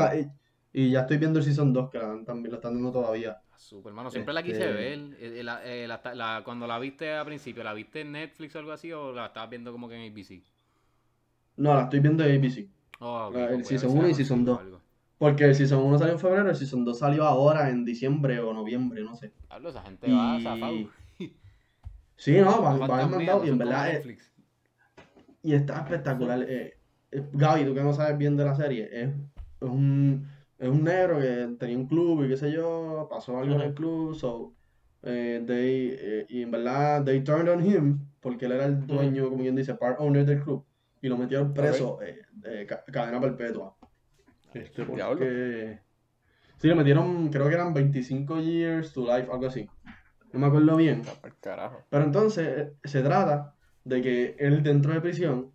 [0.72, 3.38] y- y ya estoy viendo el Season 2, que la también lo están dando todavía.
[3.50, 4.10] Ah, Super, hermano.
[4.10, 4.98] Siempre la quise Este- ver.
[5.18, 8.54] Eh, eh, la- eh, la- la- cuando la viste al principio, ¿la viste en Netflix
[8.56, 8.92] o algo así?
[8.92, 10.42] ¿O la estabas viendo como que en ABC?
[11.56, 12.68] No, la estoy viendo en ABC.
[13.00, 14.64] Oh, ok, La- el a season si la uno y season consigo o dos.
[14.66, 14.80] algo.
[15.16, 18.52] Porque el Season 1 salió en febrero, el Season 2 salió ahora en diciembre o
[18.52, 19.32] noviembre, no sé.
[19.48, 20.74] Hablo, esa gente va Y- zafado.
[22.16, 23.96] Sí, no, van, van mandado y en verdad eh,
[25.42, 26.42] y está espectacular.
[26.48, 26.74] eh,
[27.10, 29.08] eh, Gaby, tú que no sabes bien de la serie, es,
[29.60, 30.26] es un,
[30.58, 33.74] es un negro que tenía un club y qué sé yo, pasó algo en el
[33.74, 34.54] club, so,
[35.02, 39.42] eh, they, y en verdad, they turned on him, porque él era el dueño, como
[39.42, 40.64] quien dice, part owner del club,
[41.02, 43.76] y lo metieron preso, eh, de ca- cadena perpetua.
[44.54, 45.80] Este, porque...
[46.56, 49.68] Sí, le metieron, creo que eran 25 years to life, algo así.
[50.34, 51.02] No me acuerdo bien.
[51.46, 51.70] Ah.
[51.88, 53.54] Pero entonces eh, se trata
[53.84, 55.52] de que él dentro de prisión,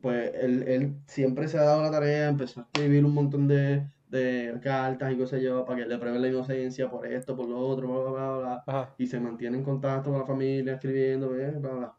[0.00, 3.86] pues él, él siempre se ha dado la tarea, empezó a escribir un montón de,
[4.08, 7.58] de cartas y cosas yo para que le prueben la inocencia por esto, por lo
[7.58, 8.94] otro, bla, bla, bla, bla.
[8.96, 11.96] Y se mantiene en contacto con la familia, escribiendo, bla, bla, bla.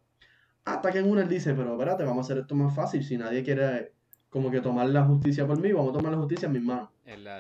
[0.66, 3.04] Hasta que en una él dice, pero espérate, vamos a hacer esto más fácil.
[3.04, 3.94] Si nadie quiere
[4.28, 6.90] como que tomar la justicia por mí, vamos a tomar la justicia en mis manos.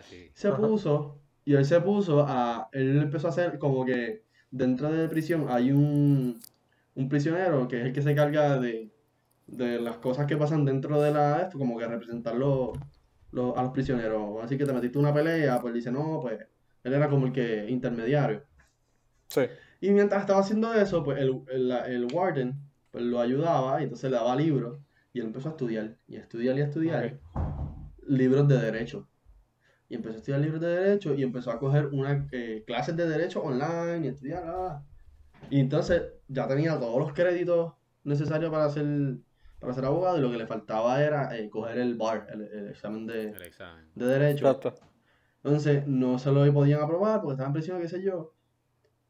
[0.08, 0.30] Sí.
[0.36, 5.08] Se puso, y él se puso a, él empezó a hacer como que dentro de
[5.10, 6.40] prisión hay un,
[6.96, 8.92] un prisionero que es el que se carga de,
[9.48, 12.78] de las cosas que pasan dentro de la, esto, como que representar los-
[13.32, 14.44] los- a los prisioneros.
[14.44, 16.40] Así que te metiste una pelea, pues dice, no, pues
[16.84, 18.44] él era como el que intermediario.
[19.28, 19.42] Sí.
[19.82, 22.56] Y mientras estaba haciendo eso, pues el, el, el warden
[22.92, 24.80] pues, lo ayudaba y entonces le daba libros
[25.14, 27.20] y él empezó a estudiar y a estudiar y a estudiar
[28.08, 29.08] libros de derecho.
[29.90, 33.08] Y empezó a estudiar libros de derecho y empezó a coger unas eh, clases de
[33.08, 34.44] derecho online y estudiar.
[34.44, 34.84] bla, bla.
[35.50, 37.74] Y entonces ya tenía todos los créditos
[38.04, 38.86] necesarios para ser,
[39.60, 42.68] para ser abogado y lo que le faltaba era eh, coger el bar, el, el
[42.70, 43.86] examen de, El examen.
[43.96, 44.48] de derecho.
[44.50, 44.74] Exacto.
[45.44, 48.34] Entonces no se lo podían aprobar porque estaba en prisión, qué sé yo.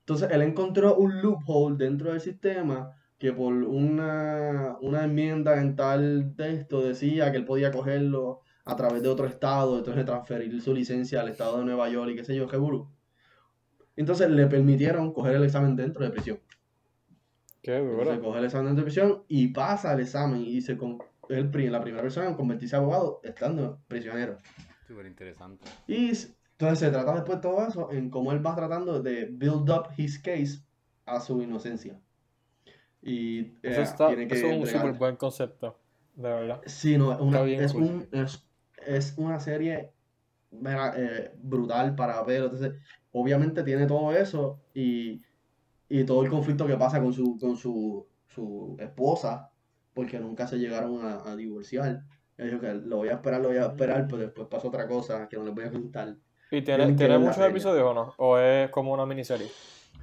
[0.02, 6.36] Entonces él encontró un loophole dentro del sistema que por una, una enmienda en tal
[6.38, 11.22] texto decía que él podía cogerlo a través de otro estado, entonces transferir su licencia
[11.22, 12.90] al estado de Nueva York y qué sé yo, qué burú.
[13.96, 16.40] Entonces le permitieron coger el examen dentro de prisión.
[17.62, 18.22] Qué Entonces duro.
[18.22, 21.00] coge el examen dentro de prisión y pasa el examen y se con,
[21.30, 24.38] es el pri- la primera persona en convertirse en abogado estando prisionero.
[24.88, 25.66] Súper interesante.
[25.88, 29.88] Y entonces se trata después todo eso en cómo él va tratando de build up
[29.98, 30.60] his case
[31.06, 32.00] a su inocencia.
[33.02, 35.78] Y eh, Eso, está, tiene que eso es un súper buen concepto.
[36.16, 36.62] De verdad.
[36.66, 37.84] Sí, no, es una, Está bien es, cool.
[37.84, 38.47] un, es,
[38.88, 39.92] es una serie
[40.52, 42.44] eh, brutal para ver.
[42.44, 42.74] Entonces,
[43.12, 45.22] obviamente tiene todo eso y,
[45.90, 49.52] y todo el conflicto que pasa con su, con su, su esposa,
[49.94, 52.04] porque nunca se llegaron a, a divorciar.
[52.38, 55.28] Dijo que lo voy a esperar, lo voy a esperar, pero después pasó otra cosa
[55.28, 56.16] que no les voy a contar.
[56.52, 58.14] ¿Y tiene, tiene muchos episodios o no?
[58.18, 59.50] ¿O es como una miniserie?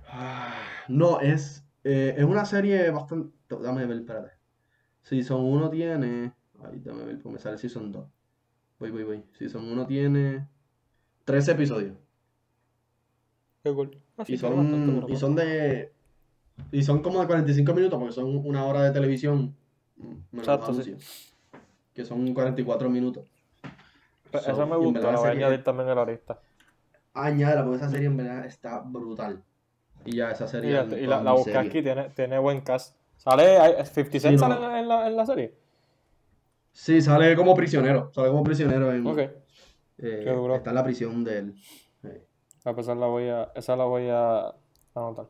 [0.09, 0.55] Ah,
[0.89, 3.35] No, es, eh, es una serie bastante.
[3.49, 4.33] Dame ver, espérate.
[5.03, 6.33] Season 1 tiene.
[6.63, 8.09] Ay, dame ver, pues me sale Season 2.
[8.85, 9.25] Voy, voy, voy.
[9.39, 10.47] Season 1 tiene
[11.25, 11.95] 13 episodios.
[13.63, 13.97] Qué cool.
[14.19, 15.91] Ah, Y son, y son de.
[16.71, 19.55] Y son como de 45 minutos porque son una hora de televisión.
[20.35, 20.95] Exacto, sí.
[21.95, 23.25] Que son 44 minutos.
[24.33, 26.39] So, Esa me y gusta, la voy a añadir también a la lista.
[27.15, 29.43] Añádela porque esa serie en verdad está brutal.
[30.05, 30.73] Y ya, esa Y, serie.
[30.73, 31.59] la, es y la, la serie.
[31.59, 32.97] aquí, tiene, tiene buen cast.
[33.17, 33.57] ¿Sale?
[33.57, 35.55] hay- ¿50 Sí, Cent sale en la, en la serie?
[36.75, 38.11] Sí, sale como prisionero.
[38.13, 39.07] Sale como prisionero en.
[39.07, 39.19] Ok.
[39.19, 39.33] eh,
[39.99, 40.57] Qué duro.
[40.57, 41.55] está en la prisión de él.
[42.03, 42.27] Eh,
[42.65, 44.53] A pesar la voy a, esa la voy a
[44.95, 45.29] anotar.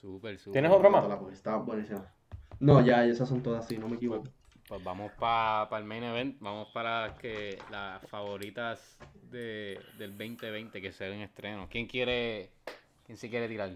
[0.00, 0.52] Súper, súper.
[0.52, 1.06] ¿Tienes otra más?
[1.18, 2.12] porque Está buenísima.
[2.60, 4.28] No, ya, esas son todas así, no me equivoco.
[4.68, 8.98] Pues vamos para el main event, vamos para que las favoritas
[9.30, 11.68] de, del 2020 que se ven estreno.
[11.70, 12.50] ¿Quién quiere,
[13.06, 13.70] quién se quiere tirar?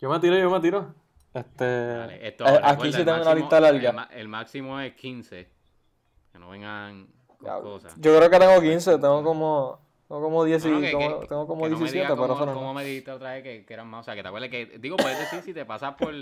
[0.00, 0.94] Yo me tiro, yo me tiro.
[1.32, 4.08] Este, Dale, esto, eh, aquí sí tengo una lista larga.
[4.12, 5.48] El, el máximo es 15.
[6.32, 7.94] Que no vengan con Ya, cosas.
[7.98, 11.20] Yo creo que tengo 15, tengo como, tengo como 10 y, No, no, que- como-
[11.20, 12.54] que- tengo como que no me 17, digas pero cómo, eso no.
[12.54, 14.00] cómo me dijiste otra vez que, que eran más.
[14.00, 14.78] O sea, que te acuerdes que.
[14.78, 16.12] Digo, puedes decir si te pasas por,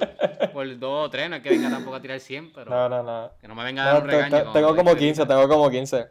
[0.52, 2.70] por dos o tres, no es que venga tampoco a tirar 100, pero.
[2.70, 3.30] No, no, no.
[3.40, 4.36] Que no me venga a No, dar un regaño.
[4.36, 5.34] te- como tengo como dijiste 15, ahorita.
[5.34, 6.08] tengo como 15.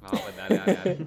[0.00, 0.98] No, pues dale, dale, dale.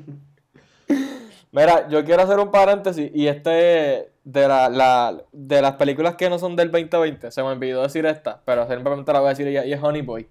[1.52, 6.30] Mira, yo quiero hacer un paréntesis y este de la, la- de las películas que
[6.30, 9.48] no son del 2020, se me olvidó decir esta, pero simplemente la voy a decir
[9.48, 10.28] y es Honey Boy.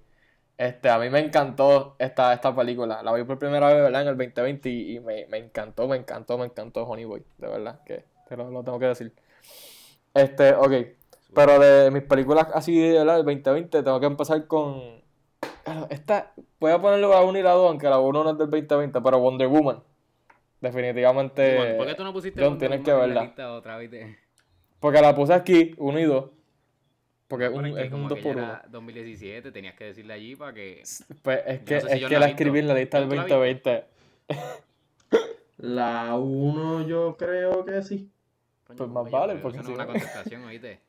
[0.58, 3.02] Este, a mí me encantó esta, esta película.
[3.02, 4.02] La vi por primera vez, ¿verdad?
[4.02, 7.22] En el 2020 y, y me, me encantó, me encantó, me encantó Honey Boy.
[7.38, 9.12] De verdad, que te lo, tengo que decir.
[10.14, 10.72] Este, ok.
[11.34, 13.16] Pero de mis películas así, ¿verdad?
[13.16, 15.02] Del 2020, tengo que empezar con...
[15.90, 18.50] Esta, voy a ponerle la 1 y la 2, aunque la 1 no es del
[18.50, 19.82] 2020, pero Wonder Woman.
[20.66, 21.56] Definitivamente.
[21.56, 23.22] Bueno, ¿Por qué tú no pusiste John, tienes que verla.
[23.22, 23.90] lista otra vez?
[23.90, 24.16] de-
[24.80, 26.30] Porque la puse aquí, 1 y 2.
[27.28, 28.50] Porque es Bueno, un, es un como 2 que por ya 1.
[28.52, 30.82] era 2017, tenías que decirle allí para que.
[31.22, 33.08] Pues es que, no sé si es que la la escribí en la lista del
[33.08, 33.34] ¿Tú la viste?
[33.34, 33.84] 2020.
[35.58, 38.10] La 1 yo creo que sí.
[38.66, 40.80] Coño, Pues más oye, vale, porque eso si no es una contestación, oíste.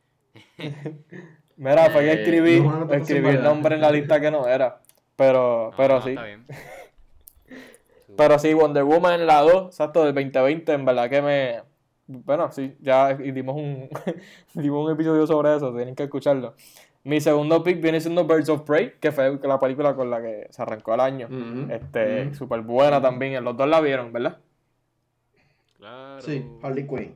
[1.55, 4.81] Mira, fue que Eh, escribí, escribí el nombre en la lista que no era.
[5.15, 6.09] Pero, No, pero no, sí.
[6.09, 6.45] Está bien.
[8.17, 11.61] Pero sí, Wonder Woman en la 2, exacto, del 2020, en verdad que me...
[12.07, 13.89] Bueno, sí, ya dimos un,
[14.53, 16.55] dimos un episodio sobre eso, tienen que escucharlo.
[17.03, 20.47] Mi segundo pick viene siendo Birds of Prey, que fue la película con la que
[20.49, 21.27] se arrancó el año.
[21.27, 22.35] Ujú, Este, ujú.
[22.35, 24.37] súper buena también, los dos la vieron, ¿verdad?
[25.77, 26.21] Claro.
[26.21, 27.15] Sí, Harley Quinn.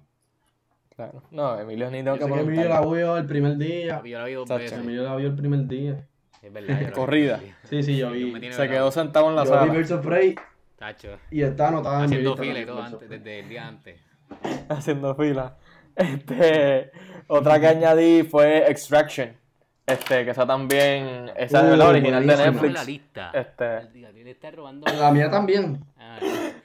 [0.95, 1.23] Claro.
[1.32, 4.02] No, Emilio ni tengo Yo que que Emilio la vio el primer día.
[4.03, 4.61] Yo la vi dos Chacho.
[4.64, 4.80] veces.
[4.80, 6.07] Emilio la vio el primer día.
[6.41, 6.80] Es verdad.
[6.80, 7.40] vi Corrida.
[7.64, 8.32] Sí, sí, yo vi.
[8.52, 8.72] Se bravo.
[8.72, 10.36] quedó sentado en la Yo vi sala Birds of Prey
[10.82, 11.20] Tacho.
[11.30, 13.99] y está anotada en mi Haciendo lista fila y todo antes, desde el día antes.
[14.70, 15.56] haciendo fila.
[15.95, 16.91] Este,
[17.28, 19.38] otra que añadí fue Extraction.
[19.86, 22.34] Este, que esa también, esa Uh, es la original de.
[22.34, 22.86] Ponme la Netflix.
[22.88, 23.32] lista.
[23.34, 23.78] Este.
[24.32, 24.88] Está robando.
[24.91, 25.84] La mía también.
[25.99, 26.18] Ah,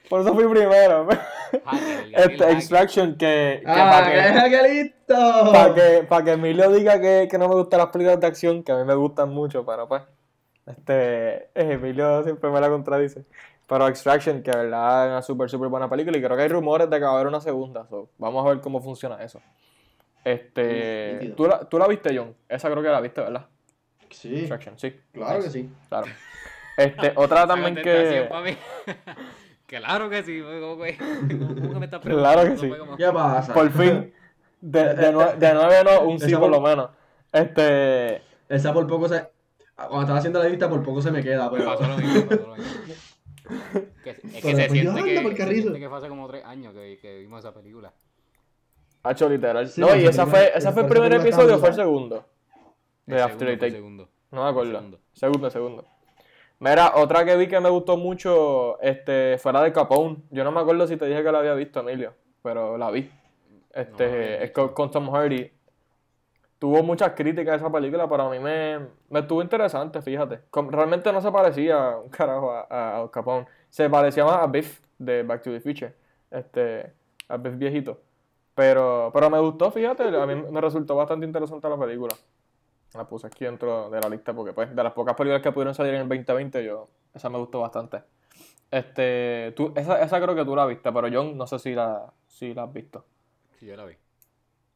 [0.09, 1.09] Por eso fui primero.
[1.65, 2.53] hacker, Gabriel Este.
[2.53, 3.91] Extraction, que, que ¡Ah,
[4.33, 5.53] para que, listo!
[5.53, 8.63] pa' que, pa' que Emilio diga que, que no me gustan las películas de acción,
[8.63, 10.03] que a mí me gustan mucho, pero pues,
[10.67, 13.25] este, Emilio siempre me la contradice.
[13.69, 16.49] Pero Extraction, que de verdad es una súper, súper buena película, y creo que hay
[16.49, 19.41] rumores de que va a haber una segunda, so, vamos a ver cómo funciona eso.
[20.25, 21.35] Este, Nítido.
[21.37, 22.35] ¿tú la, tú la viste, John?
[22.49, 23.47] Esa creo que la viste, ¿verdad?
[24.11, 24.95] Sí, Extraction, sí.
[25.13, 25.71] claro que sí.
[25.89, 26.07] Claro.
[26.77, 28.29] Este, otra también que...
[29.67, 30.41] Claro que sí.
[30.41, 30.95] ¿Cómo que
[31.81, 32.97] me estás Claro que preguntando?
[32.97, 33.03] sí.
[33.05, 33.53] ¿Qué pasa?
[33.53, 34.15] Por fin,
[34.61, 36.91] de, de, nue- de nueve no, un sí por por- lo menos.
[37.33, 39.29] Este, Esa por poco se.
[39.75, 41.65] Cuando estaba haciendo la lista, por poco se me queda, pero.
[41.65, 42.73] pasó lo mismo, pasó lo mismo.
[44.05, 46.45] Que- es que Pero se siente que, por se siente que fue hace como tres
[46.45, 47.93] años que, que vimos esa película.
[49.03, 49.69] Hacho literal.
[49.69, 52.25] Sí, no, y esa fue, esa fue el primer episodio o fue el segundo.
[53.07, 53.73] De After fue Take.
[53.73, 54.09] segundo.
[54.33, 54.73] No me acuerdo.
[54.73, 54.99] segundo.
[55.13, 55.85] Segundo, segundo.
[56.59, 60.17] Mira, otra que vi que me gustó mucho, este, fuera de Capone.
[60.31, 63.03] Yo no me acuerdo si te dije que la había visto, Emilio, pero la vi.
[63.03, 63.09] No
[63.77, 64.67] la Este, había es visto.
[64.67, 65.53] con, con Tom Hardy.
[66.59, 68.79] Tuvo muchas críticas esa película, pero a mí me,
[69.11, 70.41] me estuvo interesante, fíjate.
[70.71, 73.47] Realmente no se parecía un carajo a, a, a Capone.
[73.69, 75.95] Se parecía más a Biff de Back to the Future.
[76.31, 76.93] Este,
[77.29, 78.01] a Biff viejito.
[78.55, 80.05] Pero, pero me gustó, fíjate.
[80.05, 82.15] A mí me resultó bastante interesante la película.
[82.95, 85.75] La puse aquí dentro de la lista porque, pues, de las pocas películas que pudieron
[85.75, 88.03] salir en el 2020, yo, esa me gustó bastante.
[88.71, 92.13] Este, tú, esa, esa creo que tú la viste, pero John, no sé si la,
[92.27, 93.05] si la has visto.
[93.59, 93.95] Sí, yo la vi.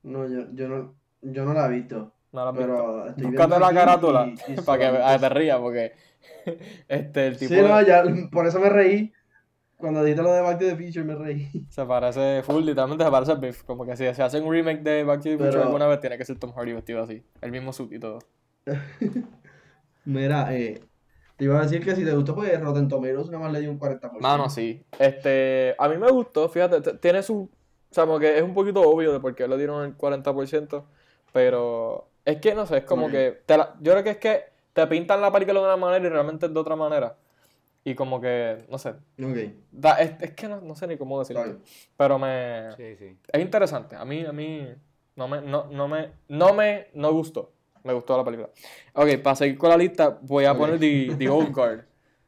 [0.03, 2.13] No, yo, yo no, yo no la he visto.
[2.33, 2.73] No la has visto.
[2.73, 5.93] Pero estoy Búscate la carátula y- y para que solamente- ah, te rías, porque
[6.89, 9.13] este, el tipo Sí, no, ya, por eso me reí.
[9.77, 11.51] Cuando dijiste lo de Back to the Future me reí.
[11.71, 13.63] se parece full, literalmente se parece a Biff.
[13.65, 16.01] Como que si se hace un remake de Back to the Future Pero- alguna vez,
[16.01, 17.23] tiene que ser Tom Hardy vestido así.
[17.41, 18.19] El mismo suit y todo.
[20.05, 20.81] Mira, eh,
[21.37, 23.71] te iba a decir que si te gustó, pues Rotten Tomatoes nada más le dio
[23.71, 24.21] un 40%.
[24.21, 24.85] Mano, sí.
[24.99, 27.43] Este, a mí me gustó, fíjate, tiene su...
[27.91, 30.85] O sea, como que es un poquito obvio de por qué le dieron el 40%,
[31.33, 33.43] pero es que, no sé, es como que...
[33.47, 36.09] te la- yo creo que es que te pintan la película de una manera y
[36.09, 37.17] realmente es de otra manera.
[37.85, 38.95] Y como que, no sé,
[39.73, 41.43] da- es, es que no, no sé ni cómo decirlo.
[41.97, 42.71] Pero me...
[42.77, 43.17] Sí, sí.
[43.33, 43.97] Es interesante.
[43.97, 44.69] A mí, a mí
[45.17, 47.53] no me, no, no me, no me, no gustó.
[47.83, 48.51] Me gustó la película.
[48.93, 51.85] Ok, para seguir con la lista, voy a poner The, The Old Guard.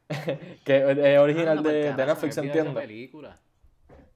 [0.65, 0.77] que
[1.13, 2.73] es original de, Netflix, entiendo.
[2.73, 3.39] película.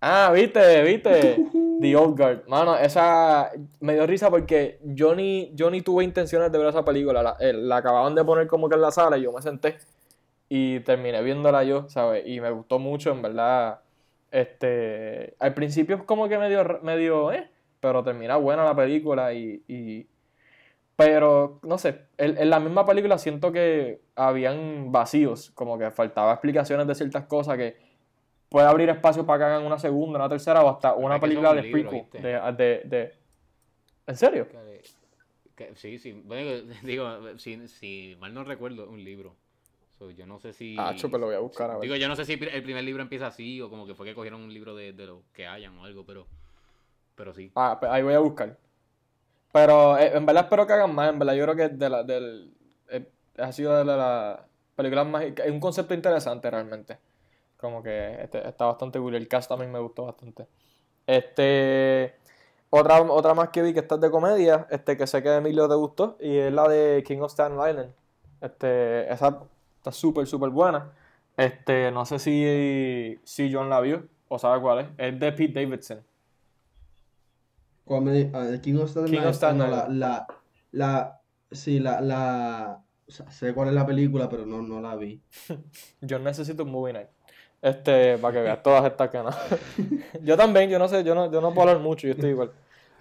[0.01, 1.43] Ah, viste, viste.
[1.79, 2.47] The Old Guard.
[2.47, 3.51] Mano, esa
[3.81, 7.21] me dio risa porque yo ni, yo ni tuve intenciones de ver esa película.
[7.23, 9.77] La, eh, la acababan de poner como que en la sala y yo me senté
[10.49, 12.23] y terminé viéndola yo, ¿sabes?
[12.27, 13.81] Y me gustó mucho, en verdad.
[14.31, 17.49] Este, al principio es como que medio, medio, eh,
[17.79, 20.07] pero termina buena la película y, y-
[20.95, 26.33] pero, no sé, en, en la misma película siento que habían vacíos, como que faltaba
[26.33, 27.77] explicaciones de ciertas cosas que
[28.49, 31.49] puede abrir espacio para que hagan una segunda, una tercera o hasta una es película
[31.49, 32.21] es de libro, prequel.
[32.21, 33.13] De, de, de-
[34.07, 34.47] ¿En serio?
[34.47, 34.81] Que-
[35.55, 36.13] que- sí, sí.
[36.13, 39.35] Bueno, digo, si, si mal no recuerdo, un libro.
[39.97, 40.75] So, yo no sé si.
[40.77, 41.81] Ah, pero lo voy a buscar a ver.
[41.81, 44.13] Digo, yo no sé si el primer libro empieza así o como que fue que
[44.13, 46.27] cogieron un libro de, de lo que hayan o algo, pero.
[47.15, 47.51] Pero sí.
[47.55, 48.55] Ah, pues ahí voy a buscar.
[49.51, 51.09] Pero eh, en verdad espero que hagan más.
[51.09, 52.53] En verdad, yo creo que de la, del,
[52.89, 53.09] eh,
[53.39, 54.39] ha sido de la- las
[54.75, 55.23] películas más.
[55.23, 56.99] Es un concepto interesante realmente.
[57.57, 59.15] Como que este- está bastante cool.
[59.15, 60.47] El cast también me gustó bastante.
[61.05, 62.15] Este.
[62.69, 65.69] Otra, otra más que vi que está de comedia, este que sé que a Emilio
[65.69, 67.93] te gustó, y es la de King of Staten Island.
[68.41, 69.39] Este, esa
[69.77, 70.91] está súper, súper buena.
[71.37, 74.87] Este, no sé si, si John la vio o sabe cuál es.
[74.97, 76.03] Es de Pete Davidson.
[77.85, 79.99] ¿Cuál me di- ah, King of Staten King of Island, Staten no, la, Island.
[79.99, 80.27] la,
[80.71, 81.21] la,
[81.51, 85.21] sí, la, la, o sea, sé cuál es la película, pero no, no la vi.
[86.01, 87.07] Yo necesito un movie night.
[87.61, 89.29] Este, para que veas todas estas que no.
[90.23, 92.51] yo también, yo no sé, yo no, yo no puedo hablar mucho, yo estoy igual.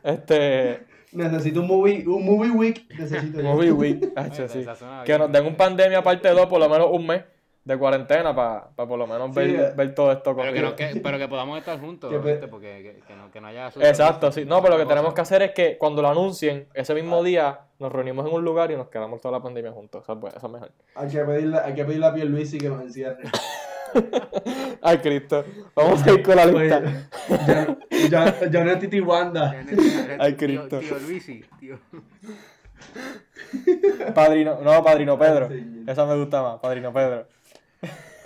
[0.03, 0.81] Este,
[1.13, 4.65] Necesito un movie, un movie week, necesito movie week, sí.
[4.65, 7.23] suena Que nos den un pandemia parte 2, por lo menos un mes
[7.65, 9.73] de cuarentena para por lo menos Sí, ver, eh.
[9.77, 10.71] ver todo esto Pero que, corrido.
[10.71, 12.47] no, que, pero que podamos estar juntos, ¿viste?
[12.47, 13.69] Porque que, que no, que no haya...
[13.81, 14.45] Exacto, sí.
[14.45, 17.61] No, pero lo que tenemos que hacer es que cuando lo anuncien, ese mismo día
[17.81, 20.05] nos reunimos en un lugar y nos quedamos toda la pandemia juntos.
[20.05, 20.71] Eso es, bueno, eso es mejor.
[20.95, 23.23] Hay que pedirle, hay que pedirle a Pierluisi que nos encierre.
[24.83, 25.45] Ay, Cristo.
[25.75, 27.09] Vamos a ir con la Pues, lista.
[27.47, 27.77] ya,
[28.09, 29.65] ya, ya no es Titi Wanda.
[30.19, 30.79] Ay, tío, Cristo.
[30.81, 31.79] tío Luisi, tío.
[34.15, 35.49] Padrino, no, Padrino Pedro.
[35.87, 37.27] Esa me gusta más, Padrino Pedro.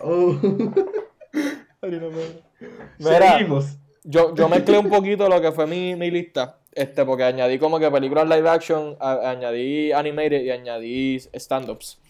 [0.03, 0.35] Oh.
[1.81, 2.43] Padrino Pedro.
[2.99, 3.79] Mira, Seguimos.
[4.05, 6.57] yo, yo mezclé un poquito lo que fue mi, mi lista.
[6.73, 12.01] Este, porque añadí como que películas live action, a- añadí animated y añadí stand-ups.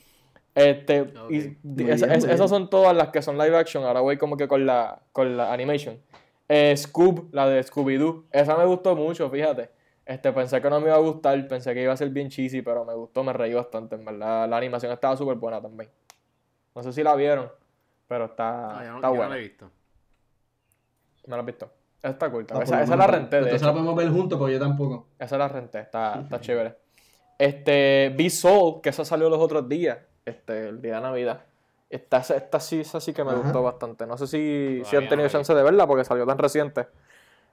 [0.54, 1.38] Este, y
[1.88, 3.84] esa- bien, es- esas son todas las que son live action.
[3.84, 6.00] Ahora voy como que con la, con la animation.
[6.48, 8.24] Eh, Scoob, la de Scooby-Doo.
[8.32, 9.70] Esa me gustó mucho, fíjate.
[10.04, 12.62] Este, pensé que no me iba a gustar, pensé que iba a ser bien cheesy,
[12.62, 14.48] pero me gustó, me reí bastante, en verdad.
[14.48, 15.88] La animación estaba súper buena también.
[16.74, 17.48] No sé si la vieron,
[18.08, 19.28] pero está, No, yo no, está yo no buena.
[19.28, 19.70] la he visto.
[21.26, 21.70] ¿Me la has visto?
[21.98, 22.46] Esa está cool.
[22.50, 25.06] Ah, esa, lo esa la renté, de Entonces la podemos ver juntos, porque yo tampoco.
[25.18, 26.76] Esa la renté, está, está chévere.
[27.38, 29.98] Este, Be Soul, que esa salió los otros días,
[30.30, 31.40] este, el día de Navidad.
[31.88, 33.40] Esta, esta sí, esa sí que me Ajá.
[33.42, 34.06] gustó bastante.
[34.06, 36.86] No sé si, si han tenido no chance de verla porque salió tan reciente.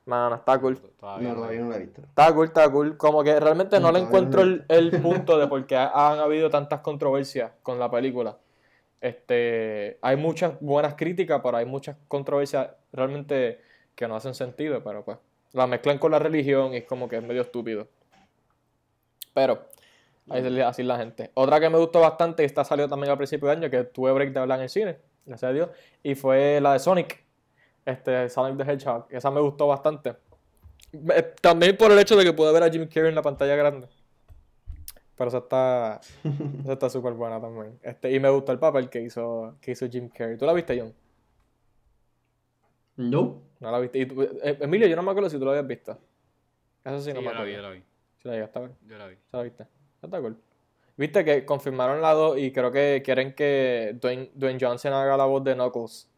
[0.06, 0.78] Mano, está cool.
[1.00, 2.02] Todavía No, todavía no la he visto.
[2.02, 2.98] Está cool, está cool.
[2.98, 4.48] Como que realmente no No, le encuentro no.
[4.48, 8.38] el, el punto de por qué ha- han habido tantas controversias con la película.
[9.02, 13.62] Este, hay muchas buenas críticas, pero hay muchas controversias realmente
[13.96, 15.18] que no hacen sentido, pero pues
[15.54, 17.88] la mezclan con la religión y es como que es medio estúpido.
[19.34, 19.66] Pero,
[20.30, 21.32] ahí se le- así es la gente.
[21.36, 24.12] Otra que me gustó bastante, y esta salió también al principio de año, que tuve
[24.12, 25.70] break de hablar en el cine, gracias a Dios,
[26.04, 27.24] y fue la de Sonic,
[27.86, 29.08] este, Sonic the Hedgehog.
[29.10, 30.16] Esa me gustó bastante.
[31.42, 33.88] También por el hecho de que pude ver a Jim Carrey en la pantalla grande.
[35.16, 36.00] Pero esa está
[36.64, 37.78] esa está súper buena también.
[37.82, 40.38] Este, y me gustó el papel que hizo, que hizo Jim Carrey.
[40.38, 40.94] ¿Tú la viste, John?
[42.96, 43.42] No.
[43.60, 44.00] No la viste.
[44.00, 45.98] Y tú- eh, Emilio, yo no me acuerdo si tú lo habías visto.
[46.86, 47.46] Eso sí, Sí, no me yo la acuerdo.
[47.46, 47.80] vi, yo la vi.
[48.22, 48.72] Sí la llegaste a ver.
[48.88, 49.16] Yo la vi.
[49.16, 49.66] ¿Sí la viste?
[50.02, 50.38] Está cool.
[50.96, 55.26] Viste que confirmaron la 2 y creo que quieren que Dwayne, Dwayne Johnson haga la
[55.26, 56.10] voz de Knuckles.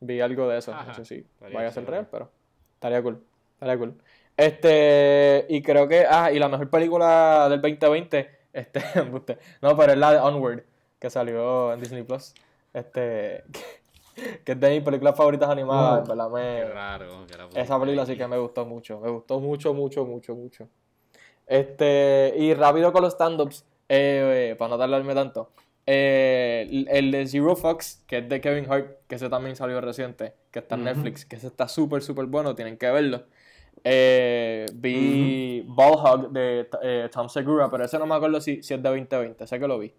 [0.00, 0.72] Vi algo de eso.
[0.72, 0.94] No Ajá.
[0.94, 2.30] sé si vaya a ser real, pero
[2.74, 3.20] estaría cool.
[3.54, 3.94] Estaría cool.
[4.36, 8.80] Este, y creo que, ah, y la mejor película del 2020, este,
[9.62, 10.62] no, pero es la de Onward,
[11.00, 12.32] que salió en Disney Plus.
[12.72, 13.42] Este,
[14.44, 16.12] que es de mis películas favoritas animadas, Wow.
[16.12, 17.26] en verdad me, Qué raro.
[17.52, 19.00] que esa película sí que me gustó mucho.
[19.00, 20.68] Me gustó mucho, mucho, mucho, mucho.
[21.48, 25.50] Este, y rápido con los stand-ups, eh, eh, para no tardarme tanto.
[25.86, 29.80] eh, el, el de Zero Fox, que es de Kevin Hart, que ese también salió
[29.80, 30.84] reciente, que está en.
[30.84, 33.22] Netflix, que ese está súper, súper bueno, tienen que verlo.
[33.84, 38.74] Eh, vi Ball Hog de eh, Tom Segura, pero ese no me acuerdo si, si
[38.74, 39.94] es de 2020, sé que lo vi.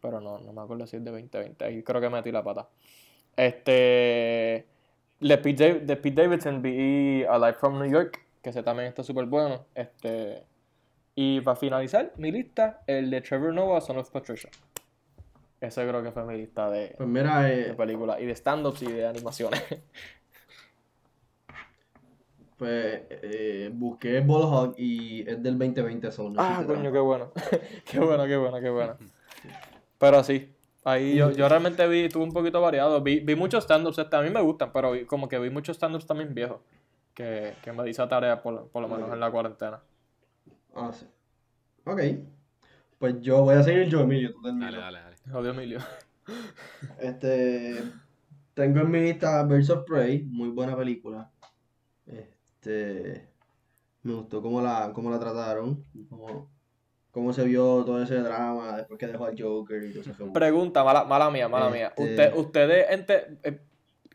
[0.00, 2.68] Pero no, no me acuerdo si es de 2020, ahí creo que metí la pata.
[3.36, 4.66] Este.
[5.20, 8.88] De Pete, Dav- de Pete Davidson vi A Life from New York, que ese también
[8.88, 9.64] está súper bueno.
[9.74, 10.44] Este.
[11.20, 14.50] Y para finalizar mi lista, el de Trevor Noah, Son of Patricia.
[15.60, 18.82] Ese creo que fue mi lista de, Pues mira, de eh, películas y de stand-ups
[18.82, 19.60] y de animaciones.
[22.56, 26.30] pues eh, busqué Ball Hog y es del 2020 solo.
[26.30, 27.32] no ah, coño, qué bueno.
[27.84, 28.96] qué bueno, qué bueno, qué bueno.
[29.98, 30.54] Pero sí,
[30.84, 33.02] ahí yo, yo realmente vi, estuve un poquito variado.
[33.02, 35.78] Vi, vi muchos stand-ups, este, a mí me gustan, pero vi- como que vi muchos
[35.78, 36.60] stand-ups también viejos.
[37.12, 39.80] Que, que me hizo tarea por, por lo menos en la cuarentena.
[40.74, 41.06] Ah, sí.
[41.84, 42.00] Ok.
[42.98, 44.32] Pues yo voy a seguir yo, Emilio.
[44.32, 44.42] Tú.
[44.42, 45.16] Dale, dale, dale.
[45.34, 45.78] Odio Emilio.
[47.00, 47.82] Este.
[48.54, 51.30] Tengo en mi lista Birds of Prey, muy buena película.
[52.06, 53.28] Este.
[54.02, 56.50] Me gustó cómo la, cómo la trataron, cómo,
[57.10, 60.32] cómo se vio todo ese drama después que dejó al Joker y todo revolú.
[60.32, 61.92] Pregunta, mala, mala mía, mala mía.
[61.96, 63.60] Este- Usted, ustedes, ente- eh,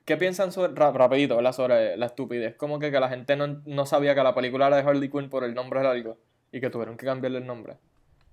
[0.06, 1.52] ¿qué piensan sobre, ra- rapidito, ¿verdad?
[1.52, 2.56] sobre la estupidez?
[2.56, 5.30] Como que, que la gente no, no sabía que la película era de Harley Quinn
[5.30, 6.18] por el nombre largo
[6.54, 7.76] y que tuvieron que cambiarle el nombre.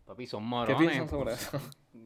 [0.07, 0.77] Papi, son ¿Qué morones.
[0.79, 1.61] piensan sobre eso?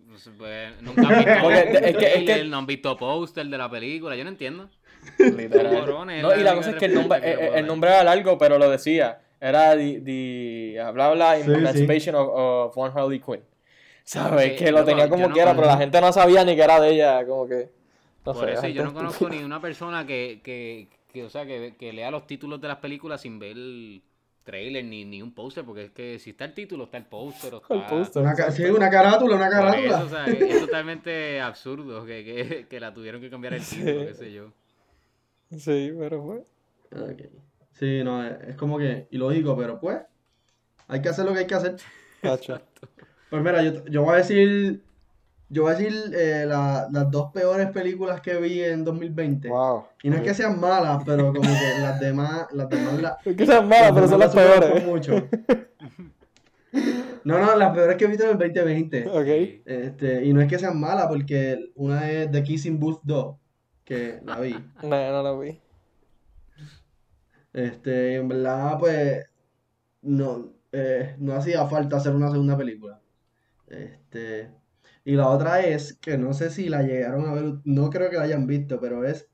[0.08, 3.46] Pues, pues, nunca han visto Porque es que- es que- trailer, no han visto póster
[3.46, 4.70] de la película, yo no entiendo.
[5.18, 5.72] Literal.
[5.80, 8.04] Morones, No, y la cosa es que el nombre, que eh, puedo el nombre era
[8.04, 9.20] largo, pero lo decía.
[9.40, 11.50] Era the, the bla bla Sí, sí.
[11.52, 13.42] Emancipation of, of One Harley Quinn.
[14.04, 14.52] ¿Sabes?
[14.58, 16.80] Sí, que lo tenía como no quiera, pero la gente no sabía ni que era
[16.80, 17.70] de ella, como que.
[18.24, 21.28] No Por sé, eso gente yo no conozco ni una persona que, que, que, o
[21.30, 23.56] sea, que, que lea los títulos de las películas sin ver
[24.44, 27.54] trailer ni, ni un póster, porque es que si está el título, está el póster
[27.54, 27.74] o está...
[27.74, 28.22] El póster.
[28.22, 29.96] Una, ca- sí, una carátula, una carátula.
[29.96, 34.00] eso, o sea, es totalmente absurdo que, que, que la tuvieron que cambiar el título,
[34.02, 34.06] Sí.
[34.06, 34.52] qué sé yo.
[35.56, 36.36] Sí, pero fue.
[37.00, 37.22] Ok.
[37.72, 39.98] Sí, no, es, como que ilógico, pero pues,
[40.88, 41.76] hay que hacer lo que hay que hacer.
[42.22, 44.82] Pues mira, yo, yo voy a decir,
[45.48, 49.48] yo voy a decir eh, la- las dos peores películas que vi en 2020.
[49.48, 49.84] Wow.
[50.02, 53.36] Y no es que sean malas, pero como que las demás, las demás la- Es
[53.36, 54.84] que sean malas, las pero son las peores.
[54.86, 55.28] mucho.
[57.24, 59.08] No, no, las peores que he visto en el 2020.
[59.08, 59.62] Ok.
[59.64, 63.36] Este, y no es que sean malas, porque una es The Kissing Booth 2,
[63.84, 64.52] que la vi.
[64.82, 65.60] No, no lo vi.
[67.52, 69.24] Este, en verdad, pues,
[70.02, 73.00] no, eh, no hacía falta hacer una segunda película.
[73.68, 74.50] Este,
[75.04, 78.16] y la otra es, que no sé si la llegaron a ver, no creo que
[78.16, 79.28] la hayan visto, pero es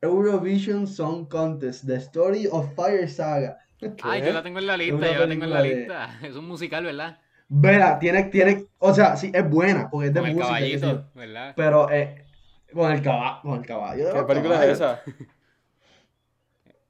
[0.00, 3.58] Eurovision Song Contest, The Story of Fire Saga.
[4.02, 6.18] Ay, yo la tengo en la lista, yo la tengo en la de- lista.
[6.22, 7.18] Es un musical, ¿verdad?
[7.48, 11.10] Vela, tiene, tiene, o sea, sí, es buena, porque es de Con el música, caballito,
[11.14, 11.52] ¿verdad?
[11.54, 12.24] Pero eh,
[12.72, 14.12] con el caballo, con el caballo.
[14.14, 15.00] ¿Qué película es esa?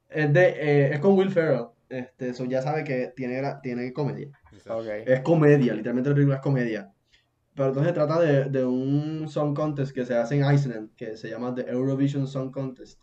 [0.08, 1.66] Es de, eh, es con Will Ferrell.
[1.88, 4.28] Este, eso ya sabe que tiene, tiene comedia.
[5.06, 6.91] Es comedia, literalmente la película es comedia.
[7.54, 11.28] Pero entonces trata de, de un song contest que se hace en Iceland, que se
[11.28, 13.00] llama The Eurovision Song Contest.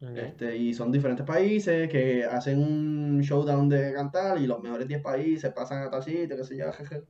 [0.00, 5.02] Este, y son diferentes países que hacen un showdown de cantar y los mejores 10
[5.02, 7.04] países pasan a tal sitio, que se llama jeje.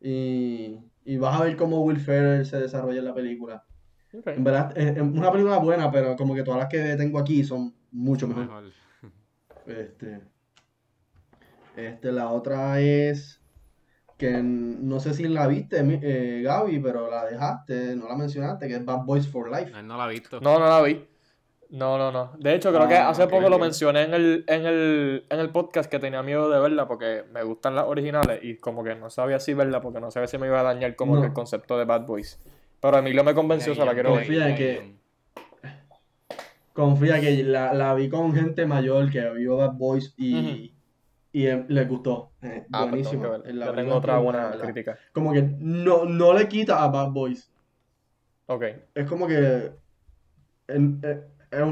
[0.00, 3.64] Y, y vas a ver cómo Will Ferrell se desarrolla en la película.
[4.12, 7.44] En verdad, es es una película buena, pero como que todas las que tengo aquí
[7.44, 8.46] son mucho mejor.
[8.46, 8.64] Mejor.
[9.66, 10.20] Este,
[11.76, 13.41] este, la otra es
[14.22, 18.74] que no sé si la viste, eh, Gaby, pero la dejaste, no la mencionaste, que
[18.76, 19.70] es Bad Boys for Life.
[19.78, 20.40] Él no la ha visto.
[20.40, 21.04] No, no la vi.
[21.70, 22.32] No, no, no.
[22.38, 25.90] De hecho, creo que hace poco lo mencioné en el, en el, en el podcast
[25.90, 29.40] que tenía miedo de verla porque me gustan las originales y como que no sabía
[29.40, 31.22] si verla porque no sabía si me iba a dañar como No.
[31.22, 32.38] que el concepto de Bad Boys.
[32.80, 34.18] Pero Emilio me convenció, se la quiero ver.
[34.26, 34.96] Confía en que-
[36.74, 40.71] Confía que la, la vi con gente mayor que vio Bad Boys y.
[41.32, 42.32] y eh, les gustó.
[42.42, 43.22] Eh, Ah, pues tengo buenísima.
[43.22, 43.48] que verla.
[43.48, 44.98] Es la tengo otra que buena la- crítica.
[45.12, 47.50] Como que no, no le quita a Bad Boys.
[48.46, 48.64] Ok.
[48.94, 49.72] Es como que
[50.68, 51.24] en- eh,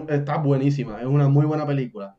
[0.09, 2.17] está buenísima, es una muy buena película.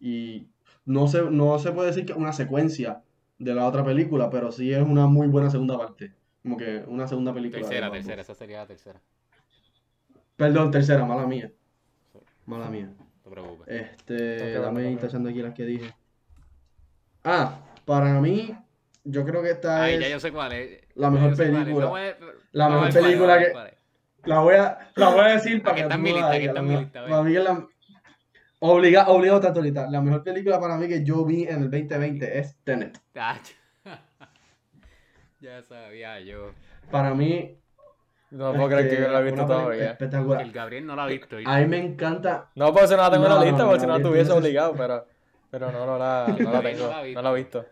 [0.00, 0.46] Y
[0.84, 3.02] no se, no se puede decir que es una secuencia
[3.38, 6.12] de la otra película, pero sí es una muy buena segunda parte.
[6.42, 7.60] Como que una segunda película.
[7.62, 9.00] Tercera, tercera, esa sería la tercera.
[10.36, 11.50] Perdón, tercera, mala mía.
[12.46, 12.92] Mala mía.
[12.98, 13.66] No te preocupes.
[13.68, 14.98] Este, Tengo dame también.
[14.98, 15.93] tachando aquí las que dije.
[17.24, 18.54] Ah, para mí,
[19.04, 20.80] yo creo que esta Ay, es ya yo sé cuál es.
[20.94, 21.86] la mejor película.
[21.86, 22.14] No a-
[22.52, 23.52] La no, mejor película que-.
[24.24, 26.84] La voy a, la voy a decir para que está mi lista, aquí está mi.
[26.86, 27.66] Para mí es la
[28.60, 29.90] obliga, obligado tanto ahorita.
[29.90, 32.98] La mejor película para mí que yo vi en el 2020 es Tenet.
[35.40, 36.52] Ya sabía yo.
[36.90, 37.58] Para mí,
[38.30, 39.90] No puedo creer que yo no la he visto todavía.
[39.90, 40.40] Espectacular.
[40.40, 41.36] El Gabriel no la ha visto.
[41.36, 41.50] ¿viste?
[41.50, 42.50] A mí me encanta.
[42.54, 44.32] No, por si no la tengo en la lista, no, por si no la tuviese
[44.32, 45.06] obligado, pero,
[45.58, 46.84] pero no, no la, no la tengo.
[46.84, 47.22] no la ha visto.
[47.22, 47.66] No la he visto.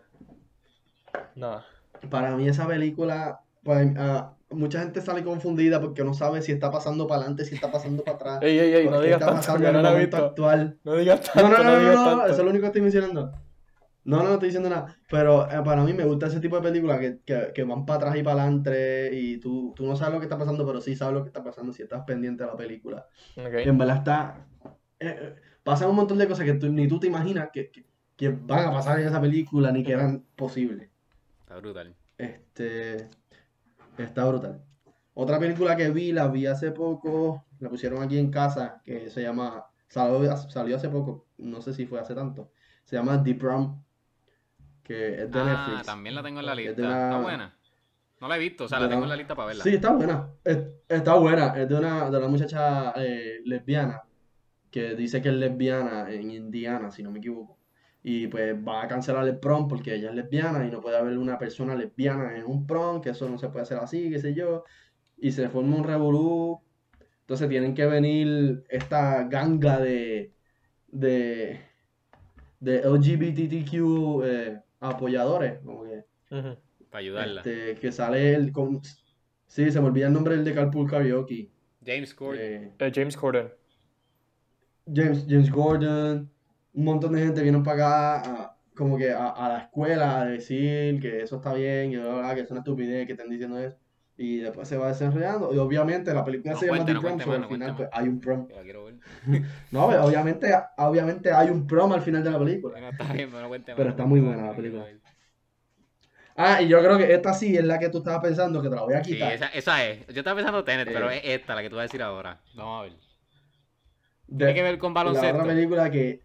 [1.35, 1.61] No.
[2.09, 6.71] Para mí esa película, pues, ah, mucha gente sale confundida porque no sabe si está
[6.71, 8.39] pasando para adelante, si está pasando para atrás.
[8.41, 10.17] Ey, ey, ey, no digas está tanto pasando que en no el la he visto.
[10.17, 10.79] actual.
[10.83, 12.25] No digas No, tanto, no, no, no, digas no, no, tanto.
[12.25, 13.31] eso es lo único que estoy mencionando.
[14.05, 14.97] No, no, no estoy diciendo nada.
[15.09, 17.97] Pero eh, para mí me gusta ese tipo de películas que, que, que van para
[17.97, 20.95] atrás y para adelante y tú, tú no sabes lo que está pasando, pero sí
[20.95, 23.07] sabes lo que está pasando si estás pendiente de la película.
[23.37, 24.45] Y en verdad está...
[24.99, 27.85] eh, pasan un montón de cosas que tú- ni tú te imaginas que, que,
[28.15, 30.89] que van a pasar en esa película ni que eran posibles.
[31.41, 31.95] Está brutal.
[32.17, 33.09] Este...
[33.97, 34.61] Está brutal.
[35.13, 39.21] Otra película que vi, la vi hace poco, la pusieron aquí en casa, que se
[39.21, 39.65] llama...
[39.87, 42.51] Salió, salió hace poco, no sé si fue hace tanto.
[42.83, 43.79] Se llama The Prom,
[44.83, 45.85] que es de Ah, Netflix.
[45.85, 46.81] también la tengo en la Es de lista.
[46.87, 47.57] una- Está buena.
[48.19, 49.63] No la he visto, o sea, la tengo en la lista para verla.
[49.63, 50.29] Sí, está buena.
[50.43, 51.47] Es- está buena.
[51.55, 54.01] Es de una, de una muchacha eh, lesbiana
[54.73, 57.59] que dice que es lesbiana en Indiana, si no me equivoco.
[58.01, 61.15] Y pues va a cancelar el prom porque ella es lesbiana y no puede haber
[61.19, 64.33] una persona lesbiana en un prom, que eso no se puede hacer así, qué sé
[64.33, 64.63] yo.
[65.15, 66.59] Y se forma un revolú.
[67.21, 70.33] Entonces tienen que venir esta ganga de,
[70.87, 71.59] de,
[72.59, 76.03] de LGBTQ eh, apoyadores, como que.
[76.89, 77.41] Para ayudarla.
[77.41, 78.81] este, que sale el con...
[79.45, 81.51] Sí, se me olvida el nombre del de Carpool Karaoke.
[81.85, 82.63] James Corden.
[82.63, 83.49] Eh, Eh, James Corden.
[84.85, 86.29] James, James Gordon,
[86.73, 90.25] un montón de gente vienen para acá a- como que a, a la escuela a
[90.25, 93.77] decir que eso está bien, bla, que es una estupidez que están diciendo eso.
[94.17, 95.53] Y después se va desenrollando.
[95.53, 98.07] Y obviamente la película No se llama The no Prom, más, al final pues, hay
[98.07, 98.47] un prom.
[98.47, 98.95] Que la quiero ver.
[99.71, 102.73] No, pero obviamente, obviamente hay un prom al final de la película.
[102.73, 103.77] Bueno, está bien, pero no cuente más.
[103.77, 104.85] Pero está muy buena la película.
[106.35, 108.75] Ah, y yo creo que esta sí es la que tú estabas pensando que te
[108.75, 109.33] la voy a Sí, quitar.
[109.33, 110.07] esa, esa es.
[110.07, 112.39] Yo estaba pensando Tenet, pero es esta la que tú vas a decir ahora.
[112.55, 113.02] Vamos a ver.
[114.33, 115.47] De- Tiene que ver con la otra baloncesto.
[115.47, 116.21] película que...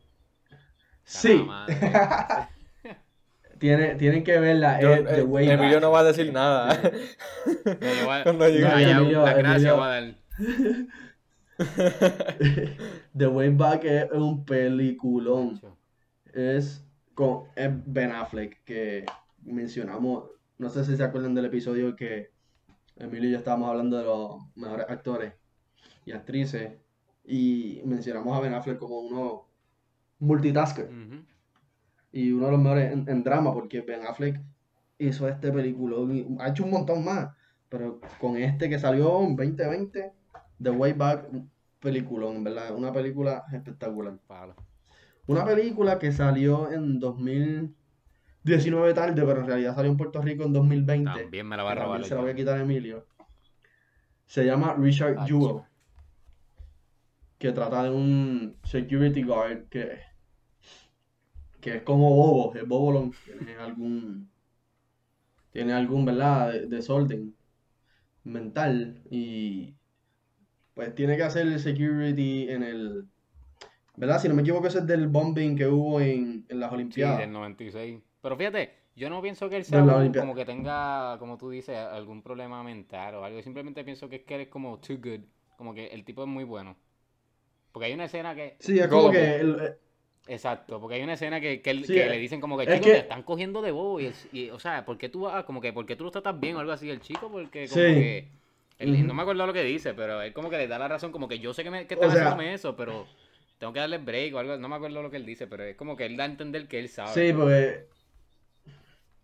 [1.05, 1.47] Sí,
[3.59, 4.81] tiene, tienen que verla.
[4.81, 5.83] Yo- The eh, Way Emilio Back.
[5.83, 6.81] no va a decir nada.
[7.45, 8.61] No, Cuando llegue.
[8.61, 9.77] Ya, Emilio, la gracia Emilio.
[9.77, 10.15] voy a dar.
[13.17, 15.61] The Way Back es un peliculón.
[16.33, 19.05] Es con es Ben Affleck, que
[19.43, 22.31] mencionamos, no sé si se acuerdan del episodio que
[22.97, 25.33] Emilio y yo estábamos hablando de los mejores actores.
[26.05, 26.73] y actrices.
[27.31, 29.47] Y mencionamos a Ben Affleck como uno
[30.19, 30.91] multitasker.
[32.11, 34.41] Y uno de los mejores en, en drama, porque Ben Affleck
[34.97, 35.97] hizo este película.
[36.41, 37.29] Ha hecho un montón más.
[37.69, 40.13] Pero con este que salió en 2020,
[40.63, 41.29] The Way Back,
[41.81, 42.75] peliculón, en verdad.
[42.75, 44.19] Una película espectacular.
[45.27, 50.55] Una película que salió en 2019 tarde, pero en realidad salió en Puerto Rico en
[50.55, 51.11] 2020.
[51.11, 52.03] También me la va a robar.
[52.05, 53.07] se la voy a quitar a Emilio.
[54.25, 55.63] Se llama Richard Jewell.
[57.39, 59.99] Que trata de un security guard que,
[61.61, 63.13] que es como bobo, es bobolón.
[63.25, 64.31] Tiene algún,
[65.53, 66.53] tiene algún, ¿verdad?
[66.53, 67.35] de- desorden
[68.25, 69.75] mental y
[70.75, 73.05] pues tiene que hacer el security en el,
[73.97, 74.21] ¿verdad?
[74.21, 77.19] Si no me equivoco, ese es del bombing que hubo en, en las Sí, Olimpiadas.
[77.19, 78.01] del 96.
[78.21, 81.77] Pero fíjate, yo no pienso que él sea un- como que tenga, como tú dices,
[81.77, 83.43] algún problema mental o algo.
[83.43, 85.21] Simplemente pienso que es que él es como too good.
[85.57, 86.77] Como que el tipo es muy bueno.
[87.79, 88.57] Porque hay una escena que...
[88.59, 89.77] Sí, es como que el- eh,
[90.27, 92.65] Exacto, porque hay una escena que, que, él- Sí, que eh, le dicen como que,
[92.65, 94.01] es chico, que- te están cogiendo de bobo.
[94.01, 96.57] Y, o sea, ¿por qué tú, ah, como que, ¿por qué tú lo tratas bien
[96.57, 96.91] o algo así?
[96.91, 97.95] El chico, porque como Sí.
[97.95, 98.29] que...
[98.81, 99.07] él-.
[99.07, 101.29] No me acuerdo lo que dice, pero él como que le da la razón, como
[101.29, 103.07] que yo sé que, me, que están O sea- haciéndome eso, pero
[103.59, 104.57] tengo que darle break o algo.
[104.57, 106.67] No me acuerdo lo que él dice, pero es como que él da a entender
[106.67, 107.13] que él sabe.
[107.15, 107.87] Sí, porque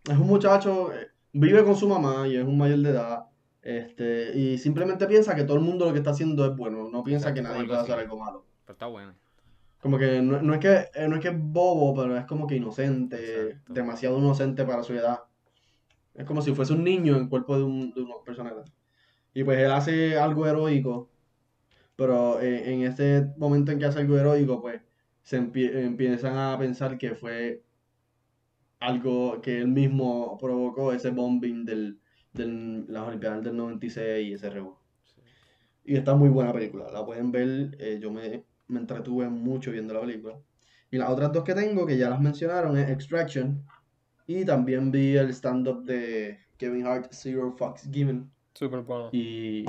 [0.05, 3.25] es un muchacho, eh, vive con su mamá y es un mayor de edad,
[3.65, 7.03] este, y simplemente piensa que todo el mundo lo que está haciendo es bueno, no
[7.03, 8.45] piensa Exacto, que nadie puede hacer algo malo.
[8.65, 9.15] Pero está bueno.
[9.81, 12.47] Como que no, no es que eh, no es que es bobo, pero es como
[12.47, 13.73] que inocente, Exacto.
[13.75, 15.21] demasiado inocente para su edad.
[16.15, 18.71] Es como si fuese un niño en cuerpo de, un, de una persona grande.
[19.35, 21.11] Y pues él hace algo heroico,
[21.97, 24.81] pero eh, en este momento en que hace algo heroico, pues
[25.23, 27.63] se empie- empiezan a pensar que fue
[28.81, 32.01] algo que él mismo provocó, ese bombing del,
[32.35, 34.79] del, las Olimpiadas del 96 y ese revuelo.
[35.85, 39.95] Y está muy buena película, la pueden ver, eh, yo me, me entretuve mucho viendo
[39.95, 40.39] la película.
[40.91, 43.65] Y las otras dos que tengo, que ya las mencionaron, es Extraction,
[44.27, 49.11] y también vi el stand-up de Kevin Hart, Zero Fucks Given, Súper bueno.
[49.13, 49.65] y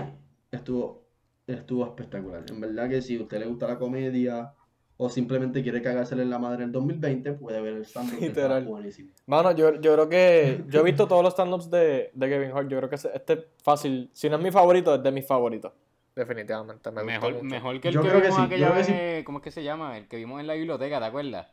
[0.51, 1.05] estuvo,
[1.47, 2.45] estuvo espectacular.
[2.49, 4.53] En verdad que si a usted le gusta la comedia,
[4.97, 8.63] o simplemente quiere cagársele en la madre en el 2020, puede ver el stand-up, Literal.
[8.63, 9.11] buenísimo.
[9.25, 10.63] Mano, yo, yo creo que.
[10.69, 12.69] Yo he visto todos los stand-ups de, de Kevin Hart.
[12.69, 14.09] Yo creo que este fácil.
[14.13, 15.73] Si no es mi favorito, es de mis favoritos.
[16.15, 16.89] Definitivamente.
[16.91, 17.43] Me gusta Mejor, mucho.
[17.45, 19.43] mejor que el Yo que creo que vimos sí, yo aquella que vez, ¿cómo es
[19.43, 19.97] que se llama?
[19.97, 21.47] El que vimos en la biblioteca, ¿te acuerdas?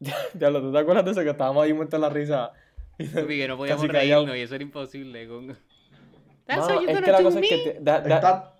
[0.34, 1.20] Diablo, ¿tú te acuerdas de eso?
[1.22, 2.52] Que estábamos ahí muertos en la risa.
[3.14, 5.28] Papi, que no podíamos reírnos y eso era imposible.
[5.28, 5.46] Con...
[6.48, 7.58] Mano, es que la cosa es que.
[7.58, 8.54] te- da- da- Está,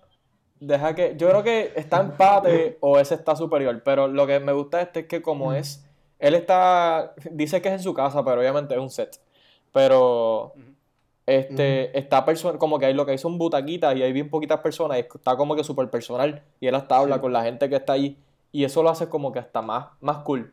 [0.59, 1.15] Deja que.
[1.17, 3.81] Yo creo que está empate o ese está superior.
[3.83, 5.23] Pero lo que me gusta de este es que, Mm.
[5.23, 5.85] como es.
[6.19, 7.13] Él está.
[7.31, 9.19] Dice que es en su casa, pero obviamente es un set.
[9.71, 10.53] Pero.
[11.25, 14.61] Este, está perso- como que hay lo que hay son butaquitas y hay bien poquitas
[14.61, 17.21] personas y está como que súper personal y él hasta habla Sí.
[17.21, 18.17] con la gente que está ahí
[18.51, 20.51] y eso lo hace como que hasta más, más cool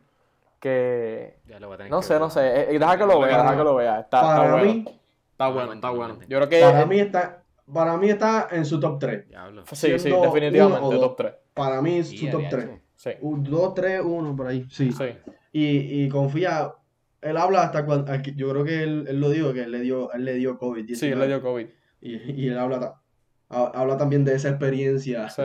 [0.61, 2.21] que Ya lo voy a tener no que sé, ver.
[2.21, 4.85] no sé, eh, eh, deja que lo vea, deja que lo vea, está, bueno, mí,
[5.33, 6.19] está bueno, está bueno.
[6.29, 7.43] Yo creo que para mí está,
[7.73, 9.29] para mí está en su top 3.
[9.29, 9.65] Diablo.
[9.73, 11.01] sí, sí, definitivamente uno o dos.
[11.01, 11.35] top 3.
[11.55, 12.65] Para mí es su top había 3.
[12.65, 12.81] hecho.
[12.95, 13.11] Sí.
[13.23, 14.67] 2, 3, 1 por ahí.
[14.71, 14.93] Sí.
[14.93, 15.05] Sí.
[15.53, 16.73] Y, y confía,
[17.21, 20.13] él habla hasta cuando, yo creo que él, él lo dijo, que él le dio,
[20.13, 20.95] él le dio COVID.
[20.95, 21.67] Sí, él le dio COVID.
[22.01, 23.01] Y, y él habla,
[23.49, 25.29] habla también de esa experiencia.
[25.29, 25.43] Sí.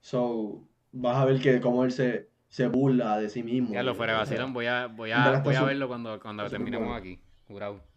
[0.00, 3.72] So, vas a ver que cómo él se, se burla de sí mismo.
[3.72, 7.20] Ya lo fuera vacilón, voy a, voy a, voy a verlo cuando, cuando terminemos aquí.
[7.46, 7.87] Jurado.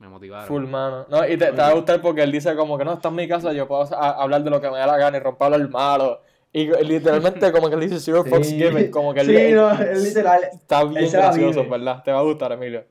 [0.00, 0.48] Me motivaron.
[0.48, 1.06] Full mano.
[1.08, 3.14] No, y te, te va a gustar porque él dice como que no, esta es
[3.14, 5.54] mi casa, yo puedo a- hablar de lo que me da la gana y romperlo
[5.56, 6.22] al malo.
[6.52, 8.30] Y literalmente como que él dice Zero Sí.
[8.30, 10.40] Fox Given, como que él, Sí, no, él literal.
[10.52, 11.70] está bien la gracioso, vive.
[11.78, 12.02] ¿verdad?
[12.02, 12.84] Te va a gustar, Emilio.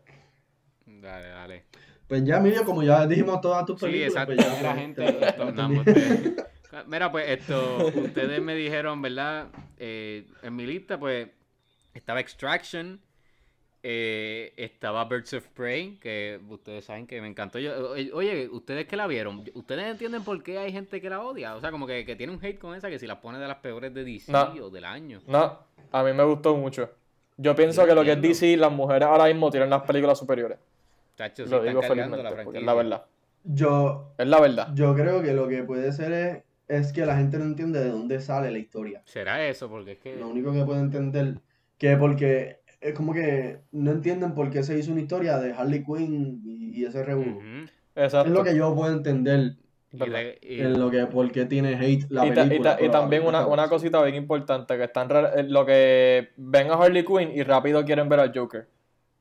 [0.86, 1.65] Dale, dale.
[2.07, 4.36] Pues ya, Emilio, como ya dijimos todas tus Sí, películas, exacto.
[4.36, 5.84] pues ya, Mira, pues, gente, esto, no,
[6.88, 9.48] Mira, pues esto, ustedes me dijeron, ¿verdad?
[9.77, 11.27] Eh, en mi lista, pues,
[11.94, 13.02] estaba Extraction,
[13.84, 17.60] eh, estaba Birds of Prey, que ustedes saben que me encantó.
[17.60, 21.22] Yo, oye, oye, ustedes que la vieron, ¿ustedes entienden por qué hay gente que la
[21.22, 21.56] odia?
[21.56, 23.47] O sea, como que, que tiene un hate con esa, que si la pone de
[23.47, 24.53] las peores de DC No.
[24.65, 25.19] o del año.
[25.27, 25.60] No,
[25.91, 26.89] a mí me gustó mucho.
[27.38, 28.38] Yo pienso Yo que lo que es entiendo.
[28.39, 30.57] DC, las mujeres ahora mismo tienen las películas superiores.
[31.15, 33.06] Chacho, Lo digo felizmente, la porque es la verdad.
[33.43, 34.69] Yo, Es la verdad.
[34.73, 37.89] yo creo que lo que puede ser es, es que la gente no entiende de
[37.89, 39.01] dónde sale la historia.
[39.06, 39.69] ¿Será eso?
[39.69, 40.18] Porque es que...
[40.18, 41.35] Lo único que puede entender
[41.77, 45.84] que porque es como que no entienden por qué se hizo una historia de Harley
[45.84, 47.39] Quinn y, y ese revuelo.
[47.95, 48.30] Exacto.
[48.30, 49.56] Es lo que yo puedo entender
[49.91, 49.97] Y
[50.41, 52.76] y- en lo que por qué tiene hate la Y, ta- y película.
[52.77, 56.69] ta- y la también una, una cosita bien importante, que están eh, lo que ven
[56.72, 58.68] a Harley Quinn y rápido quieren ver al Joker.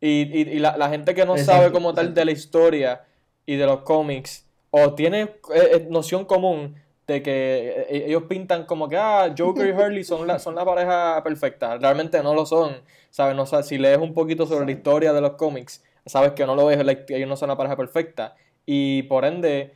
[0.00, 2.20] Y, y, y la, la gente que no Exacto, sabe como tal exacto.
[2.20, 3.00] de la historia
[3.46, 6.74] y de los cómics, o tiene eh, eh, noción común,
[7.08, 10.64] de que eh, ellos pintan como que, ah, Joker y Harley son la, son la
[10.64, 11.76] pareja perfecta.
[11.78, 12.76] Realmente no lo son,
[13.10, 13.34] ¿sabes?
[13.34, 16.54] No, sa- si lees un poquito sobre la historia de los cómics, sabes que no
[16.54, 18.36] lo es, la- ellos no son la pareja perfecta.
[18.66, 19.72] Y por ende,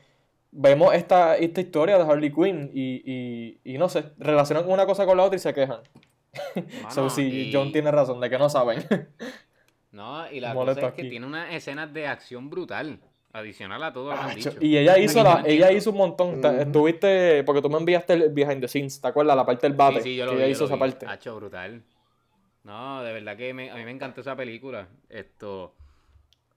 [0.53, 5.07] vemos esta, esta historia de Harley Quinn y, y, y no sé, relacionan una cosa
[5.07, 5.81] con la otra y se quejan.
[6.91, 8.85] so, Mano, sí, y- John tiene razón de que no saben.
[9.91, 11.11] No, y la Molesto cosa es que aquí.
[11.11, 12.99] tiene unas escenas de acción brutal.
[13.35, 14.55] Adicional a todo lo que han Acho, dicho.
[14.61, 16.45] Y ella hizo Yo no la, ella hizo un montón.
[16.45, 19.35] Estuviste, porque tú me enviaste el behind the scenes, ¿te acuerdas?
[19.37, 19.97] La parte del bate.
[20.03, 20.81] Sí, sí, yo lo que vi, ella yo hizo lo esa vi.
[20.81, 21.07] parte.
[21.07, 21.83] Hacho, brutal.
[22.65, 24.87] No, de verdad que me- a mí me encantó esa película.
[25.09, 25.75] Esto.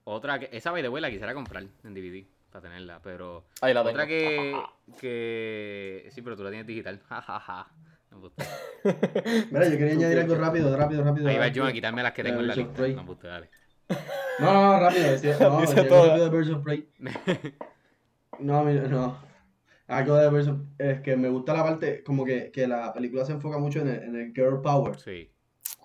[0.04, 0.50] Otra que.
[0.52, 3.46] Esa by the way la quisiera comprar en DVD para tenerla, pero.
[3.62, 3.92] Ahí la tengo.
[3.92, 4.54] Otra que.
[5.00, 6.10] que.
[6.12, 7.00] Sí, pero tú la tienes digital.
[7.08, 7.68] Jajaja.
[8.12, 8.46] Me gusta.
[9.52, 11.28] Mira, yo quería añadir algo rápido, rápido, rápido.
[11.30, 11.50] Ahí va.
[11.56, 12.82] John a quitarme las que tengo en la lista.
[12.88, 13.50] No, me gusta, dale.
[14.40, 15.12] No, no, no, rápido.
[15.12, 16.08] Decía, no, Dice todo.
[16.08, 16.88] rápido de Birds of Prey.
[18.40, 19.18] No, mira, no.
[19.88, 23.24] Algo de Birds of Es que me gusta la parte, como que, que la película
[23.26, 25.00] se enfoca mucho en el, en el girl power.
[25.00, 25.30] Sí.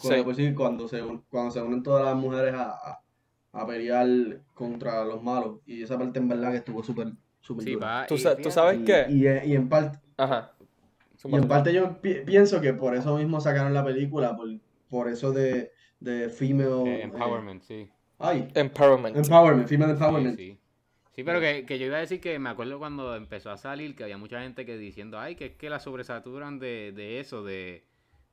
[0.01, 0.23] Cuando, Sí.
[0.25, 3.03] pues sí, cuando, se, un- cuando se unen todas las mujeres a, a,
[3.53, 4.07] a pelear
[4.55, 5.59] contra los malos.
[5.67, 7.09] Y esa parte en verdad que estuvo súper,
[7.41, 7.87] súper Sí, dura.
[7.87, 8.07] va.
[8.07, 9.07] ¿Tú, sabes Y, qué?
[9.11, 10.53] y, y en parte, Ajá.
[11.23, 14.49] y en parte yo pi- pienso que por eso mismo sacaron la película, por,
[14.89, 15.71] por eso de,
[16.01, 16.83] de female...
[16.87, 17.89] eh, eh, empowerment, sí.
[18.19, 19.17] ay, Empowerment.
[19.17, 20.37] empowerment, female empowerment.
[20.37, 20.59] sí.
[21.15, 23.95] Sí, pero que, que yo iba a decir que me acuerdo cuando empezó a salir
[23.95, 27.43] que había mucha gente que diciendo, ay, que es que la sobresaturan de, de eso,
[27.45, 27.85] de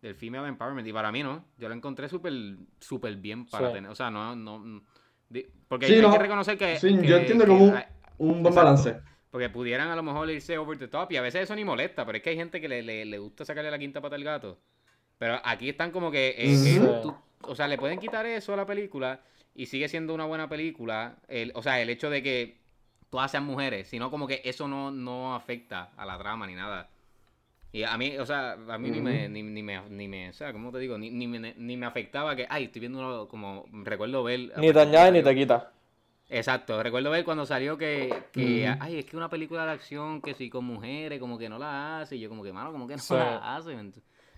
[0.02, 0.88] del female empowerment.
[0.88, 2.34] Y para mí no, yo lo encontré súper
[2.80, 3.74] súper bien para Sí.
[3.74, 4.84] tener, o sea, no, no,
[5.68, 6.12] porque Sí, hay no.
[6.12, 8.54] que reconocer que, Sí, que- yo entiendo que como un, buen Exacto.
[8.56, 8.96] balance.
[9.32, 12.06] porque pudieran a lo mejor irse over the top y a veces eso ni molesta,
[12.06, 14.24] pero es que hay gente que le, le, le gusta sacarle la quinta pata al
[14.24, 14.60] gato.
[15.18, 18.66] Pero aquí están como que, eh, tú- o sea, le pueden quitar eso a la
[18.66, 19.20] película
[19.56, 21.16] y sigue siendo una buena película.
[21.28, 22.58] El, o sea, el hecho de que
[23.10, 26.90] todas sean mujeres, sino como que eso no, no afecta a la trama ni nada.
[27.72, 30.34] Y a mí, o sea, a mí ni, me, ni, ni me, ni me, o
[30.34, 30.98] sea, ¿cómo te digo?
[30.98, 34.52] Ni, ni, me, ni me afectaba que, ay, estoy viendo uno, como, recuerdo ver...
[34.58, 35.72] Ni te añade ni te quita.
[36.30, 40.34] Exacto, recuerdo ver cuando salió que, que ay, es que una película de acción que
[40.34, 42.96] sí con mujeres, como que no la hace, y yo como que, mano, como que
[42.96, 43.14] no Sí.
[43.14, 43.78] la hace,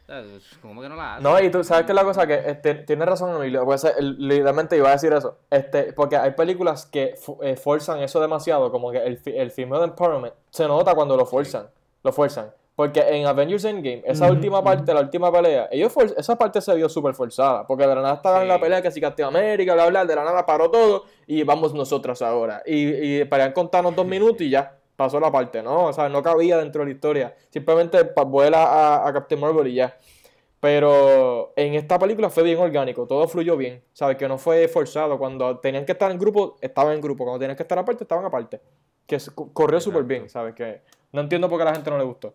[0.09, 1.23] o sea, como que no la hace.
[1.23, 4.89] No, y tú sabes que la cosa que este, tiene razón Emilio, pues, literalmente iba
[4.89, 9.19] a decir eso, este, porque hay películas que eh, forzan eso demasiado, como que el,
[9.25, 11.67] el female empowerment se nota cuando lo forzan,
[12.03, 16.61] lo fuerzan, porque en Avengers Endgame, esa última parte, la última pelea, ellos esa parte
[16.61, 18.61] se vio súper forzada, porque de la nada estaban en la Sí.
[18.61, 22.21] pelea que si Captain América, bla, bla, de la nada paró todo y vamos nosotras
[22.21, 24.78] ahora, y, y para contarnos dos minutos y ya.
[24.99, 25.85] Pasó la parte, ¿no?
[25.85, 27.33] O sea, no cabía dentro de la historia.
[27.49, 29.97] Simplemente vuela a, a Captain Marvel y ya.
[30.59, 34.17] Pero en esta película fue bien orgánico, todo fluyó bien, ¿sabes?
[34.17, 35.17] Que no fue forzado.
[35.17, 37.23] Cuando tenían que estar en grupo, estaban en grupo.
[37.23, 38.59] Cuando tenían que estar aparte, estaban aparte.
[39.07, 39.17] Que
[39.53, 40.53] corrió súper bien, ¿sabes?
[40.53, 40.81] Que
[41.13, 42.33] no entiendo por qué a la gente no le gustó.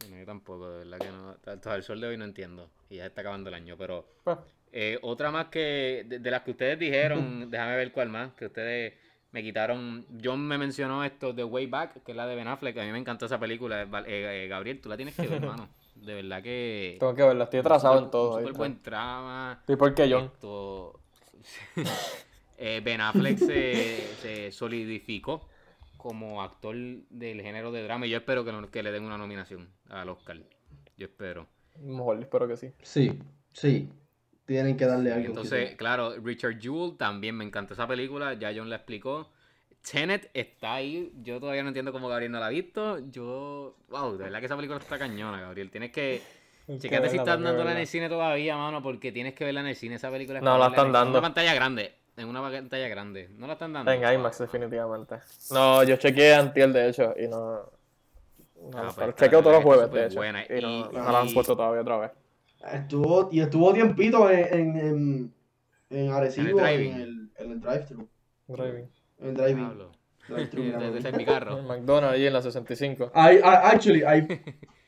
[0.00, 2.68] Sí, no, yo tampoco, de verdad que no, hasta el sol de hoy no entiendo,
[2.90, 4.36] y ya está acabando el año, pero Pues,
[4.72, 8.46] eh, otra más que, de, de las que ustedes dijeron, déjame ver cuál más, que
[8.46, 8.94] ustedes
[9.32, 12.76] me quitaron, John me mencionó esto de Way Back, que es la de Ben Affleck,
[12.78, 15.68] a mí me encantó esa película, eh, eh, Gabriel, tú la tienes que ver, hermano,
[15.96, 16.96] de verdad que...
[16.98, 18.38] tengo que verla, estoy atrasado en todo.
[18.38, 19.58] súper buen trama.
[19.60, 20.24] Estoy por qué, John.
[20.24, 21.00] Esto-
[22.58, 25.48] eh, ben Affleck se, se solidificó
[25.96, 29.18] como actor del género de drama y yo espero que, lo- que le den una
[29.18, 30.38] nominación al Oscar.
[30.96, 31.46] Yo espero.
[31.80, 32.72] Mejor, espero que sí.
[32.82, 33.18] Sí,
[33.52, 33.88] sí.
[34.48, 35.26] Tienen que darle algo.
[35.26, 39.28] entonces, claro, Richard Jewell también me encantó esa película, ya John la explicó.
[39.92, 42.98] Tenet está ahí, yo todavía no entiendo cómo Gabriel no la ha visto.
[43.10, 45.70] Yo, wow, de verdad que esa película está cañona, Gabriel.
[45.70, 46.22] Tienes que,
[46.78, 49.76] Checate si están dándola en el cine todavía, mano, porque tienes que verla en el
[49.76, 49.96] cine.
[49.96, 51.10] Esa película No, la están dando.
[51.10, 51.92] En una pantalla grande.
[52.16, 53.28] En una pantalla grande.
[53.36, 53.92] ¿No la están dando?
[53.92, 55.16] En IMAX, definitivamente.
[55.50, 57.70] No, yo chequeé antier, de hecho, y no...
[58.72, 60.16] no Ah, pues chequeo todos los jueves, de hecho.
[60.16, 60.42] buena.
[60.44, 62.10] Y no, Y- no la han puesto todavía otra vez.
[62.72, 65.34] Estuvo, y estuvo tiempito en, en, en,
[65.90, 68.08] en Arecibo, en el, en el drive-thru.
[68.48, 68.88] Driving.
[69.20, 69.34] En el
[70.28, 71.08] mira, Ese mira.
[71.10, 71.58] es mi carro.
[71.58, 73.10] En McDonald's ahí en la 65.
[73.14, 74.26] Ahí, ah, actually, ahí,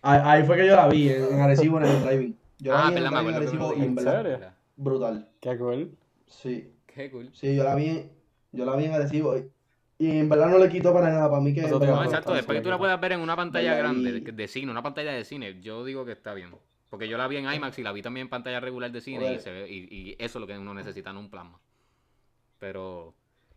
[0.03, 2.39] ahí, fue que yo la vi, en, en Arecibo, en el drive-in.
[2.59, 4.39] Yo la Ah, vi en el Arecibo y en ¿En verdad, serio?
[4.77, 5.29] Brutal.
[5.41, 5.97] Qué cool.
[6.27, 7.31] Sí, Qué cool.
[7.33, 8.11] sí, yo la vi,
[8.53, 9.51] yo la vi en Arecibo y,
[9.99, 11.63] y en verdad no le quito para nada, para mí que...
[11.63, 12.19] No, exacto.
[12.19, 15.13] está Después que tú la puedas ver en una pantalla grande de cine, una pantalla
[15.13, 16.51] de cine, yo digo que está bien.
[16.91, 19.27] Porque yo la vi en IMAX y la vi también en pantalla regular de cine
[19.35, 19.77] y, se ve, y,
[20.11, 21.59] y eso es lo que uno necesita, no un plasma.
[22.59, 23.15] Pero...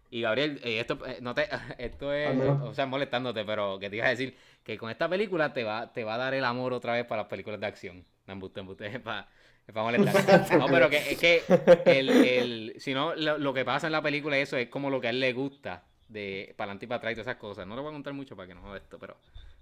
[0.10, 1.48] Y Gabriel, esto, eh, no te,
[1.80, 5.54] esto es, o sea, molestándote, pero que te iba a decir que con esta película
[5.54, 8.06] te va, te va a dar el amor otra vez para las películas de acción.
[8.28, 9.28] No, embuste, embuste, es para
[9.74, 10.14] molestar.
[10.60, 11.52] No, pero que es que
[11.84, 15.02] el, el, si no, lo, lo que pasa en la película eso es como lo
[15.02, 17.66] que a él le gusta de para adelante y para atrás y todas esas cosas.
[17.66, 19.18] No le voy a contar mucho para que no joda esto, pero,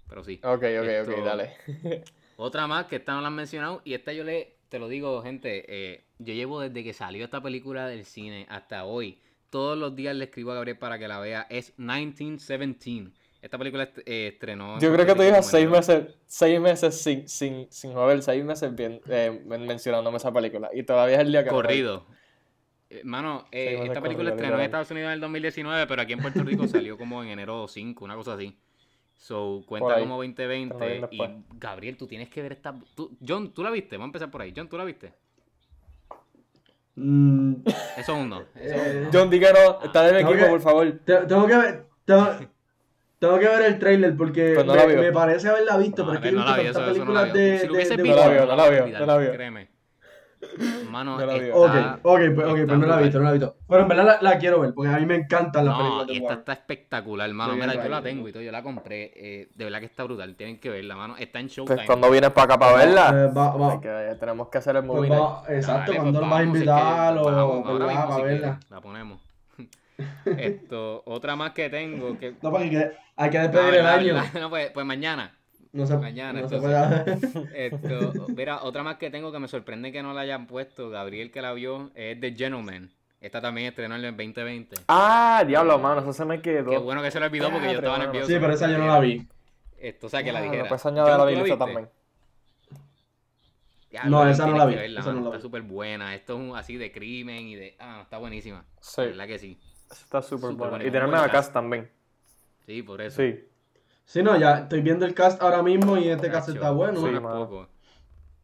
[0.06, 0.38] pero sí.
[0.44, 1.56] Ok, ok, Esto- ok, dale.
[2.42, 5.22] Otra más que esta no la han mencionado y esta yo le, te lo digo,
[5.22, 9.20] gente, eh, yo llevo desde que salió esta película del cine hasta hoy,
[9.50, 13.12] todos los días le escribo a Gabriel para que la vea, es 1917.
[13.42, 14.74] Esta película est- eh, estrenó...
[14.74, 18.44] en Yo creo que tú como seis meses, seis meses sin, sin, sin joder, seis
[18.44, 20.70] meses bien, eh, men- mencionándome esa película.
[20.72, 21.50] Y todavía es el día que.
[21.50, 22.06] Corrido.
[23.04, 24.64] Mano, Sí, meses esta película corrido, estrenó en.
[24.64, 28.04] Estados Unidos en el 2019, pero aquí en Puerto Rico salió como en enero 5,
[28.04, 28.56] una cosa así.
[29.22, 31.14] So, cuenta como Estrenó bien 2020.
[31.14, 31.44] Y.
[31.60, 32.74] Gabriel, tú tienes que ver esta.
[32.96, 33.96] tú- John, ¿tú la viste?
[33.96, 34.52] Vamos a empezar por ahí.
[34.56, 35.12] John, ¿tú la viste?
[36.96, 37.54] Mm,
[37.96, 38.40] Eso es uno.
[38.56, 39.10] Eso eh, uno.
[39.12, 40.92] John, di que no, está en el equipo, que- por favor.
[41.04, 41.84] te- tengo que ver.
[42.04, 42.28] Tengo,
[43.20, 46.24] tengo que ver el trailer porque Pues no me, parece haberla visto, No, pero es
[46.24, 48.02] que no la tantas eso- eso no la películas de, Si lo de- hubiese de-
[48.02, 49.32] visto, No la vio, no la olvidar, no la vio.
[49.32, 49.68] Créeme.
[50.90, 51.34] Mano, No la.
[51.34, 53.56] Ok, está- ok, pues, ok, pues no la he visto, no la he visto.
[53.68, 56.04] Pero en verdad la, la quiero ver, porque a mí me encantan las No, películas
[56.04, 56.38] y de esta Warner.
[56.40, 57.52] está espectacular, mano.
[57.54, 59.12] Yo Mira, yo la tengo y todo, yo la compré.
[59.14, 60.34] eh, de verdad que está brutal.
[60.34, 61.16] Tienen que verla, mano.
[61.16, 61.86] Está en Pues Showtime.
[61.86, 64.84] cuando vienes para acá para verla, Eh, va- va- hay que- tenemos que hacer el
[64.84, 67.24] pues movie va- exacto, Dale, cuando pues nos vas a invitar o
[67.64, 68.60] para si verla.
[68.68, 69.20] la ponemos.
[70.24, 74.14] Esto, otra más que tengo que No, porque hay que- despedir el año.
[74.40, 75.32] No, pues, pues mañana.
[75.72, 77.48] No se, Mañana, no entonces.
[77.54, 81.30] Esto, mira, otra más que tengo que me sorprende que no la hayan puesto, Gabriel
[81.30, 82.90] que la vio, es The Gentleman.
[83.20, 84.76] Esta también estrenó en el 2020.
[84.88, 86.70] Ah, diablo, mano, eso se me quedó.
[86.70, 88.26] Qué bueno que se lo olvidó porque yo estaba nervioso.
[88.26, 89.26] Sí, pero esa yo no la vi.
[89.78, 90.68] Esto, o sea, que la Ah, dijera.
[90.68, 91.58] Pues añadir a John, la ¿tú la lista viste?
[91.58, 91.88] también.
[93.90, 95.42] Ya, No, esa no la vi, verla, esa no la Está vi.
[95.42, 96.14] súper buena.
[96.14, 97.76] Esto es un, así de crimen y de...
[97.78, 98.64] Ah, está buenísima.
[98.80, 99.58] Sí, La verdad que sí.
[99.90, 101.52] está súper bueno, Y Megacast cast.
[101.52, 101.90] también.
[102.66, 103.22] Sí, por eso.
[103.22, 103.44] Sí.
[104.12, 107.00] Sí, no, ya estoy viendo el cast ahora mismo y este cast está bueno.
[107.00, 107.66] Sí, poco.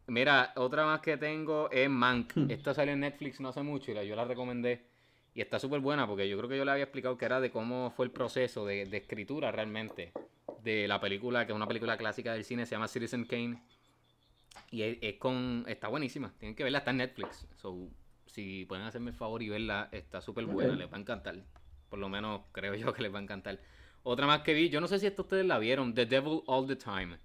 [0.07, 2.35] Mira, otra más que tengo es Mank.
[2.35, 2.49] Hmm.
[2.49, 4.87] Esta salió en Netflix no hace mucho y la- yo la recomendé.
[5.35, 7.51] Y está súper buena porque yo creo que yo le había explicado que era de
[7.51, 10.11] cómo fue el proceso de, de escritura realmente
[10.63, 13.61] de la película, que es una película clásica del cine, se llama Citizen Kane.
[14.71, 15.65] Y es, es con.
[15.67, 16.33] Está buenísima.
[16.39, 17.47] Tienen que verla, está en Netflix.
[17.57, 17.89] So,
[18.25, 21.35] si pueden hacerme el favor y verla, está súper buena, les va a encantar.
[21.91, 23.59] Por lo menos creo yo que les va a encantar.
[24.03, 26.65] Otra más que vi, yo no sé si esto ustedes la vieron, The Devil All
[26.67, 27.17] the Time.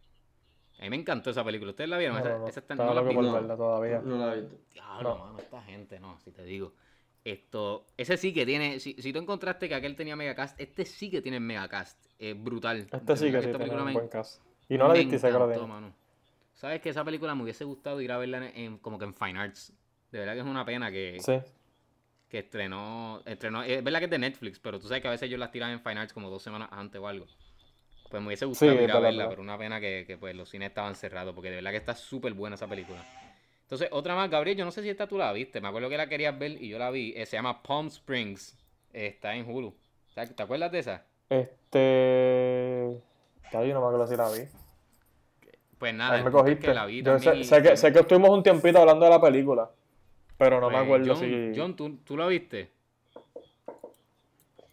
[0.79, 1.71] A mí me encantó esa película.
[1.71, 2.17] ¿Ustedes la vieron?
[2.17, 2.49] No, esa, no, no.
[2.49, 3.15] esa está- no la vi.
[3.15, 3.33] No.
[3.33, 4.01] verla todavía.
[4.05, 4.57] No la he visto.
[4.73, 5.25] Diablo, No.
[5.27, 6.73] mano, esta gente, no, si te digo.
[7.25, 11.11] Esto, ese sí que tiene, si, si tú encontraste que aquel tenía Megacast, este sí
[11.11, 12.05] que tiene Megacast.
[12.19, 12.87] Es brutal.
[12.93, 14.43] Este sí que sí esta tiene película un me- buen cast.
[14.69, 15.95] Y no la viste sé que mano.
[16.55, 19.15] ¿Sabes que esa película me hubiese gustado ir a verla en, en- como que en
[19.15, 19.73] Fine Arts?
[20.11, 21.33] De verdad que es una pena que, Sí.
[22.35, 25.29] Que estrenó, estrenó, es verdad que es de Netflix, pero tú sabes que a veces
[25.29, 27.27] ellos las tiran en Fine Arts como dos semanas antes o algo.
[28.11, 30.49] Pues me hubiese gustado Sí, ir a verla, pero una pena que, que, pues los
[30.49, 33.07] cines estaban cerrados, porque de verdad que está súper buena esa película.
[33.63, 35.97] Entonces, otra más, Gabriel, yo no sé si esta tú la viste, me acuerdo que
[35.97, 38.59] la querías ver y yo la vi, eh, se llama Palm Springs,
[38.93, 39.73] eh, está en Hulu.
[40.15, 41.05] ¿Te acuerdas de esa?
[41.31, 43.01] Este.
[43.53, 44.49] Ya yo no me acuerdo si la vi.
[45.79, 46.67] Pues nada, me es cogiste.
[46.67, 49.21] que la vi Yo sé, sé que, sé que estuvimos un tiempito hablando de la
[49.21, 49.71] película.
[50.37, 51.53] Pero no pues, me acuerdo John, si.
[51.59, 52.71] John, ¿tú, ¿tú lo viste?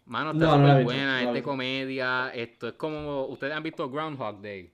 [0.06, 2.30] Mano, está súper buena, es de comedia.
[2.34, 3.26] Esto es como.
[3.26, 4.72] Ustedes han visto Groundhog Day.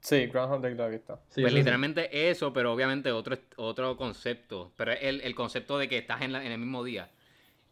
[0.00, 1.20] Sí, Groundhog Day lo he visto.
[1.28, 4.72] Sí, pues literalmente eso, pero obviamente otro, otro concepto.
[4.76, 7.10] Pero el, el concepto de que estás en, la, en el mismo día.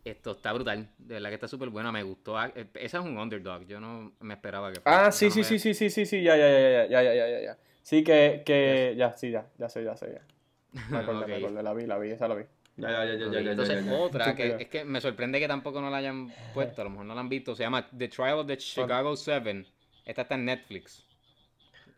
[0.05, 0.89] Esto está brutal.
[0.97, 1.93] De verdad que está súper buena.
[1.93, 2.39] Me gustó.
[2.39, 3.67] Ah, e, esa es un underdog.
[3.67, 5.07] Yo no me esperaba que fuera.
[5.07, 6.23] Ah, sí, sí, sí, sí, sí, sí, sí.
[6.23, 7.59] Ya, ya, ya, ya, ya, ya, ya, ya.
[7.83, 8.95] Sí, que, que...
[8.97, 10.38] Ya, sí, ya, ya sé, ya sé, ya.
[10.73, 12.45] Me acordé, me acordé, la vi, la vi, esa la vi.
[12.77, 13.93] Ya, ya, ya, ya, Ok, ya, ya, Entonces, ya, ya.
[13.93, 16.81] otra que es que me sorprende que tampoco no la hayan puesto.
[16.83, 17.55] A lo mejor no la han visto.
[17.55, 19.67] Se llama The Trial of the Chicago Seven.
[20.05, 21.05] Esta está en Netflix.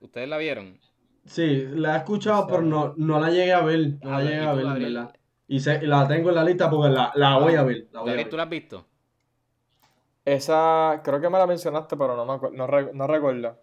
[0.00, 0.80] ¿Ustedes la vieron?
[1.24, 3.98] Sí, la he escuchado, pero no, no la llegué a ver.
[4.02, 5.14] No la Ah, llegué ¿y a ver, verdad.
[5.48, 7.86] Y sé- la tengo en la lista porque la, la voy a ver.
[7.92, 8.30] La voy a Gabriel, ver.
[8.30, 8.86] ¿tú la has visto?
[10.24, 13.58] Esa, creo que me la mencionaste, pero no me acuerdo, no, no recuerdo.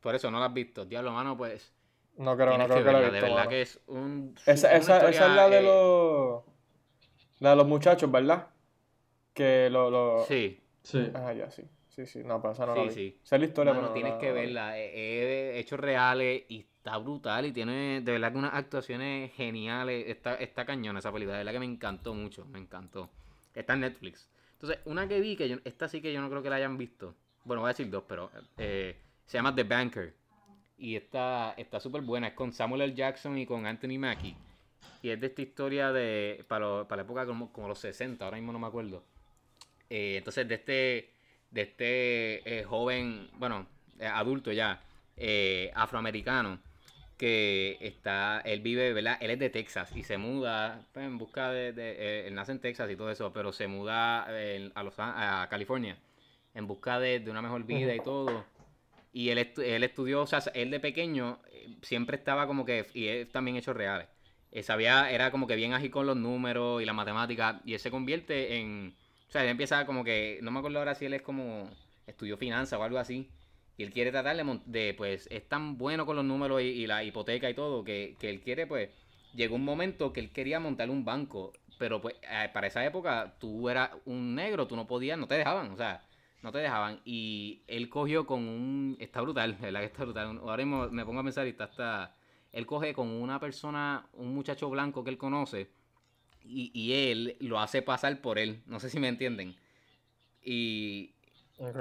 [0.00, 0.84] Por eso no la has visto.
[0.86, 1.72] Diablo, mano, pues.
[2.16, 3.06] No creo, no creo que que la he verla.
[3.06, 3.50] De visto, verdad mano.
[3.50, 4.34] que es un.
[4.46, 6.42] Esa, esa, esa es la de eh, los,
[7.40, 8.48] la de los muchachos, ¿verdad?
[9.34, 10.24] Que lo, lo...
[10.26, 10.60] Sí.
[10.82, 11.10] Sí.
[11.14, 11.62] Ah, ya, sí.
[11.88, 12.90] Sí, sí, no, pero esa no Sí, la vi.
[12.92, 13.20] sí.
[13.22, 14.78] Sé la historia, Mano, pero no tienes la- que no verla.
[14.78, 20.04] Es de hechos reales y está brutal y tiene de verdad que unas actuaciones geniales.
[20.08, 21.36] Está, está cañona esa película.
[21.38, 22.44] De verdad que me encantó mucho.
[22.46, 23.10] Me encantó.
[23.54, 24.28] Está en Netflix.
[24.52, 26.76] Entonces, una que vi, que yo, esta sí que yo no creo que la hayan
[26.78, 27.14] visto.
[27.44, 30.14] Bueno, voy a decir dos, pero eh, se llama The Banker.
[30.78, 32.28] Y está está súper buena.
[32.28, 32.94] Es con Samuel L.
[32.94, 34.36] Jackson y con Anthony Mackie.
[35.02, 36.44] Y es de esta historia de.
[36.48, 39.02] Para, lo- para la época como, como los 60, ahora mismo no me acuerdo.
[39.90, 41.10] Eh, entonces, de este.
[41.50, 43.66] De este eh, joven, bueno,
[43.98, 44.82] eh, adulto ya,
[45.74, 46.58] afroamericano,
[47.16, 49.16] que está, él vive, ¿verdad?
[49.20, 52.90] Él es de Texas y se muda pues, en busca de, él nace en Texas
[52.90, 54.24] y todo eso, pero se muda
[54.74, 55.96] a, a California
[56.52, 58.44] en busca de, de una mejor vida y todo.
[59.16, 62.86] Y él, estu- él estudió, o sea, él de pequeño eh, siempre estaba como que,
[62.94, 64.08] y él también hechos reales.
[64.50, 67.80] Eh, sabía, era como que bien ágil con los números y la matemática, y él
[67.80, 68.94] se convierte en,
[69.28, 71.70] o sea, él empieza como que, no me acuerdo ahora si él es como,
[72.06, 73.32] estudió finanzas o algo así,
[73.78, 74.36] y él quiere tratar
[74.66, 78.16] de, pues, es tan bueno con los números y, y la hipoteca y todo, que,
[78.20, 78.90] que él quiere, pues,
[79.32, 83.36] llegó un momento que él quería montar un banco, pero pues eh, para esa época
[83.38, 86.05] tú eras un negro, tú no podías, no te dejaban, o sea,
[86.42, 87.00] no te dejaban.
[87.04, 90.38] Y él cogió con un, está brutal, ¿verdad que está brutal?
[90.38, 92.14] Ahora mismo me pongo a pensar y está, está,
[92.52, 95.68] él coge con una persona, un muchacho blanco que él conoce,
[96.42, 99.56] y, y él lo hace pasar por él, no sé si me entienden.
[100.42, 101.16] Y,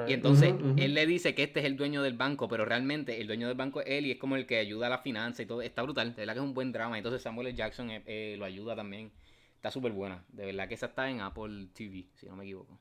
[0.08, 3.28] y entonces él le dice que este es el dueño del banco, pero realmente el
[3.28, 5.46] dueño del banco es él y es como el que ayuda a la finanza y
[5.46, 5.62] todo.
[5.62, 6.98] Está brutal, de verdad que es un buen drama.
[6.98, 7.58] Entonces Samuel L.
[7.58, 9.12] Jackson eh, eh, lo ayuda también.
[9.56, 10.24] Está súper buena.
[10.30, 12.80] De verdad que esa está en Apple TV, si no me equivoco.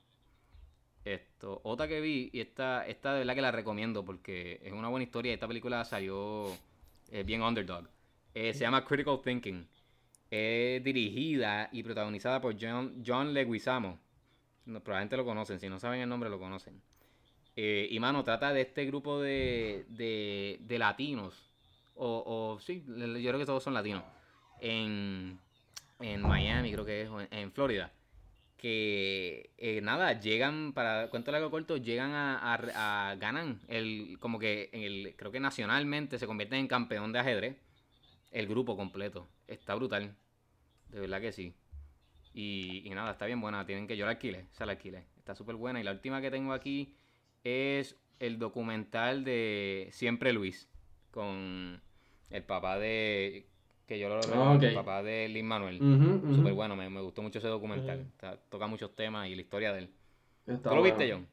[1.05, 4.89] Esto, otra que vi, y esta, esta de verdad que la recomiendo porque es una
[4.89, 5.35] buena historia.
[5.35, 6.47] Esta película salió
[7.10, 7.89] eh, bien underdog.
[8.32, 9.68] Eh, se llama Critical Thinking.
[10.31, 13.98] Es dirigida y protagonizada por John, John Leguizamo.
[14.64, 16.81] No, probablemente lo conocen, si no saben el nombre lo conocen.
[17.55, 21.52] Eh, y mano, trata de este grupo de, de, de latinos.
[21.97, 22.94] O, o sí, yo
[23.28, 24.02] creo que todos son latinos.
[24.60, 25.39] En,
[26.01, 27.93] en Miami, creo que es, o en, en Florida.
[28.65, 34.70] Que eh, nada, llegan, para cuento largo corto, llegan a, a, ganan el, como que
[34.73, 37.59] el, creo que nacionalmente se convierten en campeón de ajedrez.
[38.31, 39.28] El grupo completo.
[39.49, 40.16] Está brutal.
[40.89, 41.53] De verdad que sí.
[42.32, 43.66] Y, nada, está bien buena.
[43.66, 44.47] Tienen que yo la alquilé.
[45.19, 45.78] Está súper buena.
[45.78, 46.97] Y la última que tengo aquí
[47.43, 50.70] es el documental de Siempre Luis.
[51.11, 51.82] Con
[52.31, 53.47] el papá de.
[53.86, 54.62] Que yo lo Ah, ok.
[54.62, 55.77] El papá de Lin Manuel.
[55.82, 56.36] Ujú.
[56.36, 56.74] Súper bueno.
[56.77, 58.01] Me, me gustó mucho ese documental.
[58.01, 59.90] Está- toca muchos temas y la historia de él.
[60.47, 61.11] Está ¿Tú lo viste.
[61.12, 61.27] John?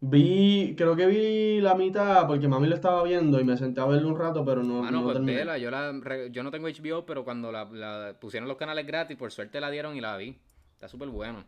[0.00, 3.86] Vi, creo que vi la mitad porque mami lo estaba viendo y me senté a
[3.86, 5.38] verlo un rato, pero no, Ah, no, no pues terminé.
[5.38, 5.56] vela.
[5.56, 5.92] Yo, la,
[6.30, 9.70] yo no tengo HBO, pero cuando la, la pusieron los canales gratis, por suerte la
[9.70, 10.36] dieron y la vi.
[10.74, 11.44] Está súper bueno.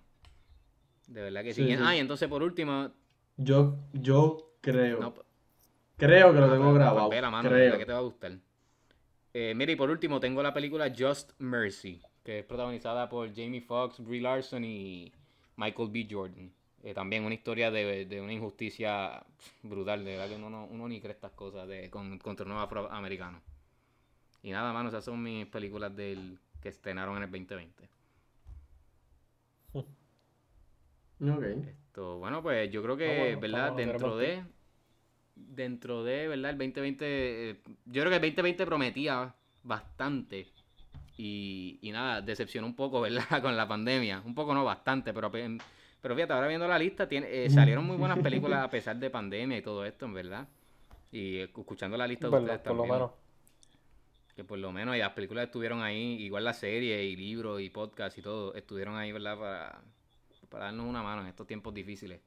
[1.09, 1.67] De verdad que sí.
[1.67, 1.77] Sí.
[1.79, 2.91] Ah, y entonces por último.
[3.37, 5.27] Yo, yo creo, No, pues,
[5.99, 7.77] creo que lo Ah, tengo pues, grabado, pues vela, mano, creo.
[7.79, 8.33] que te va a gustar.
[9.39, 13.61] Eh, mira, y por último tengo la película Just Mercy, que es protagonizada por Jamie
[13.61, 15.13] Foxx, Brie Larson y
[15.57, 16.07] Michael B.
[16.11, 16.51] Jordan.
[16.83, 19.25] Eh, también una historia de, de una injusticia
[19.63, 22.53] brutal, de verdad que uno, no- uno ni cree estas cosas de, con, contra un
[22.53, 23.43] afroamericano.
[24.43, 27.89] Y nada, mano, esas son mis películas del que estrenaron en el 2020.
[31.21, 31.45] Ok.
[31.89, 33.73] Esto, bueno, pues yo creo que, Ah, bueno, ¿verdad?
[33.77, 34.45] dentro de,
[35.37, 36.51] dentro de, ¿verdad?
[36.53, 37.57] El 2020, eh,
[37.87, 40.49] yo creo que el 2020 prometía bastante
[41.17, 43.25] y, y nada, decepcionó un poco, ¿verdad?
[43.43, 45.59] Con la pandemia, un poco no, bastante, pero, pe-
[46.01, 49.11] pero fíjate, ahora viendo la lista, tiene, eh, salieron muy buenas películas a pesar de
[49.11, 50.49] pandemia y todo esto, en verdad.
[51.13, 53.11] Y escuchando la lista de ustedes Por lo también, menos.
[54.35, 57.71] que por lo menos y las películas estuvieron ahí, igual las series y libros y
[57.71, 59.39] podcasts y todo, estuvieron ahí, ¿verdad?
[59.39, 59.83] Para,
[60.51, 62.21] para darnos una mano en estos tiempos difíciles.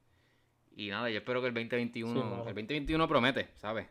[0.79, 2.35] Y nada, yo espero que el 2021, Sí, mano.
[2.47, 3.87] el 2021 promete, ¿sabes?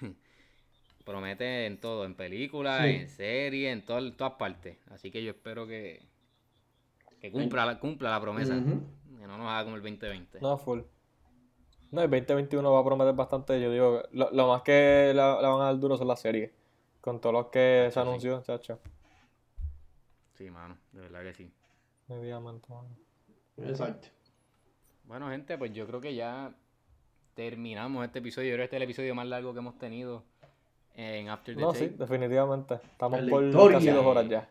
[1.04, 2.90] promete en todo, en películas, Sí.
[2.90, 4.76] en series, en, todo- en todas partes.
[4.90, 6.06] Así que yo espero que,
[7.20, 10.40] que cumpla, la, cumpla la promesa, que no nos haga como el 2020.
[10.40, 10.80] No, full.
[11.90, 13.60] No, el 2021 va a prometer bastante.
[13.60, 16.52] Yo digo, lo, lo más que la, la van a dar duro son las series.
[17.00, 17.98] Con todos los que se sí.
[17.98, 18.78] anunció, chacho.
[20.34, 21.52] Sí, mano, de verdad que sí.
[22.06, 22.88] Definitivamente, mano.
[23.56, 24.08] Exacto.
[25.10, 26.54] Bueno, gente, pues yo creo que ya
[27.34, 28.50] terminamos este episodio.
[28.50, 30.22] Yo creo que este es el episodio más largo que hemos tenido
[30.94, 31.88] en After the No, Tape.
[31.88, 32.74] sí, definitivamente.
[32.74, 33.78] Estamos la por historia.
[33.78, 34.48] casi dos horas ya.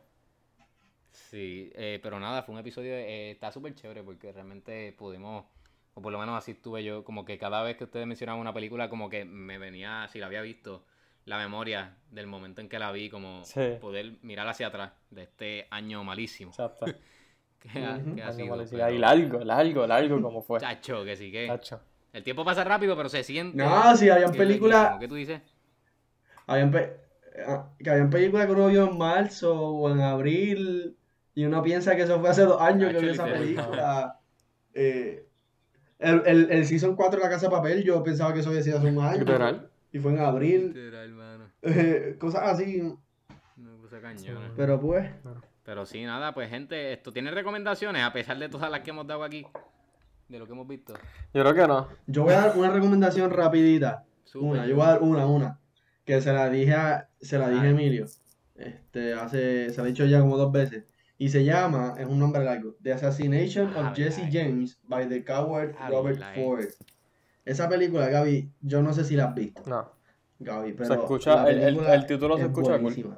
[1.11, 5.45] Sí, eh, pero nada, fue un episodio, eh, está súper chévere porque realmente pudimos,
[5.93, 8.53] o por lo menos así estuve yo, como que cada vez que ustedes mencionaban una
[8.53, 10.83] película, como que me venía, si la había visto,
[11.23, 13.77] la memoria del momento en que la vi, como Sí.
[13.79, 16.85] poder mirar hacia atrás de este año malísimo Exacto.
[17.73, 18.15] que ha, Ujú.
[18.15, 18.57] que ha sido.
[18.69, 20.59] pero- Y largo, largo, largo como fue.
[20.59, 21.47] Chacho, que sí que.
[21.47, 21.79] Chacho.
[22.13, 23.55] El tiempo pasa rápido, pero se siente.
[23.57, 24.97] No, sí, habían películas.
[24.99, 25.41] ¿Qué tú dices?
[26.47, 26.97] habían pe-
[27.47, 30.97] ah, que habían películas que uno vio en marzo o en abril
[31.35, 34.19] y uno piensa que eso fue hace dos años que Chacho, vio esa película.
[34.73, 35.25] Eh,
[35.99, 38.63] el, el, el Season 4 de La Casa de Papel, yo pensaba que eso había
[38.63, 39.19] sido hace un año.
[39.19, 39.69] Literal.
[39.91, 40.67] Y fue en abril.
[40.73, 41.43] Literal, mano.
[41.61, 42.81] Eh, cosas así.
[43.57, 44.51] Una cosa cañona.
[44.55, 45.07] Pero pues,
[45.69, 49.05] Pero sí, nada, pues gente, esto tiene recomendaciones a pesar de todas las que hemos
[49.05, 49.45] dado aquí,
[50.27, 50.95] de lo que hemos visto.
[51.31, 51.87] Yo creo que no.
[52.07, 54.03] yo voy a dar una recomendación rapidita.
[54.33, 55.59] Una, yo voy a dar una, una.
[56.05, 57.83] Que se la dije a, se la dije a Dale.
[57.83, 58.07] Emilio.
[58.55, 60.85] Este, hace, se la he dicho ya como dos veces.
[61.19, 64.23] Y se llama, es un nombre largo, The Assassination Ah, of Jesse.
[64.31, 66.65] James by the Coward Ah, Robert Ford.
[67.45, 69.87] Esa película, Gaby, yo no sé si la has visto, No.
[70.39, 73.17] Gaby, pero Se escucha- la el- el- película el título se es escucha cool.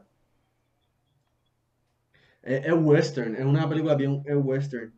[2.43, 4.93] Es, es western, es una película bien es western.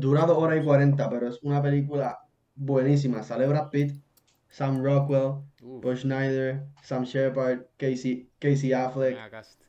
[0.00, 2.18] Dura 2 horas y 40, pero es una película
[2.54, 3.22] buenísima.
[3.22, 4.00] Sale Brad Pitt,
[4.48, 9.30] Sam Rockwell, Uf, Bush Schneider, Sam Shepard, Casey, Casey Affleck.
[9.30, 9.60] cast.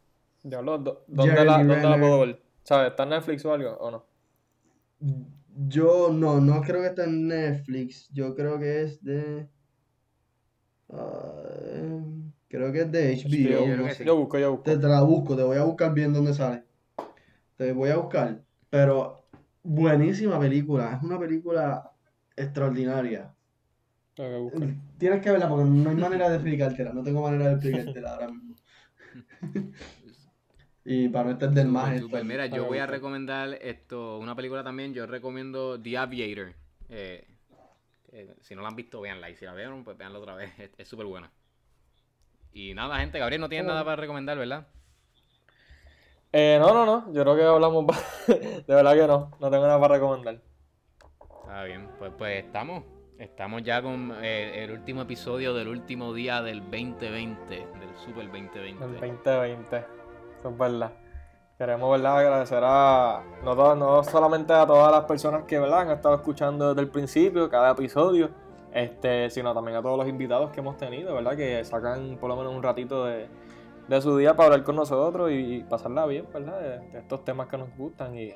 [0.44, 2.44] Diablo, ¿dó- ¿dónde, la, ¿dónde la puedo ver?
[2.64, 2.90] ¿Sabes?
[2.92, 4.06] ¿Está en Netflix o algo o no?
[5.68, 8.10] Yo no, no creo que esté en Netflix.
[8.14, 9.48] Yo creo que es de.
[10.90, 12.04] ah,
[12.48, 13.78] creo que es de HBO.
[13.78, 13.94] No.
[14.06, 14.64] Yo busco, yo busco.
[14.64, 16.65] Te, te la busco, te voy a buscar bien dónde sale.
[17.58, 18.42] Te voy a buscar.
[18.70, 19.26] Pero
[19.64, 20.96] buenísima película.
[20.96, 21.92] Es una película
[22.36, 23.34] extraordinaria.
[24.16, 24.76] Que.
[24.98, 26.94] Tienes que verla porque no hay manera de explicártela.
[26.94, 28.56] No tengo manera de explicártela ahora mismo.
[30.86, 32.08] y para no extender más Súper, esto.
[32.08, 32.26] súper.
[32.26, 34.94] Mira, yo voy a recomendar esto, una película también.
[34.94, 36.54] Yo recomiendo The Aviator.
[36.90, 37.28] Eh,
[38.10, 39.30] que si no la han visto, véanla.
[39.30, 40.52] Y si la vieron, pues véanla otra vez.
[40.60, 41.32] Es- Es súper buena.
[42.54, 44.68] Y nada, gente, Gabriel no tiene nada para recomendar, ¿verdad?
[46.38, 47.14] Eh, no, no, no.
[47.14, 47.86] Yo creo que hablamos.
[48.28, 49.32] de verdad que no.
[49.40, 50.42] No tengo nada para recomendar.
[51.42, 52.84] Está bien, pues, pues estamos.
[53.18, 58.70] Estamos ya con eh, el último episodio del último día del 2020, del Super 2020.
[58.70, 59.78] El 2020.
[59.78, 60.92] Eso es verdad.
[61.58, 62.18] Queremos, ¿verdad?
[62.18, 63.24] Agradecer a.
[63.42, 65.84] No, no solamente a todas las personas que, ¿verdad?
[65.84, 68.30] Han estado escuchando desde el principio, cada episodio.
[68.74, 71.38] Este, sino también a todos los invitados que hemos tenido, ¿verdad?
[71.38, 73.30] Que sacan por lo menos un ratito de,
[73.88, 76.60] de su día para hablar con nosotros y, pasarla bien, ¿verdad?
[76.60, 78.32] De, de estos temas que nos gustan y,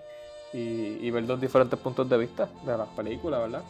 [0.54, 3.62] y, y ver los diferentes puntos de vista de las películas, ¿verdad?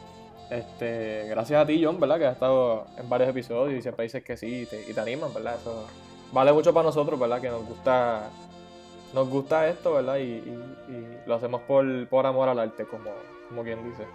[0.49, 2.18] Este, gracias a ti, John, ¿verdad?
[2.18, 4.99] Que has estado en varios episodios y siempre dices que sí y te, y te
[4.99, 5.56] animan, ¿verdad?
[5.56, 5.85] Eso
[6.31, 7.39] vale mucho para nosotros, ¿verdad?
[7.39, 8.30] Que nos gusta
[9.14, 10.18] nos gusta esto, ¿verdad?
[10.18, 13.10] Y, y- y lo hacemos por, por amor al arte, como,
[13.47, 14.06] como quien dice.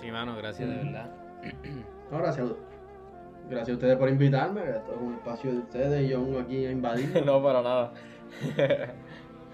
[0.00, 1.10] Sí, mano, gracias de verdad.
[2.10, 2.46] No, gracias.
[3.48, 4.62] Gracias a ustedes por invitarme.
[4.62, 7.22] Esto es un espacio de ustedes y yo vengo aquí a invadir.
[7.26, 7.92] no, para nada.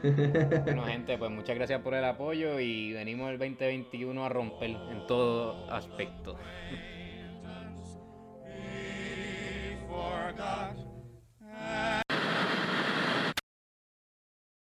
[0.02, 5.06] Bueno, gente, pues muchas gracias por el apoyo y venimos el 2021 a romper en
[5.06, 6.38] todo aspecto.